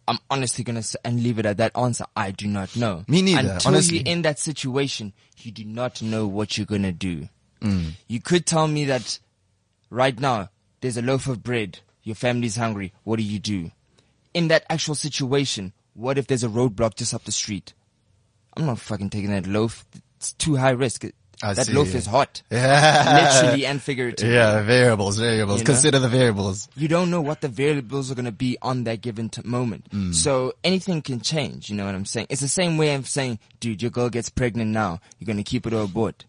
I'm 0.09 0.19
honestly 0.31 0.65
gonna 0.65 0.81
s 0.81 0.97
and 1.05 1.23
leave 1.23 1.39
it 1.39 1.47
at 1.47 1.59
that 1.59 1.77
answer. 1.77 2.05
I 2.17 2.33
do 2.33 2.47
not 2.47 2.77
know. 2.77 3.05
Me 3.09 3.23
neither, 3.23 3.53
Until 3.53 3.69
honestly. 3.73 3.99
you're 3.99 4.07
in 4.07 4.23
that 4.23 4.39
situation, 4.39 5.13
you 5.39 5.53
do 5.53 5.65
not 5.65 6.03
know 6.03 6.27
what 6.27 6.57
you're 6.59 6.67
gonna 6.67 6.93
do. 6.93 7.29
Mm. 7.61 7.93
You 8.09 8.21
could 8.21 8.45
tell 8.47 8.67
me 8.67 8.85
that 8.87 9.19
right 9.91 10.19
now 10.19 10.51
there's 10.81 10.97
a 10.97 11.03
loaf 11.03 11.29
of 11.29 11.43
bread. 11.43 11.81
Your 12.03 12.17
family's 12.17 12.57
hungry. 12.57 12.93
What 13.05 13.17
do 13.19 13.23
you 13.23 13.39
do? 13.39 13.71
In 14.35 14.49
that 14.49 14.65
actual 14.69 14.97
situation, 14.97 15.73
what 15.95 16.19
if 16.19 16.27
there's 16.27 16.43
a 16.43 16.49
roadblock 16.49 16.97
just 16.97 17.15
up 17.15 17.23
the 17.25 17.33
street? 17.33 17.73
I'm 18.57 18.67
not 18.67 18.81
fucking 18.81 19.11
taking 19.11 19.31
that 19.31 19.47
loaf. 19.47 19.85
It's 20.17 20.33
too 20.33 20.57
high 20.57 20.71
risk. 20.71 21.05
I 21.43 21.55
that 21.55 21.67
see. 21.67 21.73
loaf 21.73 21.95
is 21.95 22.07
hot, 22.07 22.43
Yeah. 22.51 23.41
literally 23.43 23.67
and 23.67 23.83
figuratively. 23.83 24.35
Yeah, 24.35 24.63
variables, 24.63 25.19
variables. 25.19 25.59
You 25.61 25.65
know? 25.65 25.73
Consider 25.73 25.99
the 25.99 26.09
variables. 26.09 26.69
you 26.77 26.89
don't 26.89 27.11
know 27.11 27.21
what 27.21 27.41
the 27.41 27.49
variables 27.49 28.11
are 28.11 28.15
going 28.15 28.27
to 28.27 28.33
be 28.33 28.57
on 28.63 28.85
that 28.85 29.01
given 29.01 29.29
t- 29.29 29.43
moment. 29.45 29.91
Mm. 29.91 30.15
So 30.15 30.53
anything 30.63 31.03
can 31.03 31.21
change. 31.21 31.69
You 31.69 31.77
know 31.77 31.85
what 31.87 31.95
I'm 31.95 32.05
saying? 32.05 32.29
It's 32.31 32.41
the 32.41 32.49
same 32.49 32.79
way 32.79 32.95
I'm 32.95 33.05
saying, 33.05 33.39
dude, 33.61 33.83
your 33.83 33.91
girl 33.91 34.09
gets 34.09 34.29
pregnant 34.31 34.71
now. 34.71 35.01
You're 35.19 35.27
going 35.27 35.37
to 35.37 35.43
keep 35.43 35.67
it 35.67 35.73
or 35.73 35.83
abort. 35.83 36.27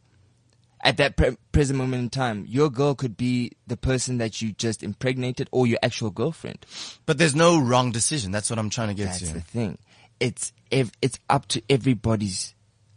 At 0.86 0.98
that 0.98 1.16
pre- 1.16 1.38
present 1.54 1.78
moment 1.80 2.02
in 2.04 2.10
time, 2.10 2.46
your 2.48 2.70
girl 2.70 2.94
could 2.94 3.16
be 3.16 3.54
the 3.68 3.78
person 3.78 4.18
that 4.18 4.42
you 4.42 4.52
just 4.52 4.84
impregnated 4.84 5.48
or 5.52 5.66
your 5.66 5.80
actual 5.82 6.10
girlfriend. 6.10 6.66
But 7.06 7.18
there's 7.18 7.36
no 7.36 7.58
wrong 7.58 7.92
decision. 7.94 8.32
That's 8.32 8.50
what 8.50 8.60
I'm 8.60 8.70
trying 8.70 8.90
to 8.90 8.94
get 8.94 9.06
That's 9.06 9.20
to. 9.20 9.26
That's 9.28 9.34
the 9.34 9.42
thing. 9.52 9.78
It's 10.20 10.52
ev- 10.74 10.92
it's 11.02 11.20
up 11.30 11.48
to 11.50 11.62
everybody's 11.70 12.54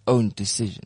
own 0.09 0.33
decision. 0.35 0.83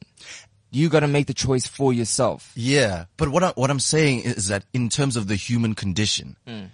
You 0.70 0.88
got 0.88 1.00
to 1.00 1.08
make 1.08 1.26
the 1.26 1.34
choice 1.34 1.66
for 1.66 1.92
yourself. 1.92 2.52
Yeah, 2.54 3.06
but 3.16 3.28
what 3.28 3.42
I, 3.42 3.48
what 3.50 3.70
I'm 3.70 3.80
saying 3.80 4.20
is 4.20 4.48
that 4.48 4.64
in 4.72 4.88
terms 4.88 5.16
of 5.16 5.26
the 5.26 5.34
human 5.34 5.74
condition, 5.74 6.36
hmm. 6.46 6.66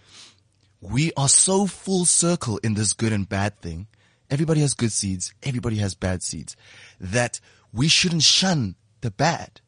we 0.80 1.12
are 1.16 1.28
so 1.28 1.66
full 1.66 2.04
circle 2.04 2.58
in 2.58 2.74
this 2.74 2.92
good 2.92 3.12
and 3.12 3.28
bad 3.28 3.60
thing. 3.60 3.86
Everybody 4.30 4.60
has 4.60 4.74
good 4.74 4.92
seeds. 4.92 5.32
Everybody 5.42 5.76
has 5.76 5.94
bad 5.94 6.22
seeds. 6.22 6.56
That 7.00 7.40
we 7.72 7.88
shouldn't 7.88 8.22
shun 8.22 8.74
the 9.00 9.10
bad. 9.10 9.60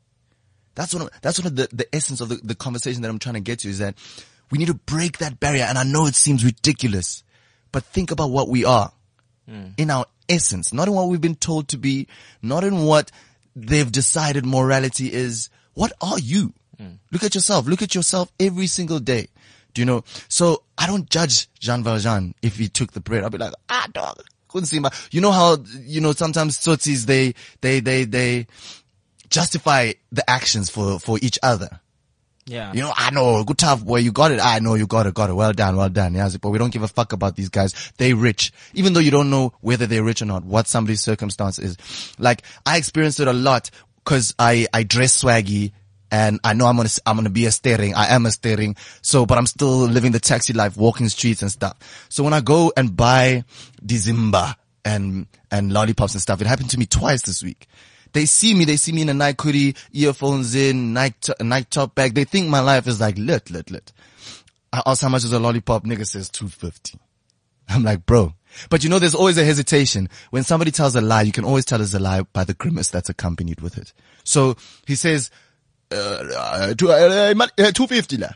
That's 0.74 0.92
one 0.92 1.02
of, 1.04 1.10
that's 1.22 1.38
one 1.38 1.46
of 1.46 1.56
the, 1.56 1.68
the 1.72 1.94
essence 1.94 2.20
of 2.20 2.28
the, 2.28 2.36
the 2.36 2.54
conversation 2.54 3.02
that 3.02 3.08
I'm 3.08 3.18
trying 3.18 3.34
to 3.34 3.40
get 3.40 3.60
to 3.60 3.68
is 3.68 3.78
that 3.78 3.96
we 4.50 4.58
need 4.58 4.68
to 4.68 4.74
break 4.74 5.18
that 5.18 5.40
barrier. 5.40 5.64
And 5.64 5.78
I 5.78 5.84
know 5.84 6.06
it 6.06 6.14
seems 6.14 6.44
ridiculous, 6.44 7.24
but 7.72 7.84
think 7.84 8.10
about 8.10 8.30
what 8.30 8.48
we 8.48 8.64
are 8.64 8.92
hmm. 9.48 9.68
in 9.76 9.90
our 9.90 10.06
essence, 10.28 10.72
not 10.72 10.88
in 10.88 10.94
what 10.94 11.08
we've 11.08 11.20
been 11.20 11.34
told 11.34 11.68
to 11.68 11.78
be, 11.78 12.06
not 12.42 12.64
in 12.64 12.84
what 12.84 13.10
they've 13.66 13.90
decided 13.90 14.44
morality 14.47 15.12
is. 15.12 15.51
What 15.75 15.92
are 16.01 16.18
you? 16.18 16.53
Look 17.11 17.25
at 17.25 17.35
yourself. 17.35 17.66
Look 17.66 17.83
at 17.83 17.94
yourself 17.94 18.31
every 18.38 18.66
single 18.66 19.01
day. 19.01 19.29
Do 19.75 19.81
you 19.81 19.87
know? 19.87 20.05
So 20.29 20.62
I 20.77 20.87
don't 20.87 21.09
judge 21.09 21.49
Jean 21.59 21.83
Valjean 21.83 22.35
if 22.42 22.57
he 22.57 22.68
took 22.68 22.92
the 22.92 23.01
bread. 23.01 23.25
I'll 23.25 23.31
be 23.31 23.38
like, 23.38 23.55
ah, 23.68 23.87
dog. 23.92 24.23
Couldn't 24.49 24.66
see 24.66 24.79
my, 24.79 24.90
you 25.11 25.21
know 25.21 25.33
how, 25.33 25.59
you 25.81 26.01
know, 26.01 26.12
sometimes 26.12 26.59
Tsotsis, 26.59 27.05
they, 27.05 27.35
they, 27.61 27.81
they, 27.81 28.05
they 28.05 28.47
justify 29.29 29.92
the 30.11 30.29
actions 30.29 30.71
for, 30.71 30.99
for 30.99 31.18
each 31.21 31.38
other. 31.42 31.81
Yeah. 32.48 32.72
You 32.72 32.80
know, 32.80 32.92
I 32.96 33.11
know, 33.11 33.44
good 33.44 33.58
tough 33.58 33.84
boy, 33.84 33.98
you 33.98 34.11
got 34.11 34.32
it. 34.32 34.40
I 34.42 34.58
know 34.58 34.74
you 34.74 34.87
got 34.87 35.06
it, 35.06 35.14
got 35.14 35.30
it. 35.30 35.34
Well 35.34 35.52
done, 35.52 35.76
well 35.76 35.88
done. 35.88 36.14
Yeah, 36.14 36.28
but 36.40 36.48
we 36.50 36.58
don't 36.58 36.72
give 36.72 36.82
a 36.82 36.88
fuck 36.88 37.12
about 37.12 37.37
these 37.37 37.50
guys. 37.50 37.92
They 37.98 38.14
rich. 38.14 38.52
Even 38.74 38.94
though 38.94 39.00
you 39.00 39.11
don't 39.11 39.30
know 39.30 39.52
whether 39.61 39.87
they're 39.87 40.02
rich 40.02 40.22
or 40.22 40.24
not, 40.24 40.44
what 40.44 40.66
somebody's 40.66 41.02
circumstance 41.02 41.58
is. 41.58 41.76
Like, 42.18 42.42
I 42.64 42.78
experienced 42.78 43.20
it 43.20 43.28
a 43.28 43.32
lot 43.32 43.70
cause 44.04 44.34
I, 44.38 44.66
I 44.72 44.84
dress 44.84 45.22
swaggy 45.22 45.72
and 46.11 46.40
I 46.42 46.54
know 46.54 46.66
I'm 46.66 46.76
gonna, 46.76 46.88
I'm 47.04 47.16
gonna 47.16 47.28
be 47.28 47.44
a 47.44 47.50
staring. 47.50 47.94
I 47.94 48.14
am 48.14 48.24
a 48.24 48.30
staring. 48.30 48.76
So, 49.02 49.26
but 49.26 49.37
I'm 49.37 49.46
still 49.46 49.80
living 49.80 50.12
the 50.12 50.20
taxi 50.20 50.54
life, 50.54 50.76
walking 50.76 51.08
streets 51.11 51.42
and 51.42 51.50
stuff. 51.50 52.06
So 52.08 52.24
when 52.24 52.32
I 52.32 52.40
go 52.40 52.72
and 52.76 52.96
buy 52.96 53.44
Dizimba 53.84 54.54
and, 54.87 55.26
and 55.50 55.72
lollipops 55.72 56.14
and 56.14 56.22
stuff, 56.22 56.40
it 56.40 56.46
happened 56.46 56.70
to 56.70 56.78
me 56.78 56.87
twice 56.87 57.22
this 57.22 57.42
week. 57.42 57.68
They 58.12 58.27
see 58.27 58.55
me, 58.55 58.64
they 58.64 58.77
see 58.77 58.92
me 58.92 59.03
in 59.03 59.09
a 59.09 59.14
Nike 59.14 59.42
hoodie, 59.42 59.77
earphones 59.92 60.55
in, 60.55 60.92
Nike, 60.92 61.16
to- 61.23 61.37
Nike 61.40 61.66
top 61.71 61.94
bag. 61.94 62.14
They 62.14 62.25
think 62.25 62.49
my 62.49 62.61
life 62.61 62.87
is 62.87 63.01
like 63.01 63.16
lit, 63.18 63.51
lit, 63.51 63.71
lit. 63.71 63.92
I 64.73 64.83
ask 64.87 65.03
how 65.03 65.09
much 65.09 65.25
is 65.25 65.33
a 65.33 65.38
lollipop, 65.38 65.85
nigga 65.85 66.07
says 66.07 66.29
250. 66.29 66.99
I'm 67.68 67.83
like, 67.85 68.07
bro. 68.07 68.35
But 68.71 68.83
you 68.83 68.90
know, 68.90 68.99
there's 68.99 69.14
always 69.14 69.38
a 69.38 69.44
hesitation. 69.44 70.09
When 70.31 70.42
somebody 70.42 70.71
tells 70.71 70.94
a 70.97 71.01
lie, 71.01 71.23
you 71.23 71.33
can 71.33 71.44
always 71.44 71.64
tell 71.64 71.81
it's 71.81 71.94
a 71.94 71.99
lie 71.99 72.23
by 72.23 72.44
the 72.44 72.55
grimace 72.55 72.88
that's 72.88 73.09
accompanied 73.09 73.61
with 73.61 73.79
it. 73.79 73.92
So 74.25 74.57
he 74.87 74.94
says, 74.94 75.31
uh, 75.92 75.97
uh, 76.37 76.75
two, 76.75 76.90
uh, 76.90 76.94
uh, 76.94 77.73
250 77.73 78.16
la. 78.18 78.29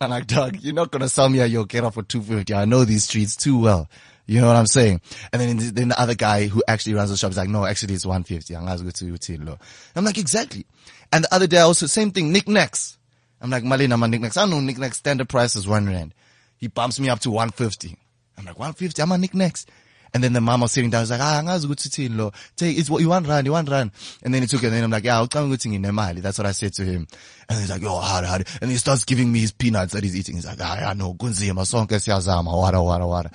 I'm 0.00 0.10
like, 0.10 0.26
dog, 0.26 0.58
you're 0.60 0.74
not 0.74 0.90
gonna 0.92 1.08
sell 1.08 1.28
me 1.28 1.40
a 1.40 1.46
yo 1.46 1.64
get 1.64 1.84
off 1.84 1.94
for 1.94 2.02
250. 2.02 2.54
I 2.54 2.64
know 2.66 2.84
these 2.84 3.04
streets 3.04 3.34
too 3.36 3.58
well. 3.58 3.88
You 4.28 4.42
know 4.42 4.46
what 4.46 4.56
I'm 4.56 4.66
saying? 4.66 5.00
And 5.32 5.40
then, 5.40 5.56
then 5.74 5.88
the 5.88 5.98
other 5.98 6.14
guy 6.14 6.48
who 6.48 6.62
actually 6.68 6.92
runs 6.92 7.08
the 7.08 7.16
shop 7.16 7.30
is 7.30 7.38
like, 7.38 7.48
no, 7.48 7.64
actually 7.64 7.94
it's 7.94 8.04
150. 8.04 8.54
I'm 8.54 10.04
like, 10.04 10.18
exactly. 10.18 10.66
And 11.10 11.24
the 11.24 11.34
other 11.34 11.46
day 11.46 11.56
I 11.56 11.62
also, 11.62 11.86
same 11.86 12.10
thing, 12.10 12.30
Nik 12.30 12.44
Naks. 12.44 12.98
I'm 13.40 13.48
like, 13.48 13.64
Malina, 13.64 13.98
my 13.98 14.06
Nik 14.06 14.20
Naks. 14.20 14.36
I 14.36 14.44
know 14.44 14.60
Nik 14.60 14.76
Naks 14.76 14.96
standard 14.96 15.30
price 15.30 15.56
is 15.56 15.66
one 15.66 15.86
rand. 15.86 16.12
He 16.58 16.66
bumps 16.66 17.00
me 17.00 17.08
up 17.08 17.20
to 17.20 17.30
150. 17.30 17.96
I'm 18.36 18.44
like, 18.44 18.58
150, 18.58 19.00
I'm 19.00 19.12
a 19.12 19.16
Nik 19.16 19.32
Naks. 19.32 19.64
And 20.12 20.22
then 20.22 20.32
the 20.32 20.40
mom 20.40 20.60
was 20.62 20.72
sitting 20.72 20.90
down, 20.90 21.02
was 21.02 21.10
like, 21.10 21.20
ah, 21.20 21.42
uthini 21.42 22.16
lo. 22.16 22.32
Take, 22.56 22.78
it's 22.78 22.88
what 22.88 23.00
you 23.00 23.08
want 23.08 23.26
rand, 23.26 23.46
you 23.46 23.52
want 23.52 23.68
rand. 23.68 23.90
And 24.22 24.32
then 24.32 24.42
he 24.42 24.48
took 24.48 24.62
it, 24.62 24.66
and 24.66 24.76
then 24.76 24.84
I'm 24.84 24.90
like, 24.90 25.04
yeah, 25.04 25.20
I'm 25.20 25.26
ucabanga 25.26 25.56
ukuthi 25.56 25.78
nginemali. 25.78 26.22
That's 26.22 26.38
what 26.38 26.46
I 26.46 26.52
said 26.52 26.72
to 26.74 26.84
him. 26.84 27.06
And 27.48 27.58
he's 27.58 27.70
like, 27.70 27.82
yo, 27.82 27.96
hard, 27.96 28.24
hard. 28.24 28.46
And 28.60 28.70
he 28.70 28.76
starts 28.76 29.04
giving 29.04 29.30
me 29.30 29.40
his 29.40 29.52
peanuts 29.52 29.92
that 29.92 30.02
he's 30.02 30.16
eating. 30.16 30.36
He's 30.36 30.46
like, 30.46 30.58
ah, 30.60 30.90
I 30.90 30.94
know, 30.94 31.14
kunzima, 31.14 31.64
sonke 31.64 31.96
siyazama, 31.96 32.56
wada, 32.56 32.82
wada, 32.82 33.06
wada. 33.06 33.30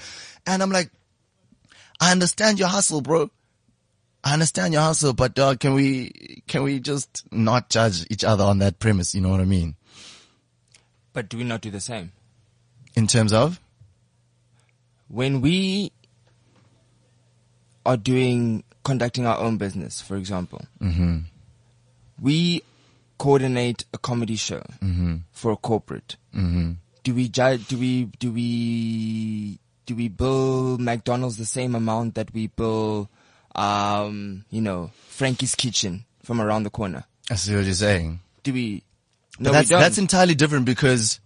And 0.46 0.62
I'm 0.62 0.72
like, 0.72 0.90
I 2.00 2.12
understand 2.12 2.60
your 2.60 2.68
hustle, 2.68 3.02
bro. 3.02 3.30
I 4.24 4.34
understand 4.34 4.74
your 4.74 4.84
hustle, 4.84 5.14
but 5.14 5.36
dog, 5.36 5.60
can 5.60 5.74
we, 5.74 6.44
can 6.48 6.64
we 6.64 6.80
just 6.80 7.26
not 7.32 7.70
judge 7.70 8.06
each 8.10 8.24
other 8.24 8.44
on 8.44 8.60
that 8.60 8.80
premise? 8.80 9.14
You 9.14 9.22
know 9.22 9.30
what 9.30 9.42
I 9.42 9.46
mean? 9.46 9.76
But 11.12 11.30
do 11.30 11.38
we 11.38 11.44
not 11.44 11.62
do 11.62 11.70
the 11.70 11.82
same? 11.82 12.12
In 12.96 13.08
terms 13.08 13.34
of? 13.34 13.60
when 15.14 15.42
we 15.42 15.92
are 17.86 17.98
doing 17.98 18.64
conducting 18.84 19.28
our 19.28 19.38
own 19.38 19.58
business, 19.58 20.02
for 20.02 20.18
example, 20.18 20.66
mm-hmm. 20.82 21.20
we 22.20 22.64
coordinate 23.20 23.86
a 23.94 23.98
comedy 24.00 24.36
show 24.36 24.64
mm-hmm. 24.82 25.18
for 25.32 25.52
a 25.52 25.56
corporate. 25.56 26.16
Mm-hmm. 26.36 26.72
Do 27.04 27.14
we 27.14 27.30
judge? 27.30 27.68
Do 27.68 27.78
we 27.78 28.06
do 28.18 28.32
we 28.32 29.60
do 29.86 29.96
we 29.96 30.08
bill 30.08 30.78
McDonald's 30.78 31.38
the 31.38 31.46
same 31.46 31.76
amount 31.76 32.16
that 32.16 32.34
we 32.34 32.48
bill, 32.48 33.10
um, 33.56 34.46
you 34.50 34.62
know, 34.62 34.92
Frankie's 35.08 35.56
Kitchen 35.56 36.06
from 36.24 36.42
around 36.42 36.64
the 36.64 36.70
corner? 36.70 37.06
I 37.30 37.36
see 37.36 37.56
what 37.56 37.66
you're 37.66 37.74
saying. 37.74 38.20
Do 38.44 38.54
we? 38.54 38.84
But 39.38 39.44
No, 39.44 39.52
that's, 39.52 39.70
we 39.70 39.76
that's 39.76 39.98
entirely 39.98 40.36
different 40.36 40.66
because 40.66 41.20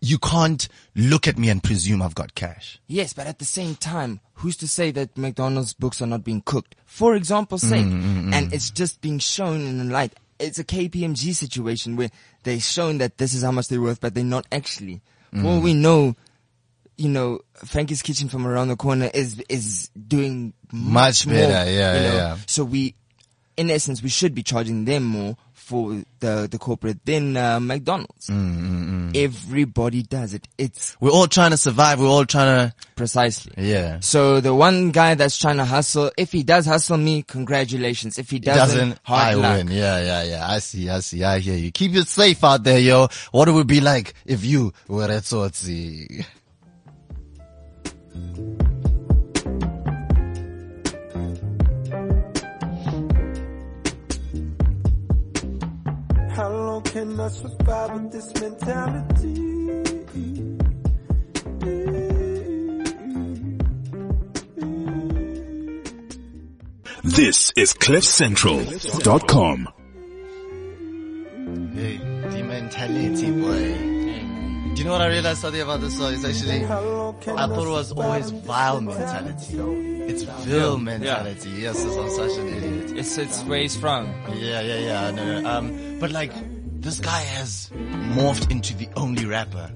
you 0.00 0.18
can't 0.18 0.68
look 0.94 1.26
at 1.26 1.38
me 1.38 1.48
and 1.48 1.62
presume 1.62 2.02
I've 2.02 2.14
got 2.14 2.34
cash. 2.34 2.78
Yes, 2.86 3.12
but 3.12 3.26
at 3.26 3.38
the 3.38 3.44
same 3.44 3.74
time, 3.74 4.20
who's 4.34 4.56
to 4.58 4.68
say 4.68 4.90
that 4.92 5.16
McDonald's 5.16 5.74
books 5.74 6.00
are 6.00 6.06
not 6.06 6.24
being 6.24 6.42
cooked? 6.42 6.76
For 6.84 7.14
example's 7.14 7.64
mm, 7.64 7.68
sake. 7.68 7.86
Mm, 7.86 8.02
mm. 8.02 8.32
And 8.34 8.52
it's 8.52 8.70
just 8.70 9.00
being 9.00 9.18
shown 9.18 9.62
in 9.62 9.78
the 9.78 9.84
light. 9.84 10.14
It's 10.38 10.58
a 10.58 10.64
KPMG 10.64 11.34
situation 11.34 11.96
where 11.96 12.10
they're 12.42 12.60
shown 12.60 12.98
that 12.98 13.18
this 13.18 13.34
is 13.34 13.42
how 13.42 13.50
much 13.52 13.68
they're 13.68 13.80
worth, 13.80 14.00
but 14.00 14.14
they're 14.14 14.24
not 14.24 14.46
actually. 14.52 15.00
For 15.32 15.48
all 15.48 15.60
we 15.60 15.74
know, 15.74 16.16
you 16.96 17.08
know, 17.08 17.40
Frankie's 17.64 18.02
Kitchen 18.02 18.28
from 18.28 18.46
around 18.46 18.68
the 18.68 18.76
corner 18.76 19.10
is, 19.12 19.42
is 19.48 19.88
doing 20.08 20.52
Much 20.72 21.26
much, 21.26 21.26
more, 21.26 21.36
better, 21.36 21.70
yeah, 21.70 21.94
you 21.96 22.00
know. 22.08 22.14
yeah. 22.14 22.36
So 22.46 22.64
we, 22.64 22.94
in 23.56 23.70
essence, 23.70 24.02
we 24.02 24.08
should 24.08 24.34
be 24.34 24.42
charging 24.42 24.84
them 24.84 25.04
more 25.04 25.36
for 25.52 26.00
the, 26.20 26.46
the 26.50 26.58
corporate 26.58 27.04
than 27.04 27.36
uh, 27.36 27.58
McDonald's. 27.58 28.28
Mm, 28.28 29.16
Everybody 29.16 30.02
does 30.02 30.32
it. 30.34 30.46
It's 30.58 30.96
We're 31.00 31.10
all 31.10 31.26
trying 31.26 31.50
to 31.50 31.56
survive. 31.56 31.98
We're 31.98 32.06
all 32.06 32.24
trying 32.24 32.68
to 32.68 32.74
precisely. 32.94 33.52
yeah. 33.56 33.98
So 34.00 34.40
the 34.40 34.54
one 34.54 34.90
guy 34.92 35.14
that's 35.16 35.38
trying 35.38 35.56
to 35.56 35.64
hustle, 35.64 36.12
if 36.16 36.30
he 36.32 36.44
does 36.44 36.66
hustle 36.66 36.98
me, 36.98 37.22
congratulations. 37.22 38.18
If 38.18 38.30
he 38.30 38.38
doesn't, 38.38 38.78
Doesn't, 38.78 39.00
I 39.06 39.34
luck. 39.34 39.56
win. 39.58 39.68
Yeah, 39.68 40.00
yeah, 40.00 40.22
yeah. 40.22 40.48
I 40.48 40.58
see, 40.60 40.88
I 40.88 41.00
see, 41.00 41.24
I 41.24 41.38
hear 41.40 41.56
you. 41.56 41.72
Keep 41.72 41.94
it 41.96 42.06
safe 42.08 42.44
out 42.44 42.62
there, 42.62 42.78
yo. 42.78 43.08
What 43.32 43.48
it 43.48 43.52
would 43.52 43.66
be 43.66 43.80
like 43.80 44.14
if 44.24 44.44
you 44.44 44.72
were 44.86 45.10
at 45.10 45.24
Tsotsi. 56.96 57.20
I 57.26 57.28
survive 57.28 57.92
with 57.92 58.12
this 58.12 58.34
mentality. 58.40 59.56
This 67.04 67.52
is 67.56 67.72
CliffCentral.com. 67.74 69.68
Hey, 71.74 71.96
the 71.96 72.42
mentality, 72.42 73.30
boy. 73.32 73.95
Do 74.76 74.82
you 74.82 74.88
know 74.88 74.92
what 74.92 75.00
I 75.00 75.06
realized 75.06 75.40
something 75.40 75.62
about 75.62 75.80
this 75.80 75.96
song? 75.96 76.12
It's 76.12 76.22
actually, 76.22 76.62
I 76.62 76.68
thought 76.68 77.66
it 77.66 77.70
was 77.70 77.92
always 77.92 78.28
vile 78.28 78.82
mentality. 78.82 79.56
It's 79.58 80.22
Ville 80.22 80.76
mentality. 80.76 81.48
Yes, 81.48 81.82
yes, 81.82 81.96
I'm 81.96 82.10
such 82.10 82.36
an 82.38 82.48
idiot. 82.48 82.90
It's, 82.94 83.16
it's 83.16 83.42
where 83.44 83.60
he's 83.60 83.74
from. 83.74 84.06
Yeah, 84.34 84.60
yeah, 84.60 84.78
yeah. 84.78 85.10
No, 85.12 85.40
no. 85.40 85.48
Um, 85.50 85.98
but 85.98 86.10
like, 86.10 86.30
this 86.82 87.00
guy 87.00 87.20
has 87.22 87.70
morphed 87.72 88.50
into 88.50 88.74
the 88.76 88.90
only 88.96 89.24
rapper. 89.24 89.72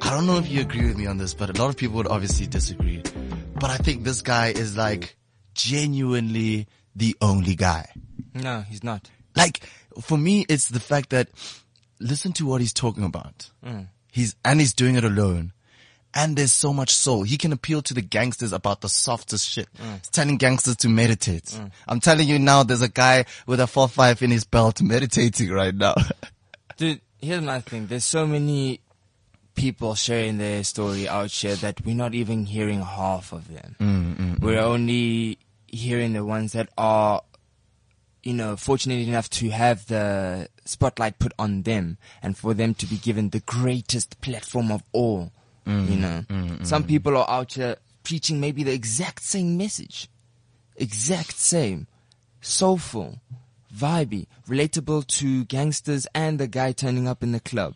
I 0.00 0.10
don't 0.10 0.28
know 0.28 0.38
if 0.38 0.48
you 0.48 0.60
agree 0.60 0.86
with 0.86 0.96
me 0.96 1.06
on 1.08 1.18
this, 1.18 1.34
but 1.34 1.50
a 1.50 1.60
lot 1.60 1.70
of 1.70 1.76
people 1.76 1.96
would 1.96 2.06
obviously 2.06 2.46
disagree. 2.46 3.02
But 3.54 3.70
I 3.70 3.78
think 3.78 4.04
this 4.04 4.22
guy 4.22 4.50
is 4.50 4.76
like 4.76 5.16
genuinely 5.54 6.68
the 6.94 7.16
only 7.20 7.56
guy. 7.56 7.92
No, 8.32 8.60
he's 8.60 8.84
not. 8.84 9.10
Like, 9.34 9.68
for 10.00 10.16
me, 10.16 10.46
it's 10.48 10.68
the 10.68 10.78
fact 10.78 11.10
that 11.10 11.30
listen 11.98 12.32
to 12.34 12.46
what 12.46 12.60
he's 12.60 12.72
talking 12.72 13.02
about. 13.02 13.50
He's, 14.14 14.36
and 14.44 14.60
he's 14.60 14.72
doing 14.72 14.94
it 14.94 15.02
alone. 15.02 15.52
And 16.14 16.36
there's 16.36 16.52
so 16.52 16.72
much 16.72 16.94
soul. 16.94 17.24
He 17.24 17.36
can 17.36 17.52
appeal 17.52 17.82
to 17.82 17.92
the 17.94 18.00
gangsters 18.00 18.52
about 18.52 18.80
the 18.80 18.88
softest 18.88 19.48
shit. 19.48 19.66
Mm. 19.74 19.98
He's 19.98 20.08
telling 20.10 20.36
gangsters 20.36 20.76
to 20.76 20.88
meditate. 20.88 21.46
Mm. 21.46 21.72
I'm 21.88 21.98
telling 21.98 22.28
you 22.28 22.38
now, 22.38 22.62
there's 22.62 22.80
a 22.80 22.88
guy 22.88 23.24
with 23.48 23.58
a 23.58 23.64
4-5 23.64 24.22
in 24.22 24.30
his 24.30 24.44
belt 24.44 24.80
meditating 24.80 25.50
right 25.50 25.74
now. 25.74 25.94
Dude, 26.76 27.00
here's 27.20 27.42
my 27.42 27.60
thing. 27.60 27.88
There's 27.88 28.04
so 28.04 28.24
many 28.24 28.78
people 29.56 29.96
sharing 29.96 30.38
their 30.38 30.62
story 30.62 31.08
out 31.08 31.32
here 31.32 31.56
that 31.56 31.84
we're 31.84 31.96
not 31.96 32.14
even 32.14 32.46
hearing 32.46 32.82
half 32.82 33.32
of 33.32 33.52
them. 33.52 33.74
Mm, 33.80 34.38
we're 34.38 34.60
only 34.60 35.38
hearing 35.66 36.12
the 36.12 36.24
ones 36.24 36.52
that 36.52 36.68
are, 36.78 37.20
you 38.22 38.34
know, 38.34 38.54
fortunate 38.56 39.08
enough 39.08 39.28
to 39.30 39.50
have 39.50 39.84
the 39.88 40.48
spotlight 40.64 41.18
put 41.18 41.32
on 41.38 41.62
them 41.62 41.98
and 42.22 42.36
for 42.36 42.54
them 42.54 42.74
to 42.74 42.86
be 42.86 42.96
given 42.96 43.30
the 43.30 43.40
greatest 43.40 44.20
platform 44.20 44.70
of 44.70 44.82
all. 44.92 45.32
Mm, 45.66 45.90
you 45.90 45.96
know, 45.96 46.24
mm, 46.28 46.48
mm. 46.58 46.66
some 46.66 46.84
people 46.84 47.16
are 47.16 47.28
out 47.28 47.54
here 47.54 47.76
preaching 48.02 48.40
maybe 48.40 48.62
the 48.62 48.72
exact 48.72 49.22
same 49.22 49.56
message, 49.56 50.08
exact 50.76 51.34
same, 51.38 51.86
soulful, 52.40 53.20
vibey, 53.74 54.26
relatable 54.46 55.06
to 55.06 55.44
gangsters 55.46 56.06
and 56.14 56.38
the 56.38 56.46
guy 56.46 56.72
turning 56.72 57.08
up 57.08 57.22
in 57.22 57.32
the 57.32 57.40
club. 57.40 57.74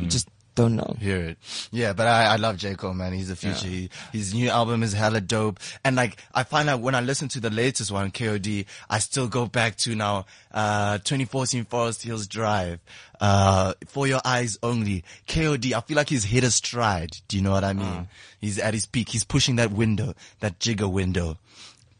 You 0.00 0.06
just 0.06 0.28
don't 0.54 0.76
know. 0.76 0.96
Hear 1.00 1.16
it. 1.18 1.38
Yeah, 1.70 1.92
but 1.94 2.06
I, 2.06 2.24
I 2.34 2.36
love 2.36 2.56
J. 2.58 2.74
Cole, 2.74 2.92
man. 2.94 3.12
He's 3.12 3.28
the 3.28 3.36
future. 3.36 3.66
He, 3.66 3.88
his 4.12 4.34
new 4.34 4.50
album 4.50 4.82
is 4.82 4.92
hella 4.92 5.20
dope. 5.20 5.58
And 5.84 5.96
like, 5.96 6.16
I 6.34 6.42
find 6.44 6.68
out 6.68 6.80
when 6.80 6.94
I 6.94 7.00
listen 7.00 7.28
to 7.28 7.40
the 7.40 7.50
latest 7.50 7.90
one, 7.90 8.10
KOD, 8.10 8.66
I 8.90 8.98
still 8.98 9.28
go 9.28 9.46
back 9.46 9.76
to 9.78 9.94
now, 9.94 10.26
uh, 10.52 10.98
2014 10.98 11.64
Forest 11.64 12.02
Hills 12.02 12.26
Drive, 12.26 12.80
uh, 13.20 13.72
4 13.86 14.06
Your 14.08 14.20
Eyez 14.20 14.58
Only. 14.62 15.04
KOD, 15.26 15.72
I 15.72 15.80
feel 15.80 15.96
like 15.96 16.10
he's 16.10 16.24
hit 16.24 16.44
a 16.44 16.50
stride. 16.50 17.16
Do 17.28 17.36
you 17.36 17.42
know 17.42 17.52
what 17.52 17.64
I 17.64 17.72
mean? 17.72 18.08
He's 18.40 18.58
at 18.58 18.74
his 18.74 18.86
peak. 18.86 19.08
He's 19.08 19.24
pushing 19.24 19.56
that 19.56 19.72
window, 19.72 20.14
that 20.40 20.58
jigger 20.58 20.88
window. 20.88 21.38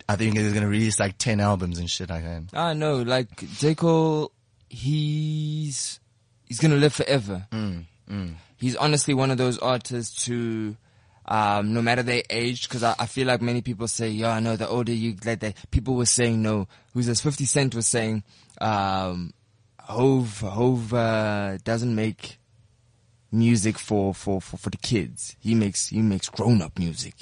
I 0.08 0.16
think 0.16 0.36
he's 0.36 0.52
gonna 0.52 0.68
release 0.68 0.98
like 1.00 1.16
10 1.16 1.40
albums 1.40 1.78
and 1.78 1.88
shit 1.88 2.10
like 2.10 2.24
that. 2.24 2.42
I 2.52 2.74
know, 2.74 2.96
like 3.02 3.28
J 3.58 3.74
Cole, 3.74 4.32
he's 4.68 6.00
he's 6.48 6.58
gonna 6.60 6.76
live 6.76 6.92
forever. 6.92 7.46
He's 8.56 8.76
honestly 8.76 9.14
one 9.14 9.30
of 9.30 9.38
those 9.38 9.58
artists 9.58 10.24
who, 10.26 10.76
um, 11.26 11.74
no 11.74 11.82
matter 11.82 12.02
their 12.02 12.22
age, 12.30 12.68
because 12.68 12.82
I, 12.82 12.94
I 12.98 13.06
feel 13.06 13.26
like 13.26 13.42
many 13.42 13.60
people 13.62 13.88
say, 13.88 14.08
"Yeah, 14.08 14.30
I 14.30 14.40
know 14.40 14.56
the 14.56 14.68
older 14.68 14.92
you 14.92 15.12
get, 15.12 15.40
that 15.40 15.56
people 15.70 15.94
were 15.94 16.06
saying 16.06 16.42
no." 16.42 16.68
Who's 16.94 17.06
this? 17.06 17.20
Fifty 17.20 17.44
Cent 17.44 17.74
was 17.74 17.86
saying, 17.86 18.22
um, 18.60 19.32
"Hov, 19.80 20.40
Hov 20.40 20.92
uh, 20.94 21.58
doesn't 21.64 21.94
make." 21.94 22.38
music 23.34 23.78
for, 23.78 24.12
for, 24.14 24.42
for, 24.42 24.58
for 24.58 24.68
the 24.68 24.76
kids. 24.76 25.36
He 25.40 25.54
makes, 25.54 25.88
he 25.88 26.02
makes 26.02 26.28
grown 26.28 26.60
up 26.60 26.78
music. 26.78 27.14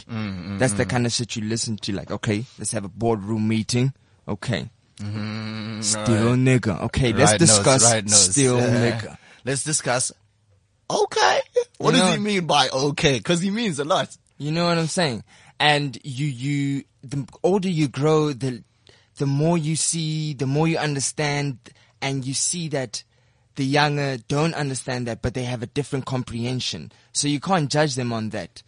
That's 0.59 0.73
the 0.73 0.85
kind 0.85 1.07
of 1.07 1.13
shit 1.13 1.37
you 1.37 1.45
listen 1.45 1.77
to. 1.77 1.93
Like, 1.93 2.11
okay, 2.11 2.45
let's 2.59 2.73
have 2.73 2.85
a 2.85 2.89
boardroom 2.89 3.47
meeting. 3.47 3.93
Okay. 4.27 4.71
Still 5.83 6.35
nigga. 6.35 6.83
Okay, 6.83 7.13
let's 7.13 7.31
Right 7.31 7.39
discuss 7.39 7.85
right 7.85 8.11
still 8.11 8.59
Yeah. 8.59 8.67
nigga. 9.01 9.19
Let's 9.45 9.63
discuss. 9.63 10.13
Okay. 10.91 11.41
What 11.79 11.95
You 11.95 12.01
does 12.01 12.09
know- 12.11 12.13
he 12.13 12.19
mean 12.19 12.47
by 12.47 12.69
okay? 12.69 13.21
Cause 13.21 13.41
he 13.41 13.51
means 13.51 13.79
a 13.79 13.85
lot. 13.85 14.17
You 14.39 14.51
know 14.53 14.67
what 14.67 14.79
I'm 14.79 14.87
saying? 14.87 15.23
And 15.59 15.99
you, 16.03 16.27
you, 16.27 16.85
the 17.03 17.27
older 17.43 17.69
you 17.69 17.89
grow, 17.89 18.33
the, 18.33 18.63
the 19.17 19.27
more 19.27 19.59
you 19.59 19.77
see, 19.77 20.33
the 20.33 20.47
more 20.47 20.67
you 20.67 20.79
understand, 20.79 21.59
and 22.01 22.25
you 22.25 22.33
see 22.35 22.69
that 22.69 23.05
the 23.57 23.65
younger 23.65 24.17
don't 24.29 24.55
understand 24.55 25.07
that, 25.07 25.21
but 25.21 25.35
they 25.35 25.45
have 25.45 25.63
a 25.63 25.67
different 25.67 26.07
comprehension. 26.07 26.91
So 27.13 27.29
you 27.29 27.41
can't 27.41 27.71
judge 27.71 27.95
them 27.95 28.13
on 28.13 28.31
that. 28.31 28.63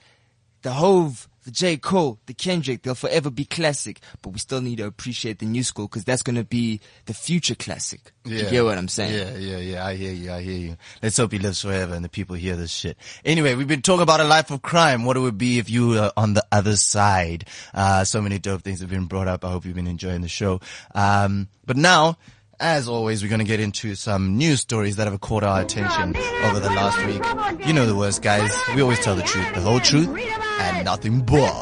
The 0.60 0.72
Hov, 0.72 1.28
the 1.44 1.50
J. 1.50 1.76
Cole, 1.76 2.18
the 2.26 2.34
Kendrick, 2.34 2.82
they'll 2.82 2.94
forever 2.94 3.30
be 3.30 3.44
classic, 3.44 4.00
but 4.20 4.30
we 4.30 4.38
still 4.38 4.60
need 4.60 4.76
to 4.76 4.86
appreciate 4.86 5.38
the 5.38 5.46
new 5.46 5.62
school 5.64 5.88
because 5.88 6.04
that's 6.04 6.22
going 6.22 6.36
to 6.36 6.44
be 6.44 6.80
the 7.06 7.14
future 7.14 7.54
classic. 7.54 8.12
You 8.24 8.48
get 8.48 8.64
what 8.64 8.78
I'm 8.78 8.88
saying? 8.88 9.14
Yeah, 9.14 9.36
yeah, 9.36 9.56
yeah. 9.58 9.86
I 9.86 9.94
hear 9.94 10.12
you. 10.12 10.32
I 10.32 10.42
hear 10.42 10.58
you. 10.58 10.76
Let's 11.02 11.16
hope 11.16 11.32
he 11.32 11.38
lives 11.38 11.60
forever 11.60 11.94
and 11.94 12.04
the 12.04 12.08
people 12.08 12.36
hear 12.36 12.54
this 12.54 12.70
shit. 12.70 12.96
Anyway, 13.24 13.54
we've 13.54 13.66
been 13.66 13.82
talking 13.82 14.02
about 14.02 14.20
a 14.20 14.24
life 14.24 14.50
of 14.50 14.62
crime. 14.62 15.04
What 15.04 15.16
it 15.16 15.20
would 15.20 15.38
be 15.38 15.58
if 15.58 15.68
you 15.68 15.88
were 15.88 16.12
on 16.16 16.34
the 16.34 16.44
other 16.52 16.76
side. 16.76 17.46
Uh, 17.74 18.04
so 18.04 18.22
many 18.22 18.38
dope 18.38 18.62
things 18.62 18.80
have 18.80 18.90
been 18.90 19.06
brought 19.06 19.28
up. 19.28 19.44
I 19.44 19.50
hope 19.50 19.64
you've 19.64 19.74
been 19.74 19.88
enjoying 19.88 20.20
the 20.20 20.28
show. 20.28 20.60
Um, 20.94 21.48
but 21.66 21.76
now, 21.76 22.16
as 22.62 22.88
always, 22.88 23.22
we're 23.22 23.28
going 23.28 23.40
to 23.40 23.44
get 23.44 23.58
into 23.58 23.96
some 23.96 24.36
news 24.36 24.60
stories 24.60 24.96
that 24.96 25.08
have 25.08 25.20
caught 25.20 25.42
our 25.42 25.60
attention 25.60 26.16
over 26.44 26.60
the 26.60 26.70
last 26.70 26.96
week. 27.06 27.66
You 27.66 27.72
know 27.72 27.86
the 27.86 27.96
worst, 27.96 28.22
guys. 28.22 28.56
We 28.74 28.82
always 28.82 29.00
tell 29.00 29.16
the 29.16 29.22
truth, 29.22 29.52
the 29.52 29.60
whole 29.60 29.80
truth, 29.80 30.08
and 30.08 30.84
nothing 30.84 31.22
but. 31.22 31.52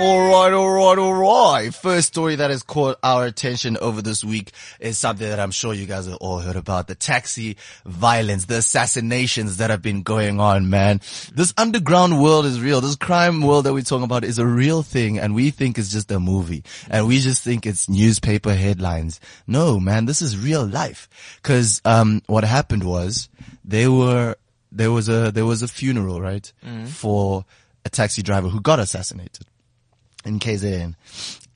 All 0.00 0.20
right, 0.28 0.52
all 0.52 0.70
right, 0.70 0.96
all 0.98 1.14
right. 1.14 1.74
First 1.74 2.06
story 2.06 2.36
that 2.36 2.50
has 2.50 2.62
caught 2.62 3.00
our 3.02 3.26
attention 3.26 3.76
over 3.78 4.00
this 4.00 4.22
week 4.22 4.52
is 4.78 4.96
something 4.96 5.28
that 5.28 5.40
I'm 5.40 5.50
sure 5.50 5.74
you 5.74 5.86
guys 5.86 6.06
have 6.06 6.18
all 6.18 6.38
heard 6.38 6.54
about. 6.54 6.86
The 6.86 6.94
taxi 6.94 7.56
violence, 7.84 8.44
the 8.44 8.58
assassinations 8.58 9.56
that 9.56 9.70
have 9.70 9.82
been 9.82 10.02
going 10.04 10.38
on, 10.38 10.70
man. 10.70 11.00
This 11.34 11.52
underground 11.58 12.22
world 12.22 12.46
is 12.46 12.60
real. 12.60 12.80
This 12.80 12.94
crime 12.94 13.40
world 13.42 13.64
that 13.64 13.72
we're 13.72 13.82
talking 13.82 14.04
about 14.04 14.22
is 14.22 14.38
a 14.38 14.46
real 14.46 14.84
thing 14.84 15.18
and 15.18 15.34
we 15.34 15.50
think 15.50 15.78
it's 15.78 15.90
just 15.90 16.12
a 16.12 16.20
movie 16.20 16.62
and 16.88 17.08
we 17.08 17.18
just 17.18 17.42
think 17.42 17.66
it's 17.66 17.88
newspaper 17.88 18.54
headlines. 18.54 19.18
No, 19.48 19.80
man, 19.80 20.04
this 20.06 20.22
is 20.22 20.38
real 20.38 20.64
life. 20.64 21.08
Cause, 21.42 21.82
um, 21.84 22.22
what 22.26 22.44
happened 22.44 22.84
was 22.84 23.28
they 23.64 23.88
were, 23.88 24.36
there 24.70 24.92
was 24.92 25.08
a, 25.08 25.32
there 25.32 25.46
was 25.46 25.62
a 25.62 25.68
funeral, 25.68 26.20
right? 26.20 26.52
For 26.86 27.44
a 27.84 27.90
taxi 27.90 28.22
driver 28.22 28.48
who 28.48 28.60
got 28.60 28.78
assassinated 28.78 29.44
in 30.28 30.38
KZN. 30.38 30.94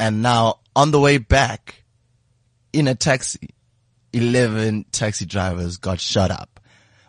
And 0.00 0.22
now 0.22 0.58
on 0.74 0.90
the 0.90 0.98
way 0.98 1.18
back 1.18 1.84
in 2.72 2.88
a 2.88 2.94
taxi, 2.94 3.50
11 4.12 4.86
taxi 4.90 5.26
drivers 5.26 5.76
got 5.76 6.00
shot 6.00 6.30
up 6.30 6.58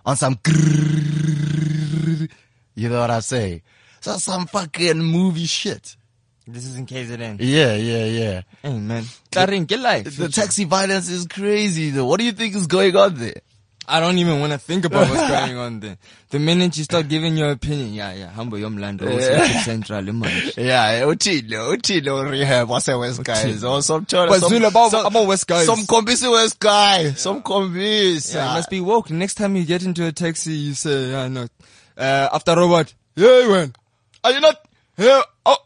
on 0.05 0.16
some 0.16 0.38
you 2.76 2.89
know 2.89 2.99
what 2.99 3.09
I 3.11 3.20
say? 3.20 3.64
So 4.01 4.18
some 4.18 4.47
fucking 4.47 4.99
movie 4.99 5.45
shit. 5.45 5.95
This 6.45 6.66
is 6.66 6.78
in 6.78 6.86
KZN. 6.86 7.38
Yeah, 7.39 7.76
yeah, 7.76 8.05
yeah. 8.05 8.41
Hey 8.61 8.78
man, 8.78 9.05
get 9.66 9.80
life. 9.80 10.18
The 10.18 10.28
taxi 10.28 10.66
violence 10.66 11.09
is 11.09 11.26
crazy 11.26 11.89
though. 11.91 12.05
What 12.05 12.20
do 12.20 12.26
you 12.26 12.34
think 12.34 12.55
is 12.55 12.68
going 12.68 12.95
on 12.97 13.16
there? 13.16 13.41
I 13.88 13.99
don't 13.99 14.17
even 14.17 14.39
want 14.39 14.53
to 14.53 14.57
think 14.57 14.86
about 14.86 15.09
what's 15.09 15.27
going 15.29 15.57
on 15.57 15.79
there. 15.81 15.97
The 16.29 16.39
minute 16.39 16.77
you 16.77 16.84
start 16.86 17.07
giving 17.09 17.36
your 17.36 17.51
opinion, 17.51 17.93
yeah, 17.93 18.13
yeah, 18.13 18.29
humble 18.29 18.57
your 18.57 18.69
land, 18.69 19.01
central, 19.63 20.01
man. 20.13 20.51
Yeah, 20.57 21.01
Otilo 21.03 22.29
rehab, 22.29 22.69
what's 22.69 22.88
a 22.88 22.97
West 22.97 23.23
guys? 23.23 23.63
Or 23.63 23.81
some 23.81 24.05
China, 24.05 24.29
But 24.29 24.39
some, 24.39 24.63
about- 24.63 24.91
some, 24.91 25.05
about 25.05 25.27
West 25.27 25.47
guys. 25.47 25.65
Some 25.65 25.86
convincing 25.86 26.31
West 26.31 26.59
guy, 26.59 27.11
some 27.11 27.41
convince. 27.41 28.34
Yeah, 28.34 28.49
you 28.49 28.53
must 28.55 28.69
be 28.69 28.79
woke. 28.81 29.09
Next 29.11 29.36
time 29.36 29.55
you 29.55 29.65
get 29.65 29.84
into 29.84 30.05
a 30.07 30.11
taxi, 30.11 30.53
you 30.53 30.73
say, 30.73 31.11
yeah, 31.11 31.27
no. 31.27 31.47
Uh, 31.97 32.29
after 32.34 32.55
Robert, 32.55 32.93
yeah, 33.15 33.47
man. 33.47 33.73
Are 34.23 34.31
you 34.31 34.39
not? 34.39 34.65
Yeah, 34.97 35.21
oh, 35.45 35.57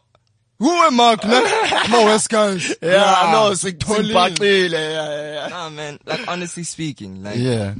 who 0.58 0.70
am 0.70 1.00
I? 1.00 1.16
I'm 1.22 1.94
a 1.94 2.04
West 2.04 2.28
guys. 2.30 2.74
Yeah, 2.82 3.04
I 3.16 3.32
know. 3.32 3.54
Sing, 3.54 3.76
totally. 3.78 4.08
sing 4.08 4.14
Bakile, 4.14 4.70
yeah, 4.72 5.32
yeah, 5.34 5.48
Nah, 5.48 5.70
man, 5.70 5.98
like 6.04 6.26
honestly 6.26 6.64
speaking, 6.64 7.22
like, 7.22 7.38
yeah. 7.38 7.74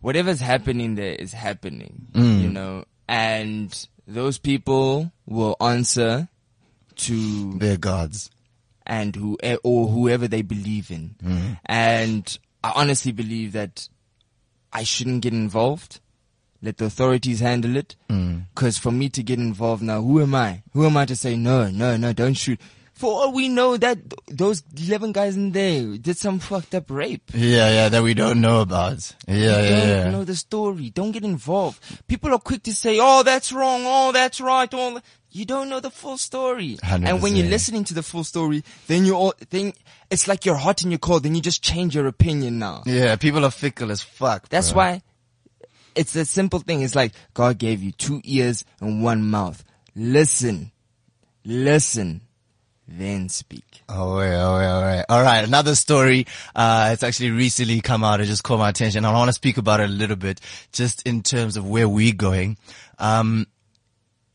Whatever's 0.00 0.40
happening 0.40 0.94
there 0.94 1.12
is 1.14 1.32
happening, 1.32 2.06
Mm. 2.12 2.42
you 2.42 2.48
know, 2.48 2.84
and 3.08 3.86
those 4.06 4.38
people 4.38 5.12
will 5.26 5.56
answer 5.60 6.28
to 6.96 7.58
They're 7.58 7.76
gods. 7.76 8.30
and 8.86 9.14
who 9.14 9.36
eh, 9.42 9.56
or 9.62 9.88
whoever 9.88 10.26
they 10.26 10.42
believe 10.42 10.90
in. 10.90 11.14
Mm. 11.22 11.58
And 11.66 12.38
I 12.64 12.72
honestly 12.74 13.12
believe 13.12 13.52
that 13.52 13.88
I 14.72 14.82
shouldn't 14.84 15.22
get 15.22 15.32
involved. 15.32 16.00
Let 16.62 16.76
the 16.78 16.84
authorities 16.86 17.40
handle 17.40 17.76
it. 17.76 17.96
Mm. 18.08 18.44
Because 18.54 18.78
for 18.78 18.90
me 18.92 19.08
to 19.10 19.22
get 19.22 19.38
involved 19.38 19.82
now, 19.82 20.02
who 20.02 20.20
am 20.20 20.34
I? 20.34 20.62
Who 20.72 20.84
am 20.86 20.96
I 20.96 21.06
to 21.06 21.16
say 21.16 21.36
no, 21.36 21.70
no, 21.70 21.96
no, 21.96 22.12
don't 22.12 22.34
shoot? 22.34 22.60
For 23.00 23.10
all 23.10 23.32
we 23.32 23.48
know, 23.48 23.78
that 23.78 23.98
those 24.28 24.62
eleven 24.76 25.12
guys 25.12 25.34
in 25.34 25.52
there 25.52 25.96
did 25.96 26.18
some 26.18 26.38
fucked 26.38 26.74
up 26.74 26.90
rape. 26.90 27.30
Yeah, 27.32 27.70
yeah, 27.70 27.88
that 27.88 28.02
we 28.02 28.12
don't 28.12 28.42
know 28.42 28.60
about. 28.60 29.16
Yeah, 29.26 29.36
yeah, 29.36 29.70
don't 29.70 29.88
yeah. 29.88 30.10
know 30.10 30.24
the 30.24 30.36
story. 30.36 30.90
Don't 30.90 31.12
get 31.12 31.24
involved. 31.24 31.80
People 32.08 32.34
are 32.34 32.38
quick 32.38 32.62
to 32.64 32.74
say, 32.74 32.98
"Oh, 33.00 33.22
that's 33.22 33.52
wrong. 33.52 33.84
Oh, 33.86 34.12
that's 34.12 34.38
right." 34.38 34.72
All 34.74 35.00
you 35.32 35.46
don't 35.46 35.70
know 35.70 35.80
the 35.80 35.90
full 35.90 36.18
story. 36.18 36.76
And 36.82 37.22
when 37.22 37.36
you're 37.36 37.46
listening 37.46 37.84
to 37.84 37.94
the 37.94 38.02
full 38.02 38.24
story, 38.24 38.64
then 38.86 39.06
you 39.06 39.14
all 39.14 39.32
then 39.48 39.72
it's 40.10 40.28
like 40.28 40.44
you're 40.44 40.56
hot 40.56 40.82
and 40.82 40.92
you're 40.92 40.98
cold. 40.98 41.22
Then 41.22 41.34
you 41.34 41.40
just 41.40 41.62
change 41.62 41.94
your 41.94 42.06
opinion 42.06 42.58
now. 42.58 42.82
Yeah, 42.84 43.16
people 43.16 43.46
are 43.46 43.50
fickle 43.50 43.90
as 43.90 44.02
fuck. 44.02 44.50
That's 44.50 44.72
bro. 44.72 44.76
why 44.76 45.02
it's 45.94 46.14
a 46.16 46.24
simple 46.24 46.58
thing. 46.58 46.82
It's 46.82 46.94
like 46.94 47.12
God 47.32 47.58
gave 47.58 47.82
you 47.82 47.92
two 47.92 48.20
ears 48.24 48.64
and 48.80 49.02
one 49.02 49.22
mouth. 49.22 49.64
Listen, 49.94 50.72
listen, 51.44 52.22
then 52.90 53.28
speak. 53.28 53.82
Oh, 53.88 54.16
wait, 54.18 54.34
oh, 54.34 54.56
wait, 54.58 54.66
all 54.66 54.82
right. 54.82 55.04
All 55.08 55.22
right. 55.22 55.44
Another 55.44 55.74
story. 55.74 56.26
Uh, 56.54 56.90
it's 56.92 57.02
actually 57.02 57.30
recently 57.30 57.80
come 57.80 58.02
out. 58.04 58.20
It 58.20 58.26
just 58.26 58.42
caught 58.42 58.58
my 58.58 58.68
attention. 58.68 59.04
I 59.04 59.12
want 59.12 59.28
to 59.28 59.32
speak 59.32 59.56
about 59.58 59.80
it 59.80 59.84
a 59.90 59.92
little 59.92 60.16
bit, 60.16 60.40
just 60.72 61.06
in 61.06 61.22
terms 61.22 61.56
of 61.56 61.68
where 61.68 61.88
we're 61.88 62.12
going. 62.14 62.56
Um, 62.98 63.46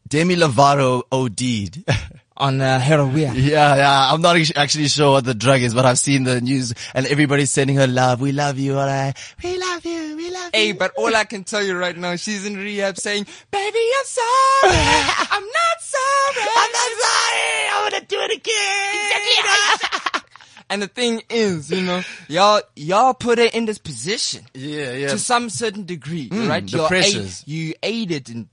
Demi 0.07 0.35
Lovato 0.35 1.03
OD'd. 1.11 1.83
On 2.37 2.59
uh, 2.59 2.79
heroin. 2.81 3.15
yeah, 3.15 3.31
yeah. 3.77 4.11
I'm 4.11 4.21
not 4.21 4.35
actually 4.57 4.89
sure 4.89 5.13
what 5.13 5.23
the 5.23 5.33
drug 5.33 5.61
is, 5.61 5.73
but 5.73 5.85
I've 5.85 5.97
seen 5.97 6.25
the 6.25 6.41
news 6.41 6.73
and 6.93 7.05
everybody's 7.05 7.49
sending 7.49 7.77
her 7.77 7.87
love. 7.87 8.19
We 8.19 8.33
love 8.33 8.59
you, 8.59 8.77
all 8.77 8.85
right. 8.85 9.13
We 9.41 9.57
love 9.57 9.85
you. 9.85 10.17
We 10.17 10.29
love 10.31 10.49
Hey, 10.53 10.67
you. 10.67 10.73
but 10.73 10.91
all 10.97 11.15
I 11.15 11.23
can 11.23 11.45
tell 11.45 11.63
you 11.63 11.77
right 11.77 11.95
now, 11.97 12.17
she's 12.17 12.45
in 12.45 12.57
rehab 12.57 12.97
saying, 12.97 13.23
baby, 13.51 13.79
I'm 13.99 14.05
sorry. 14.05 14.73
I'm 15.31 15.43
not 15.45 15.77
sorry. 15.79 16.47
I'm 16.57 16.71
not 16.73 16.91
sorry. 16.99 17.69
I 17.71 17.79
want 17.83 17.93
to 17.94 17.94
do 17.94 17.94
it 18.25 18.37
again. 18.37 20.21
And 20.67 20.81
the 20.81 20.87
thing 20.87 21.21
is, 21.29 21.69
you 21.69 21.83
know, 21.83 22.01
y'all, 22.27 22.59
y'all 22.75 23.13
put 23.13 23.37
her 23.37 23.45
in 23.53 23.65
this 23.65 23.77
position 23.77 24.45
Yeah, 24.55 24.93
yeah. 24.93 25.07
to 25.09 25.19
some 25.19 25.51
certain 25.51 25.83
degree, 25.85 26.27
right? 26.31 26.65
the 26.65 26.77
You're 26.77 26.87
pressures. 26.87 27.43
aid- 27.43 27.47
you 27.47 27.73
aided 27.83 28.29
in, 28.31 28.49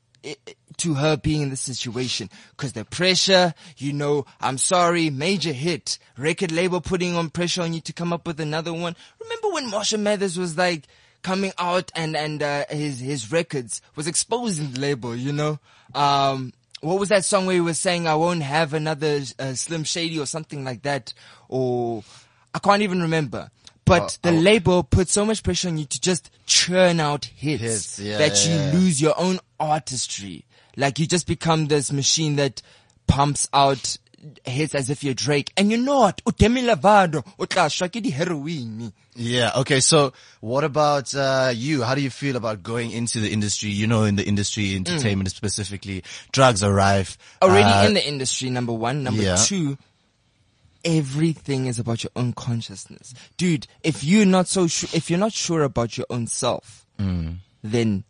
to 0.77 0.93
her 0.93 1.17
being 1.17 1.41
in 1.41 1.49
this 1.49 1.63
situation 1.63 2.29
because 2.51 2.75
the 2.75 2.85
pressure, 2.85 3.55
you 3.79 3.95
know, 3.95 4.27
I'm 4.43 4.59
sorry, 4.59 5.09
major 5.09 5.55
hit, 5.55 5.99
record 6.19 6.53
label 6.53 6.83
putting 6.83 7.17
on 7.17 7.31
pressure 7.31 7.63
on 7.63 7.73
you 7.73 7.81
to 7.81 7.95
come 7.95 8.13
up 8.13 8.27
with 8.27 8.41
another 8.41 8.75
one. 8.75 8.95
Remember 9.19 9.49
when 9.49 9.71
Marshall 9.71 10.01
Mathers 10.01 10.37
was 10.37 10.59
like 10.59 10.87
coming 11.23 11.53
out 11.59 11.91
and, 11.97 12.15
and, 12.15 12.43
uh, 12.43 12.65
his, 12.69 13.01
his 13.01 13.33
records 13.33 13.81
was 13.97 14.07
exposing 14.07 14.73
the 14.73 14.81
label, 14.81 15.17
you 15.17 15.33
know? 15.33 15.59
Um, 15.95 16.53
what 16.83 16.99
was 16.99 17.09
that 17.11 17.25
song 17.25 17.47
where 17.47 17.55
he 17.55 17.61
was 17.61 17.79
saying, 17.79 18.07
I 18.07 18.17
won't 18.17 18.43
have 18.43 18.75
another 18.75 19.21
uh, 19.39 19.55
Slim 19.55 19.85
Shady 19.85 20.19
or 20.19 20.27
something 20.27 20.65
like 20.65 20.83
that? 20.83 21.15
Or 21.49 22.03
I 22.53 22.59
can't 22.59 22.83
even 22.83 23.01
remember. 23.01 23.51
But 23.85 24.19
the 24.23 24.33
label 24.33 24.83
put 24.83 25.09
so 25.09 25.25
much 25.25 25.43
pressure 25.43 25.69
on 25.69 25.79
you 25.79 25.85
to 25.87 26.01
just 26.01 26.31
churn 26.47 27.01
out 27.01 27.25
hits, 27.25 27.63
Hits, 27.63 27.99
yeah, 27.99 28.19
that 28.19 28.47
you 28.47 28.55
yeah. 28.55 28.73
lose 28.75 29.01
your 29.01 29.19
own 29.19 29.39
artistry. 29.59 30.45
Like 30.77 30.99
you 30.99 31.07
just 31.07 31.27
become 31.27 31.67
this 31.67 31.93
machine 31.93 32.37
that 32.37 32.63
pumps 33.07 33.49
out 33.53 33.97
hits 34.45 34.75
as 34.75 34.89
if 34.91 35.03
you're 35.05 35.15
Drake. 35.15 35.53
And 35.57 35.71
you're 35.71 35.81
not. 35.81 36.21
O 36.27 36.31
Demi 36.31 36.63
Lovato, 36.63 37.25
o 37.39 37.45
tla 37.45 37.63
shwa 37.63 37.89
ke 37.89 38.03
di-heroin. 38.03 38.93
Yeah. 39.15 39.53
Okay. 39.57 39.81
So 39.81 40.13
what 40.41 40.65
about, 40.65 41.15
uh, 41.15 41.53
you? 41.55 41.83
How 41.83 41.95
do 41.95 42.01
you 42.01 42.11
feel 42.11 42.37
about 42.37 42.63
going 42.63 42.91
into 42.93 43.21
the 43.21 43.31
industry? 43.33 43.71
You 43.71 43.87
know, 43.87 44.05
in 44.05 44.17
the 44.17 44.25
industry, 44.27 44.75
entertainment 44.77 45.31
specifically, 45.31 46.03
drugs 46.33 46.63
are 46.63 46.73
rife. 46.73 47.19
Already 47.43 47.65
Uh, 47.65 47.87
in 47.89 47.95
the 47.95 48.07
industry, 48.07 48.49
number 48.51 48.73
one. 48.73 49.03
Number 49.03 49.23
yeah. 49.23 49.37
two, 49.37 49.77
everything 50.85 51.67
is 51.67 51.79
about 51.79 52.03
your 52.03 52.11
own 52.17 52.33
consciousness. 52.33 53.15
Dude, 53.37 53.67
if 53.83 54.03
you're 54.03 54.27
not 54.27 54.49
so 54.49 54.67
sure, 54.67 54.89
if 54.93 55.11
you're 55.11 55.19
not 55.19 55.33
sure 55.33 55.63
about 55.63 55.97
your 55.97 56.07
own 56.11 56.27
self, 56.27 56.87
Mm. 56.99 57.37
then 57.63 58.05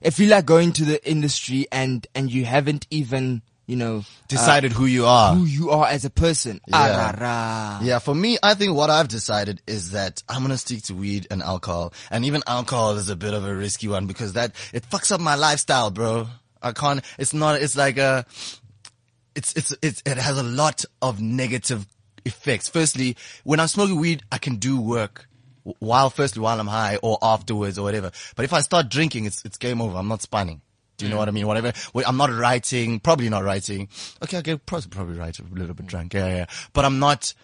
if 0.00 0.18
you 0.18 0.26
like 0.28 0.44
going 0.44 0.72
to 0.72 0.84
the 0.84 1.04
industry 1.08 1.66
and, 1.72 2.06
and 2.14 2.30
you 2.30 2.44
haven't 2.44 2.86
even, 2.90 3.42
you 3.66 3.76
know, 3.76 4.04
decided 4.28 4.72
who 4.72 4.86
you 4.86 5.06
are. 5.06 5.34
who 5.34 5.44
you 5.44 5.70
are 5.70 5.86
as 5.86 6.04
a 6.04 6.10
person. 6.10 6.60
Yeah. 6.66 7.12
Ah, 7.20 7.80
Yeah, 7.82 7.98
for 8.00 8.14
me, 8.14 8.38
I 8.42 8.54
think 8.54 8.74
what 8.74 8.90
I've 8.90 9.08
decided 9.08 9.62
is 9.66 9.92
that 9.92 10.22
I'm 10.28 10.42
gonna 10.42 10.58
stick 10.58 10.82
to 10.84 10.94
weed 10.94 11.26
and 11.30 11.42
alcohol. 11.42 11.92
And 12.10 12.24
even 12.24 12.42
alcohol 12.46 12.96
is 12.96 13.08
a 13.08 13.16
bit 13.16 13.34
of 13.34 13.44
a 13.44 13.54
risky 13.54 13.88
one 13.88 14.06
because 14.06 14.32
that, 14.34 14.54
it 14.72 14.88
fucks 14.90 15.12
up 15.12 15.20
my 15.20 15.36
lifestyle, 15.36 15.90
bro. 15.90 16.28
I 16.60 16.72
can't, 16.72 17.02
it's 17.18 17.32
not, 17.34 17.60
it's 17.60 17.76
like 17.76 17.98
a, 17.98 18.24
it's, 19.34 19.54
it's, 19.54 19.74
it's, 19.82 20.02
it 20.04 20.18
has 20.18 20.38
a 20.38 20.42
lot 20.42 20.84
of 21.00 21.20
negative 21.20 21.86
effects. 22.24 22.68
Firstly, 22.68 23.16
when 23.44 23.60
I'm 23.60 23.68
smoking 23.68 23.96
weed, 23.98 24.22
I 24.30 24.38
can 24.38 24.56
do 24.56 24.80
work 24.80 25.26
while, 25.78 26.10
firstly, 26.10 26.42
while 26.42 26.58
I'm 26.60 26.66
high 26.66 26.98
or 27.02 27.18
afterwards 27.22 27.78
or 27.78 27.82
whatever. 27.82 28.10
But 28.36 28.44
if 28.44 28.52
I 28.52 28.60
start 28.60 28.88
drinking, 28.90 29.24
it's, 29.26 29.44
it's 29.44 29.56
game 29.58 29.80
over. 29.80 29.96
I'm 29.96 30.08
not 30.08 30.22
spanning. 30.22 30.60
Do 31.02 31.08
you 31.08 31.12
know 31.12 31.18
what 31.18 31.26
I 31.26 31.32
mean? 31.32 31.48
Whatever. 31.48 31.72
I'm 32.06 32.16
not 32.16 32.30
writing, 32.30 33.00
probably 33.00 33.28
not 33.28 33.42
writing. 33.42 33.88
Okay, 34.22 34.40
could 34.40 34.64
probably, 34.66 34.88
probably 34.88 35.18
write 35.18 35.40
a 35.40 35.42
little 35.52 35.74
bit 35.74 35.86
drunk. 35.86 36.14
Yeah, 36.14 36.28
yeah. 36.28 36.46
But 36.72 36.84
I'm 36.84 37.00
not, 37.00 37.34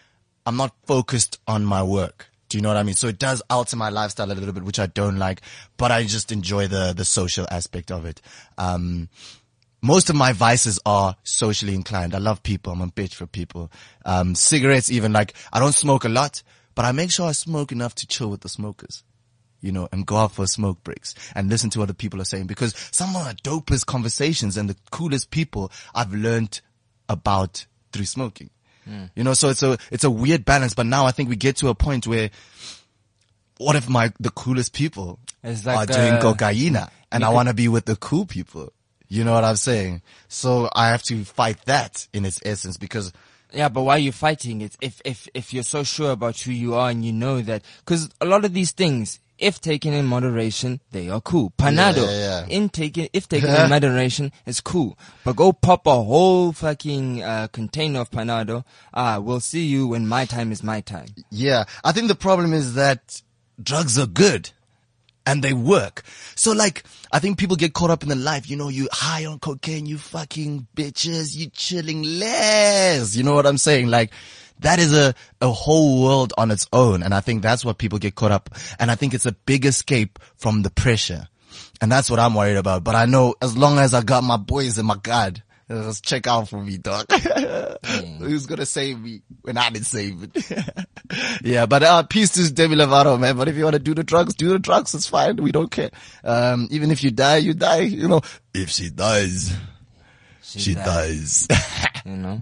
I'm 0.47 0.57
not 0.57 0.77
focused 0.87 1.41
on 1.49 1.65
my 1.65 1.83
work. 1.83 2.29
Do 2.49 2.57
you 2.57 2.63
know 2.63 2.69
what 2.69 2.77
I 2.77 2.85
mean? 2.85 2.95
So 2.95 3.09
it 3.09 3.19
does 3.19 3.43
alter 3.51 3.77
my 3.77 3.89
lifestyle 3.89 4.31
a 4.31 4.33
little 4.33 4.53
bit, 4.53 4.63
which 4.63 4.79
I 4.79 4.87
don't 4.87 5.19
like, 5.19 5.41
but 5.77 5.91
I 5.91 6.05
just 6.05 6.31
enjoy 6.31 6.69
the, 6.69 6.95
the 6.97 7.05
social 7.05 7.49
aspect 7.51 7.91
of 7.91 8.07
it. 8.07 8.23
Um, 8.57 9.09
most 9.83 10.09
of 10.09 10.15
my 10.15 10.33
vices 10.33 10.79
are 10.87 11.17
socially 11.25 11.75
inclined. 11.75 12.15
I 12.15 12.19
love 12.19 12.45
people. 12.45 12.73
I'm 12.73 12.81
a 12.81 12.87
bitch 12.87 13.15
for 13.15 13.27
people. 13.27 13.73
Um, 14.05 14.37
cigarettes, 14.37 14.89
even 14.89 15.13
like, 15.13 15.35
I 15.53 15.59
don't 15.59 15.75
smoke 15.75 16.05
a 16.05 16.09
lot, 16.09 16.45
but 16.77 16.85
I 16.85 16.93
make 16.93 17.11
sure 17.11 17.27
I 17.27 17.33
smoke 17.33 17.73
enough 17.73 17.97
to 17.97 18.07
chill 18.07 18.31
with 18.31 18.43
the 18.43 18.49
smokers. 18.49 19.03
You 19.61 19.73
know, 19.73 19.89
and 19.91 20.07
go 20.07 20.17
out 20.17 20.33
for 20.33 20.47
smoke 20.47 20.83
breaks 20.85 21.15
and 21.35 21.49
listen 21.49 21.69
to 21.71 21.81
what 21.81 21.89
the 21.89 21.95
people 21.95 22.21
are 22.21 22.25
saying 22.25 22.47
because 22.47 22.75
some 22.93 23.17
of 23.17 23.25
the 23.25 23.35
dopest 23.43 23.87
conversations 23.87 24.57
and 24.57 24.71
the 24.71 24.77
coolest 24.93 25.31
people 25.33 25.73
I've 25.95 26.15
learned 26.15 26.61
about 27.09 27.67
through 27.93 28.05
smoking. 28.05 28.51
Hmm. 28.85 29.07
You 29.17 29.25
know, 29.25 29.35
so 29.35 29.49
it's 29.49 29.63
a, 29.63 29.77
it's 29.91 30.05
a 30.05 30.11
weird 30.11 30.45
balance, 30.45 30.75
but 30.75 30.87
now 30.87 31.07
I 31.07 31.11
think 31.11 31.29
we 31.29 31.37
get 31.37 31.57
to 31.57 31.69
a 31.69 31.75
point 31.75 32.07
where 32.07 32.31
what 33.59 33.75
if 33.75 33.89
my, 33.89 34.13
the 34.21 34.31
coolest 34.31 34.73
people 34.73 35.19
It's 35.43 35.67
are 35.67 35.75
like, 35.75 35.91
doing 35.91 36.21
cocaine 36.21 36.79
and 37.11 37.25
I 37.25 37.29
want 37.31 37.49
to 37.49 37.55
be 37.55 37.69
with 37.69 37.85
the 37.85 37.97
cool 37.97 38.27
people? 38.27 38.73
You 39.09 39.25
know 39.25 39.33
what 39.33 39.45
I'm 39.45 39.57
saying? 39.57 40.03
So 40.29 40.69
I 40.73 40.89
have 40.89 41.03
to 41.05 41.25
fight 41.25 41.65
that 41.65 42.07
in 42.13 42.25
its 42.25 42.41
essence 42.45 42.77
because 42.77 43.13
Yeah, 43.53 43.71
but 43.71 43.83
why 43.83 43.97
are 43.97 43.99
you 43.99 44.13
fighting 44.13 44.61
it? 44.61 44.77
If 44.81 45.01
if 45.05 45.29
if 45.35 45.53
you're 45.55 45.63
so 45.63 45.83
sure 45.83 46.13
about 46.13 46.39
who 46.39 46.53
you 46.53 46.75
are 46.75 46.91
and 46.91 47.05
you 47.05 47.13
know 47.13 47.41
that, 47.41 47.63
because 47.81 48.11
a 48.21 48.27
lot 48.27 48.45
of 48.45 48.53
these 48.53 48.73
things, 48.73 49.19
if 49.39 49.61
taken 49.61 49.93
in 49.93 50.07
moderation, 50.07 50.81
they 50.91 51.09
are 51.09 51.21
cool. 51.21 51.53
Panado, 51.59 52.07
yeah, 52.07 52.45
yeah. 52.45 52.47
in 52.49 52.69
taken 52.69 53.09
if 53.13 53.29
taken 53.29 53.51
in 53.51 53.71
moderation, 53.77 54.33
is 54.47 54.61
cool. 54.61 54.99
But 55.25 55.37
go 55.37 55.53
pop 55.53 55.87
a 55.87 56.03
whole 56.03 56.53
fucking 56.53 57.23
uh, 57.23 57.49
container 57.49 58.01
of 58.01 58.11
Panado. 58.11 58.65
Ah, 58.93 59.19
we'll 59.19 59.41
see 59.41 59.65
you 59.65 59.89
when 59.89 60.07
my 60.07 60.25
time 60.25 60.53
is 60.53 60.63
my 60.63 60.81
time. 60.81 61.09
Yeah, 61.31 61.65
I 61.85 61.93
think 61.93 62.09
the 62.09 62.15
problem 62.15 62.53
is 62.53 62.75
that 62.75 63.23
drugs 63.63 63.99
are 63.99 64.07
good 64.07 64.51
and 65.29 65.43
they 65.43 65.53
work. 65.53 66.03
So 66.35 66.53
like, 66.53 66.85
I 67.13 67.19
think 67.19 67.39
people 67.39 67.57
get 67.57 67.75
caught 67.75 67.91
up 67.91 68.03
in 68.03 68.09
the 68.09 68.17
life, 68.17 68.49
you 68.49 68.57
know, 68.57 68.71
you 68.71 68.89
high 68.91 69.27
on 69.27 69.39
cocaine, 69.39 69.85
you 69.85 69.99
fucking 69.99 70.67
bitches, 70.75 71.37
you 71.37 71.51
chilling 71.51 72.03
less. 72.03 73.15
You 73.15 73.25
know 73.25 73.35
what 73.35 73.47
I'm 73.47 73.59
saying? 73.59 73.89
Like, 73.89 74.11
that 74.61 74.79
is 74.79 74.93
a, 74.93 75.15
a 75.41 75.51
whole 75.51 76.03
world 76.03 76.33
on 76.37 76.51
its 76.51 76.67
own. 76.73 77.03
And 77.03 77.15
I 77.15 77.21
think 77.21 77.43
that's 77.43 77.65
what 77.65 77.79
people 77.79 77.99
get 77.99 78.15
caught 78.15 78.33
up. 78.33 78.51
And 78.79 78.91
I 78.91 78.95
think 78.95 79.15
it's 79.15 79.27
a 79.27 79.33
big 79.33 79.65
escape 79.67 80.19
from 80.37 80.63
the 80.63 80.71
pressure. 80.71 81.29
And 81.81 81.91
that's 81.91 82.11
what 82.11 82.19
I'm 82.19 82.35
worried 82.35 82.57
about. 82.57 82.85
But 82.85 82.95
I 82.95 83.07
know 83.07 83.35
as 83.41 83.57
long 83.57 83.79
as 83.79 83.95
I 83.95 84.03
got 84.03 84.25
my 84.25 84.37
boys 84.37 84.79
and 84.79 84.87
my 84.87 84.97
God, 84.97 85.43
just 85.69 86.03
check 86.05 86.27
out 86.27 86.49
for 86.49 86.63
me, 86.63 86.79
dog. 86.79 87.07
Who's 88.19 88.47
gonna 88.47 88.65
save 88.65 88.99
me 88.99 89.21
when 89.43 89.59
I 89.59 89.69
didn't 89.69 89.85
save 89.85 90.23
it? 90.23 90.87
yeah, 91.43 91.67
but 91.67 91.83
uh, 91.83 92.03
peace 92.05 92.31
to 92.31 92.53
Demi 92.53 92.75
Lovato, 92.75 93.21
man. 93.21 93.37
But 93.37 93.49
if 93.49 93.57
you 93.57 93.65
want 93.65 93.75
to 93.75 93.79
do 93.79 93.95
the 93.95 94.03
drugs, 94.03 94.35
do 94.35 94.49
the 94.49 94.59
drugs. 94.59 94.95
It's 94.95 95.07
fine. 95.07 95.37
We 95.37 95.53
don't 95.53 95.71
care. 95.71 95.91
Um, 96.25 96.69
even 96.71 96.91
if 96.91 97.05
you 97.05 97.11
die, 97.11 97.37
you 97.39 97.53
die. 97.53 97.81
You 97.81 98.09
know, 98.09 98.23
if 98.55 98.71
she 98.71 98.89
dies, 98.89 99.55
She 100.49 100.75
does. 100.75 101.47
You 102.05 102.17
know? 102.17 102.41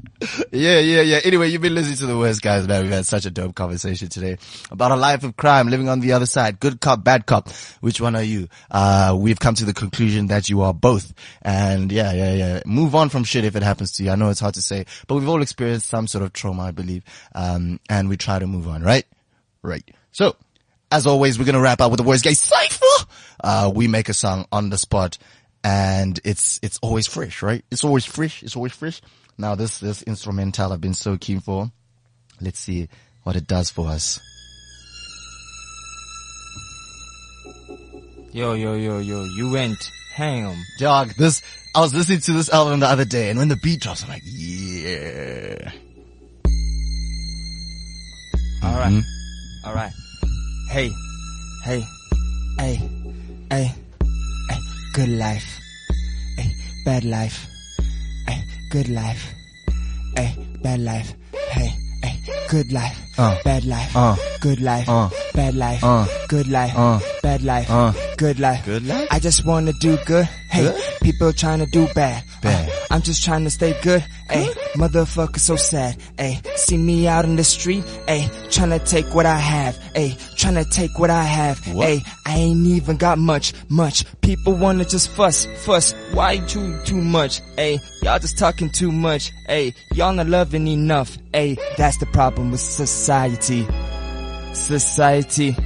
yeah, 0.52 0.78
yeah, 0.78 1.00
yeah. 1.00 1.20
Anyway, 1.24 1.48
you've 1.48 1.62
been 1.62 1.74
listening 1.74 1.96
to 1.96 2.06
the 2.06 2.16
worst 2.16 2.40
guys, 2.40 2.68
man. 2.68 2.84
We've 2.84 2.92
had 2.92 3.04
such 3.04 3.26
a 3.26 3.32
dope 3.32 3.56
conversation 3.56 4.08
today 4.08 4.38
about 4.70 4.92
a 4.92 4.96
life 4.96 5.24
of 5.24 5.36
crime, 5.36 5.66
living 5.68 5.88
on 5.88 5.98
the 5.98 6.12
other 6.12 6.26
side. 6.26 6.60
Good 6.60 6.80
cop, 6.80 7.02
bad 7.02 7.26
cop. 7.26 7.50
Which 7.80 8.00
one 8.00 8.14
are 8.14 8.22
you? 8.22 8.46
Uh, 8.70 9.16
we've 9.18 9.40
come 9.40 9.56
to 9.56 9.64
the 9.64 9.74
conclusion 9.74 10.28
that 10.28 10.48
you 10.48 10.60
are 10.60 10.72
both. 10.72 11.12
And 11.42 11.90
yeah, 11.90 12.12
yeah, 12.12 12.34
yeah. 12.34 12.62
Move 12.64 12.94
on 12.94 13.08
from 13.08 13.24
shit 13.24 13.44
if 13.44 13.56
it 13.56 13.64
happens 13.64 13.90
to 13.92 14.04
you. 14.04 14.10
I 14.10 14.14
know 14.14 14.30
it's 14.30 14.38
hard 14.38 14.54
to 14.54 14.62
say, 14.62 14.86
but 15.08 15.16
we've 15.16 15.28
all 15.28 15.42
experienced 15.42 15.88
some 15.88 16.06
sort 16.06 16.22
of 16.22 16.32
trauma, 16.32 16.62
I 16.64 16.70
believe. 16.70 17.02
Um, 17.34 17.80
and 17.88 18.08
we 18.08 18.16
try 18.16 18.38
to 18.38 18.46
move 18.46 18.68
on, 18.68 18.82
right? 18.84 19.06
Right. 19.62 19.90
So, 20.12 20.36
as 20.92 21.08
always, 21.08 21.40
we're 21.40 21.44
gonna 21.44 21.60
wrap 21.60 21.80
up 21.80 21.90
with 21.90 21.98
the 21.98 22.06
worst 22.06 22.22
gay 22.22 22.34
cipher. 22.34 22.84
Uh, 23.42 23.72
we 23.74 23.88
make 23.88 24.08
a 24.08 24.14
song 24.14 24.46
on 24.52 24.70
the 24.70 24.78
spot 24.78 25.18
and 25.66 26.20
it's, 26.22 26.60
it's 26.62 26.78
always 26.78 27.08
fresh, 27.08 27.42
right? 27.42 27.64
It's 27.72 27.82
always 27.82 28.04
fresh. 28.04 28.44
It's 28.44 28.54
always 28.54 28.70
fresh. 28.70 29.02
Now 29.36 29.56
this, 29.56 29.80
this 29.80 30.00
instrumental 30.02 30.72
I've 30.72 30.80
been 30.80 30.94
so 30.94 31.16
keen 31.18 31.40
for. 31.40 31.72
Let's 32.40 32.60
see 32.60 32.88
what 33.24 33.34
it 33.34 33.48
does 33.48 33.68
for 33.68 33.88
us. 33.88 34.20
Yo, 38.32 38.52
yo, 38.52 38.74
yo, 38.74 39.00
yo, 39.00 39.24
you 39.24 39.50
went 39.50 39.90
ham. 40.14 40.56
Dog, 40.78 41.14
this, 41.18 41.42
I 41.74 41.80
was 41.80 41.92
listening 41.92 42.20
to 42.20 42.32
this 42.34 42.48
album 42.48 42.78
the 42.78 42.86
other 42.86 43.04
day 43.04 43.30
and 43.30 43.38
when 43.38 43.48
the 43.48 43.56
beat 43.56 43.80
drops, 43.80 44.04
I'm 44.04 44.10
like, 44.10 44.22
yeah. 44.24 45.72
Alright. 48.62 48.92
Mm-hmm. 48.92 49.68
Alright. 49.68 49.92
Hey. 50.70 50.92
Hey. 51.64 51.84
Hey. 52.56 52.80
Hey. 53.50 53.72
Hey. 54.48 54.60
Good 54.94 55.08
life. 55.08 55.55
Hey. 56.86 56.92
Bad 56.92 57.04
life. 57.04 57.46
Hey. 58.28 58.44
Good 58.70 58.88
life. 58.88 59.34
Hey. 60.14 60.36
Bad 60.62 60.80
life. 60.80 61.14
Hey. 61.50 61.74
Hey. 62.02 62.14
Good 62.48 62.70
life. 62.70 62.96
Uh. 63.18 63.36
Bad 63.42 63.64
life. 63.64 63.96
Uh. 63.96 64.14
Good 64.40 64.60
life. 64.60 64.88
Uh. 64.88 65.10
Bad 65.34 65.54
life. 65.56 65.82
Uh. 65.82 66.06
Good 66.28 66.46
life. 66.46 66.72
Uh. 66.78 67.00
Bad 67.22 67.42
life. 67.42 67.68
Uh. 67.68 67.92
Good 68.16 68.38
life. 68.38 68.64
Good 68.64 68.86
life? 68.86 69.08
I 69.10 69.18
just 69.18 69.44
wanna 69.44 69.72
do 69.80 69.98
good. 70.06 70.26
Hey. 70.48 70.62
Good? 70.70 70.80
People 71.02 71.32
trying 71.32 71.58
to 71.58 71.66
do 71.66 71.88
bad. 71.94 72.22
Bad. 72.40 72.68
Uh, 72.68 72.72
I'm 72.90 73.02
just 73.02 73.24
trying 73.24 73.44
to 73.44 73.50
stay 73.50 73.76
good. 73.82 74.04
Hey. 74.30 74.46
Motherfucker 74.74 75.38
so 75.38 75.56
sad. 75.56 75.96
Hey. 76.18 76.40
See 76.56 76.76
me 76.76 77.08
out 77.08 77.24
in 77.24 77.36
the 77.36 77.44
street. 77.44 77.84
Hey. 78.06 78.28
Trying 78.50 78.70
to 78.70 78.78
take 78.78 79.14
what 79.14 79.26
I 79.26 79.38
have. 79.38 79.76
Hey. 79.94 80.16
Trying 80.36 80.54
to 80.54 80.64
take 80.64 80.98
what 80.98 81.10
I 81.10 81.22
have. 81.22 81.58
Hey. 81.58 82.00
I 82.26 82.36
ain't 82.36 82.66
even 82.66 82.96
got 82.96 83.18
much, 83.18 83.52
much. 83.68 84.04
People 84.20 84.54
wanna 84.54 84.84
just 84.84 85.10
fuss, 85.10 85.46
fuss. 85.64 85.94
Why 86.12 86.38
too, 86.38 86.80
too 86.84 87.00
much? 87.02 87.40
Hey. 87.56 87.78
Y'all 88.02 88.18
just 88.18 88.38
talking 88.38 88.70
too 88.70 88.92
much. 88.92 89.32
Hey. 89.46 89.74
Y'all 89.94 90.12
not 90.12 90.28
loving 90.28 90.66
enough. 90.68 91.16
Hey. 91.32 91.56
That's 91.76 91.98
the 91.98 92.06
problem 92.06 92.50
with 92.50 92.60
society. 92.60 93.66
Society. 94.52 95.56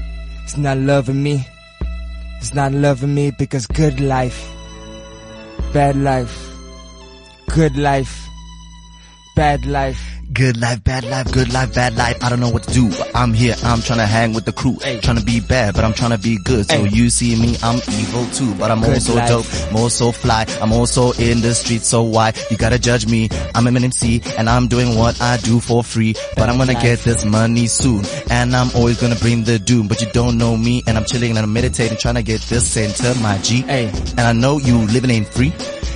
It's 0.44 0.56
not 0.56 0.78
loving 0.78 1.22
me. 1.22 1.46
It's 2.40 2.54
not 2.54 2.72
loving 2.72 3.14
me 3.14 3.32
because 3.38 3.66
good 3.66 4.00
life, 4.00 4.50
bad 5.74 5.94
life, 5.94 6.49
good 7.54 7.76
life, 7.76 8.28
bad 9.36 9.64
life. 9.66 10.00
Good 10.32 10.58
life, 10.60 10.84
bad 10.84 11.02
life, 11.02 11.32
good 11.32 11.52
life, 11.52 11.74
bad 11.74 11.96
life. 11.96 12.22
I 12.22 12.28
don't 12.30 12.38
know 12.38 12.50
what 12.50 12.62
to 12.62 12.72
do. 12.72 12.88
I'm 13.16 13.32
here, 13.34 13.56
I'm 13.64 13.80
trying 13.82 13.98
to 13.98 14.06
hang 14.06 14.32
with 14.32 14.44
the 14.44 14.52
crew. 14.52 14.78
Hey. 14.80 15.00
Trying 15.00 15.16
to 15.18 15.24
be 15.24 15.40
bad, 15.40 15.74
but 15.74 15.82
I'm 15.82 15.92
trying 15.92 16.12
to 16.12 16.18
be 16.18 16.38
good. 16.44 16.70
So 16.70 16.84
Hey. 16.84 16.88
you 16.90 17.10
see 17.10 17.34
me, 17.34 17.56
I'm 17.64 17.80
evil 17.98 18.24
too. 18.26 18.54
But 18.54 18.70
I'm 18.70 18.80
Good 18.80 18.94
also 18.94 19.16
life. 19.16 19.28
dope, 19.28 19.46
I'm 19.70 19.76
also 19.76 20.12
fly. 20.12 20.46
I'm 20.62 20.72
also 20.72 21.10
in 21.14 21.40
the 21.40 21.52
streets, 21.52 21.88
so 21.88 22.02
why? 22.04 22.32
You 22.48 22.56
gotta 22.56 22.78
judge 22.78 23.08
me. 23.08 23.28
I'm 23.56 23.66
an 23.66 23.76
MC, 23.82 24.22
and 24.38 24.48
I'm 24.48 24.68
doing 24.68 24.96
what 24.96 25.20
I 25.20 25.36
do 25.38 25.58
for 25.58 25.82
free. 25.82 26.14
But 26.36 26.48
I'm 26.48 26.58
gonna 26.58 26.74
life. 26.74 26.82
get 26.82 27.00
this 27.00 27.24
money 27.24 27.66
soon. 27.66 28.04
And 28.30 28.54
I'm 28.54 28.70
always 28.76 29.00
gonna 29.00 29.16
bring 29.16 29.42
the 29.42 29.58
doom. 29.58 29.88
But 29.88 30.00
you 30.00 30.06
don't 30.12 30.38
know 30.38 30.56
me, 30.56 30.84
and 30.86 30.96
I'm 30.96 31.04
chilling 31.06 31.30
and 31.30 31.40
I'm 31.40 31.52
meditating, 31.52 31.98
trying 31.98 32.14
to 32.14 32.22
get 32.22 32.40
this 32.42 32.64
center, 32.64 33.18
my 33.20 33.36
G. 33.38 33.62
Hey. 33.62 33.88
And 34.16 34.20
I 34.20 34.32
know 34.32 34.58
you 34.58 34.78
living 34.78 35.10
ain't 35.10 35.26
free. 35.26 35.52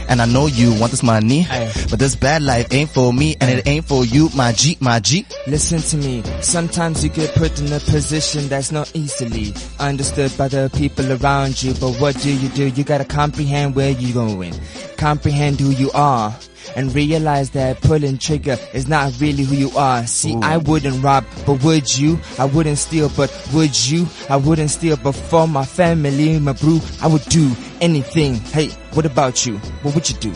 And 0.08 0.20
I 0.20 0.26
know 0.26 0.46
you 0.46 0.78
want 0.78 0.90
this 0.90 1.02
money. 1.02 1.40
Hey. 1.40 1.70
But 1.90 1.98
this 1.98 2.16
bad 2.16 2.42
life 2.42 2.72
ain't 2.72 2.90
for 2.90 3.12
me, 3.12 3.36
and 3.40 3.50
it 3.50 3.66
ain't 3.66 3.84
for 3.84 4.04
you, 4.04 4.30
my 4.34 4.52
G, 4.52 4.76
my 4.80 5.00
G. 5.00 5.26
Listen 5.46 5.80
to 5.80 5.96
me. 6.06 6.22
Sometimes 6.40 7.02
you 7.02 7.10
get 7.10 7.34
put 7.34 7.58
in 7.60 7.72
a 7.72 7.80
position 7.80 8.48
that's 8.48 8.70
not 8.72 8.90
easily 8.94 9.54
understood 9.80 10.36
by 10.36 10.48
the 10.48 10.70
people 10.74 11.12
around 11.12 11.62
you. 11.62 11.74
But 11.74 11.94
what 12.00 12.18
do 12.20 12.32
you 12.32 12.48
do? 12.50 12.68
You 12.68 12.84
gotta 12.84 13.04
comprehend 13.04 13.74
where 13.74 13.90
you're 13.90 14.14
going. 14.14 14.54
Comprehend 14.96 15.60
who 15.60 15.70
you 15.70 15.90
are. 15.94 16.34
And 16.76 16.94
realize 16.94 17.50
that 17.50 17.80
pulling 17.82 18.18
trigger 18.18 18.56
is 18.72 18.88
not 18.88 19.12
really 19.20 19.44
who 19.44 19.54
you 19.54 19.70
are. 19.76 20.06
See, 20.06 20.36
I 20.42 20.56
wouldn't 20.56 21.02
rob, 21.04 21.24
but 21.46 21.62
would 21.62 21.96
you? 21.96 22.18
I 22.38 22.46
wouldn't 22.46 22.78
steal, 22.78 23.10
but 23.16 23.30
would 23.54 23.88
you? 23.88 24.06
I 24.28 24.36
wouldn't 24.36 24.70
steal, 24.70 24.96
but 24.96 25.12
for 25.12 25.46
my 25.46 25.64
family, 25.64 26.38
my 26.40 26.52
brew, 26.52 26.80
I 27.00 27.06
would 27.06 27.22
do 27.24 27.52
anything. 27.80 28.34
Hey, 28.34 28.68
what 28.94 29.06
about 29.06 29.46
you? 29.46 29.58
What 29.82 29.94
would 29.94 30.08
you 30.08 30.16
do? 30.16 30.32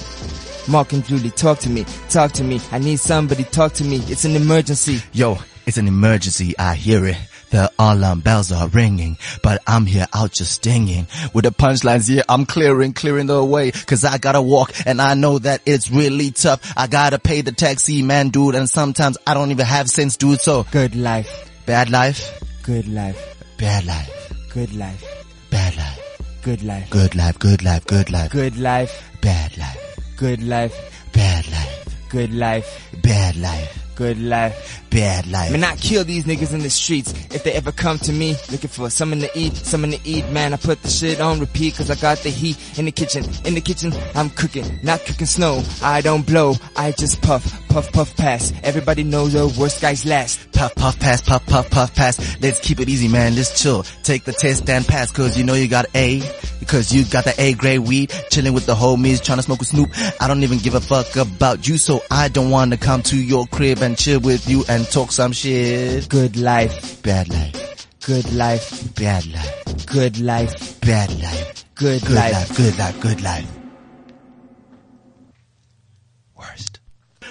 Mark 0.69 0.93
and 0.93 1.05
Julie, 1.05 1.31
talk 1.31 1.59
to 1.61 1.71
me, 1.71 1.85
talk 2.11 2.33
to 2.33 2.45
me. 2.45 2.61
I 2.71 2.79
need 2.79 3.01
somebody, 3.01 3.45
talk 3.45 3.73
to 3.75 3.85
me. 3.85 3.97
It's 4.07 4.25
an 4.25 4.37
emergency. 4.37 5.01
Yo, 5.13 5.39
it's 5.67 5.79
an 5.79 5.89
emergency, 5.89 6.57
I 6.59 6.75
hear 6.75 7.07
it. 7.07 7.17
The 7.51 7.71
alarm 7.79 8.21
bells 8.21 8.53
are 8.53 8.69
ringing, 8.69 9.17
but 9.43 9.63
I'm 9.67 9.87
here 9.87 10.07
out 10.13 10.33
just 10.33 10.53
stinging. 10.53 11.07
With 11.33 11.45
the 11.45 11.51
punchlines, 11.51 12.09
yeah, 12.09 12.23
I'm 12.29 12.45
clearing, 12.45 12.93
clearing 12.93 13.27
the 13.27 13.43
way, 13.45 13.71
cause 13.71 14.05
I 14.05 14.19
gotta 14.19 14.43
walk, 14.43 14.73
and 14.87 15.01
I 15.01 15.15
know 15.15 15.39
that 15.39 15.63
it's 15.65 15.91
really 15.91 16.31
tough. 16.31 16.73
I 16.77 16.87
gotta 16.87 17.19
pay 17.19 17.41
the 17.41 17.53
taxi 17.53 18.03
man, 18.03 18.29
dude, 18.29 18.55
and 18.55 18.69
sometimes 18.69 19.17
I 19.27 19.35
don't 19.35 19.51
even 19.51 19.67
have 19.67 19.89
sense, 19.89 20.17
dude, 20.17 20.41
so 20.41 20.67
Good 20.71 20.95
life, 20.95 21.51
bad 21.67 21.91
life, 21.91 22.43
good 22.63 22.87
life, 22.89 23.19
bad 23.57 23.87
life, 23.87 24.11
good 24.51 24.75
life, 24.75 25.05
bad 25.51 25.77
life, 25.77 26.01
good 26.43 26.63
life, 26.63 26.91
good 26.91 27.15
life, 27.15 27.39
good 27.39 27.63
life, 27.65 27.87
good 27.87 28.11
life, 28.11 28.31
good 28.31 28.57
life, 28.59 29.11
bad 29.23 29.57
life, 29.57 29.79
good 30.17 30.43
life, 30.43 30.75
bad 31.13 31.49
life, 31.51 32.09
good 32.11 32.33
life, 32.35 32.91
bad 33.03 33.37
life, 33.37 33.88
good 33.99 34.21
life. 34.21 34.81
bad 34.91 35.27
life. 35.27 35.51
Man, 35.51 35.65
I 35.65 35.75
kill 35.75 36.05
these 36.05 36.25
niggas 36.25 36.55
in 36.55 36.61
the 36.61 36.71
streets 36.71 37.13
if 37.35 37.43
they 37.43 37.53
ever 37.55 37.73
come 37.73 37.99
to 37.99 38.13
me 38.13 38.37
looking 38.53 38.71
for 38.71 38.89
something 38.91 39.19
to 39.21 39.31
eat, 39.37 39.57
something 39.57 39.91
to 39.91 39.99
eat. 40.05 40.25
Man, 40.29 40.53
I 40.53 40.57
put 40.57 40.81
the 40.83 40.89
shit 40.89 41.21
on 41.21 41.41
repeat 41.41 41.75
cause 41.77 41.91
I 41.91 41.97
got 41.97 42.19
the 42.19 42.31
heat 42.31 42.57
in 42.79 42.85
the 42.85 42.93
kitchen. 42.93 43.25
In 43.45 43.55
the 43.55 43.61
kitchen, 43.61 43.93
I'm 44.15 44.31
cooking, 44.31 44.79
not 44.85 45.05
cooking 45.05 45.27
snow. 45.27 45.65
I 45.83 46.01
don't 46.01 46.25
blow, 46.25 46.55
I 46.77 46.93
just 46.93 47.21
puff, 47.23 47.45
puff, 47.79 47.93
puff, 47.93 48.17
pass. 48.17 48.53
Everybody 48.65 49.05
knows 49.05 49.35
the 49.35 49.47
worst 49.61 49.81
guys 49.81 50.05
last. 50.05 50.51
Puff, 50.53 50.75
puff, 50.75 50.99
pass, 50.99 51.23
puff, 51.23 51.47
puff, 51.47 51.71
puff, 51.71 51.95
pass. 51.95 52.41
Let's 52.41 52.59
keep 52.61 52.81
it 52.81 52.89
easy, 52.89 53.07
man. 53.07 53.37
Let's 53.37 53.63
chill. 53.63 53.85
Take 54.03 54.25
the 54.25 54.33
test 54.33 54.69
and 54.69 54.87
pass, 54.87 55.13
cause 55.13 55.39
you 55.39 55.45
know 55.45 55.55
you 55.55 55.69
got 55.69 55.87
A. 55.95 56.21
Cause 56.67 56.93
you 56.93 57.05
got 57.05 57.25
the 57.25 57.35
A 57.39 57.55
grade 57.55 57.81
weed. 57.81 58.13
Chilling 58.31 58.53
with 58.53 58.67
the 58.67 58.75
homies, 58.75 59.23
trying 59.23 59.39
to 59.39 59.43
smoke 59.43 59.61
with 59.61 59.69
Snoop. 59.69 59.91
I 60.21 60.27
don't 60.27 60.43
even 60.43 60.59
give 60.59 60.75
a 60.75 60.81
fuck 60.81 61.15
about 61.17 61.69
you, 61.69 61.79
so 61.79 62.01
I 62.11 62.29
don't 62.29 62.51
wanna 62.51 62.77
come 62.77 63.03
to 63.05 63.17
your 63.17 63.47
crib 63.47 63.81
and 63.81 63.97
chill 63.97 64.21
with 64.21 64.49
you 64.49 64.65
and 64.69 64.85
talk 64.91 65.13
some 65.13 65.33
shit. 65.33 66.09
Good 66.09 66.37
life, 66.37 67.03
Bad 67.03 67.29
life, 67.29 67.87
good 68.05 68.33
life, 68.33 68.95
bad 68.97 69.25
life, 69.27 69.87
good 69.87 70.19
life, 70.19 70.81
bad 70.81 71.11
life, 71.23 71.65
good, 71.77 72.03
good 72.03 72.11
life. 72.11 72.33
life, 72.33 72.57
good 72.57 72.79
life, 72.79 73.01
good 73.01 73.23
life. 73.23 73.58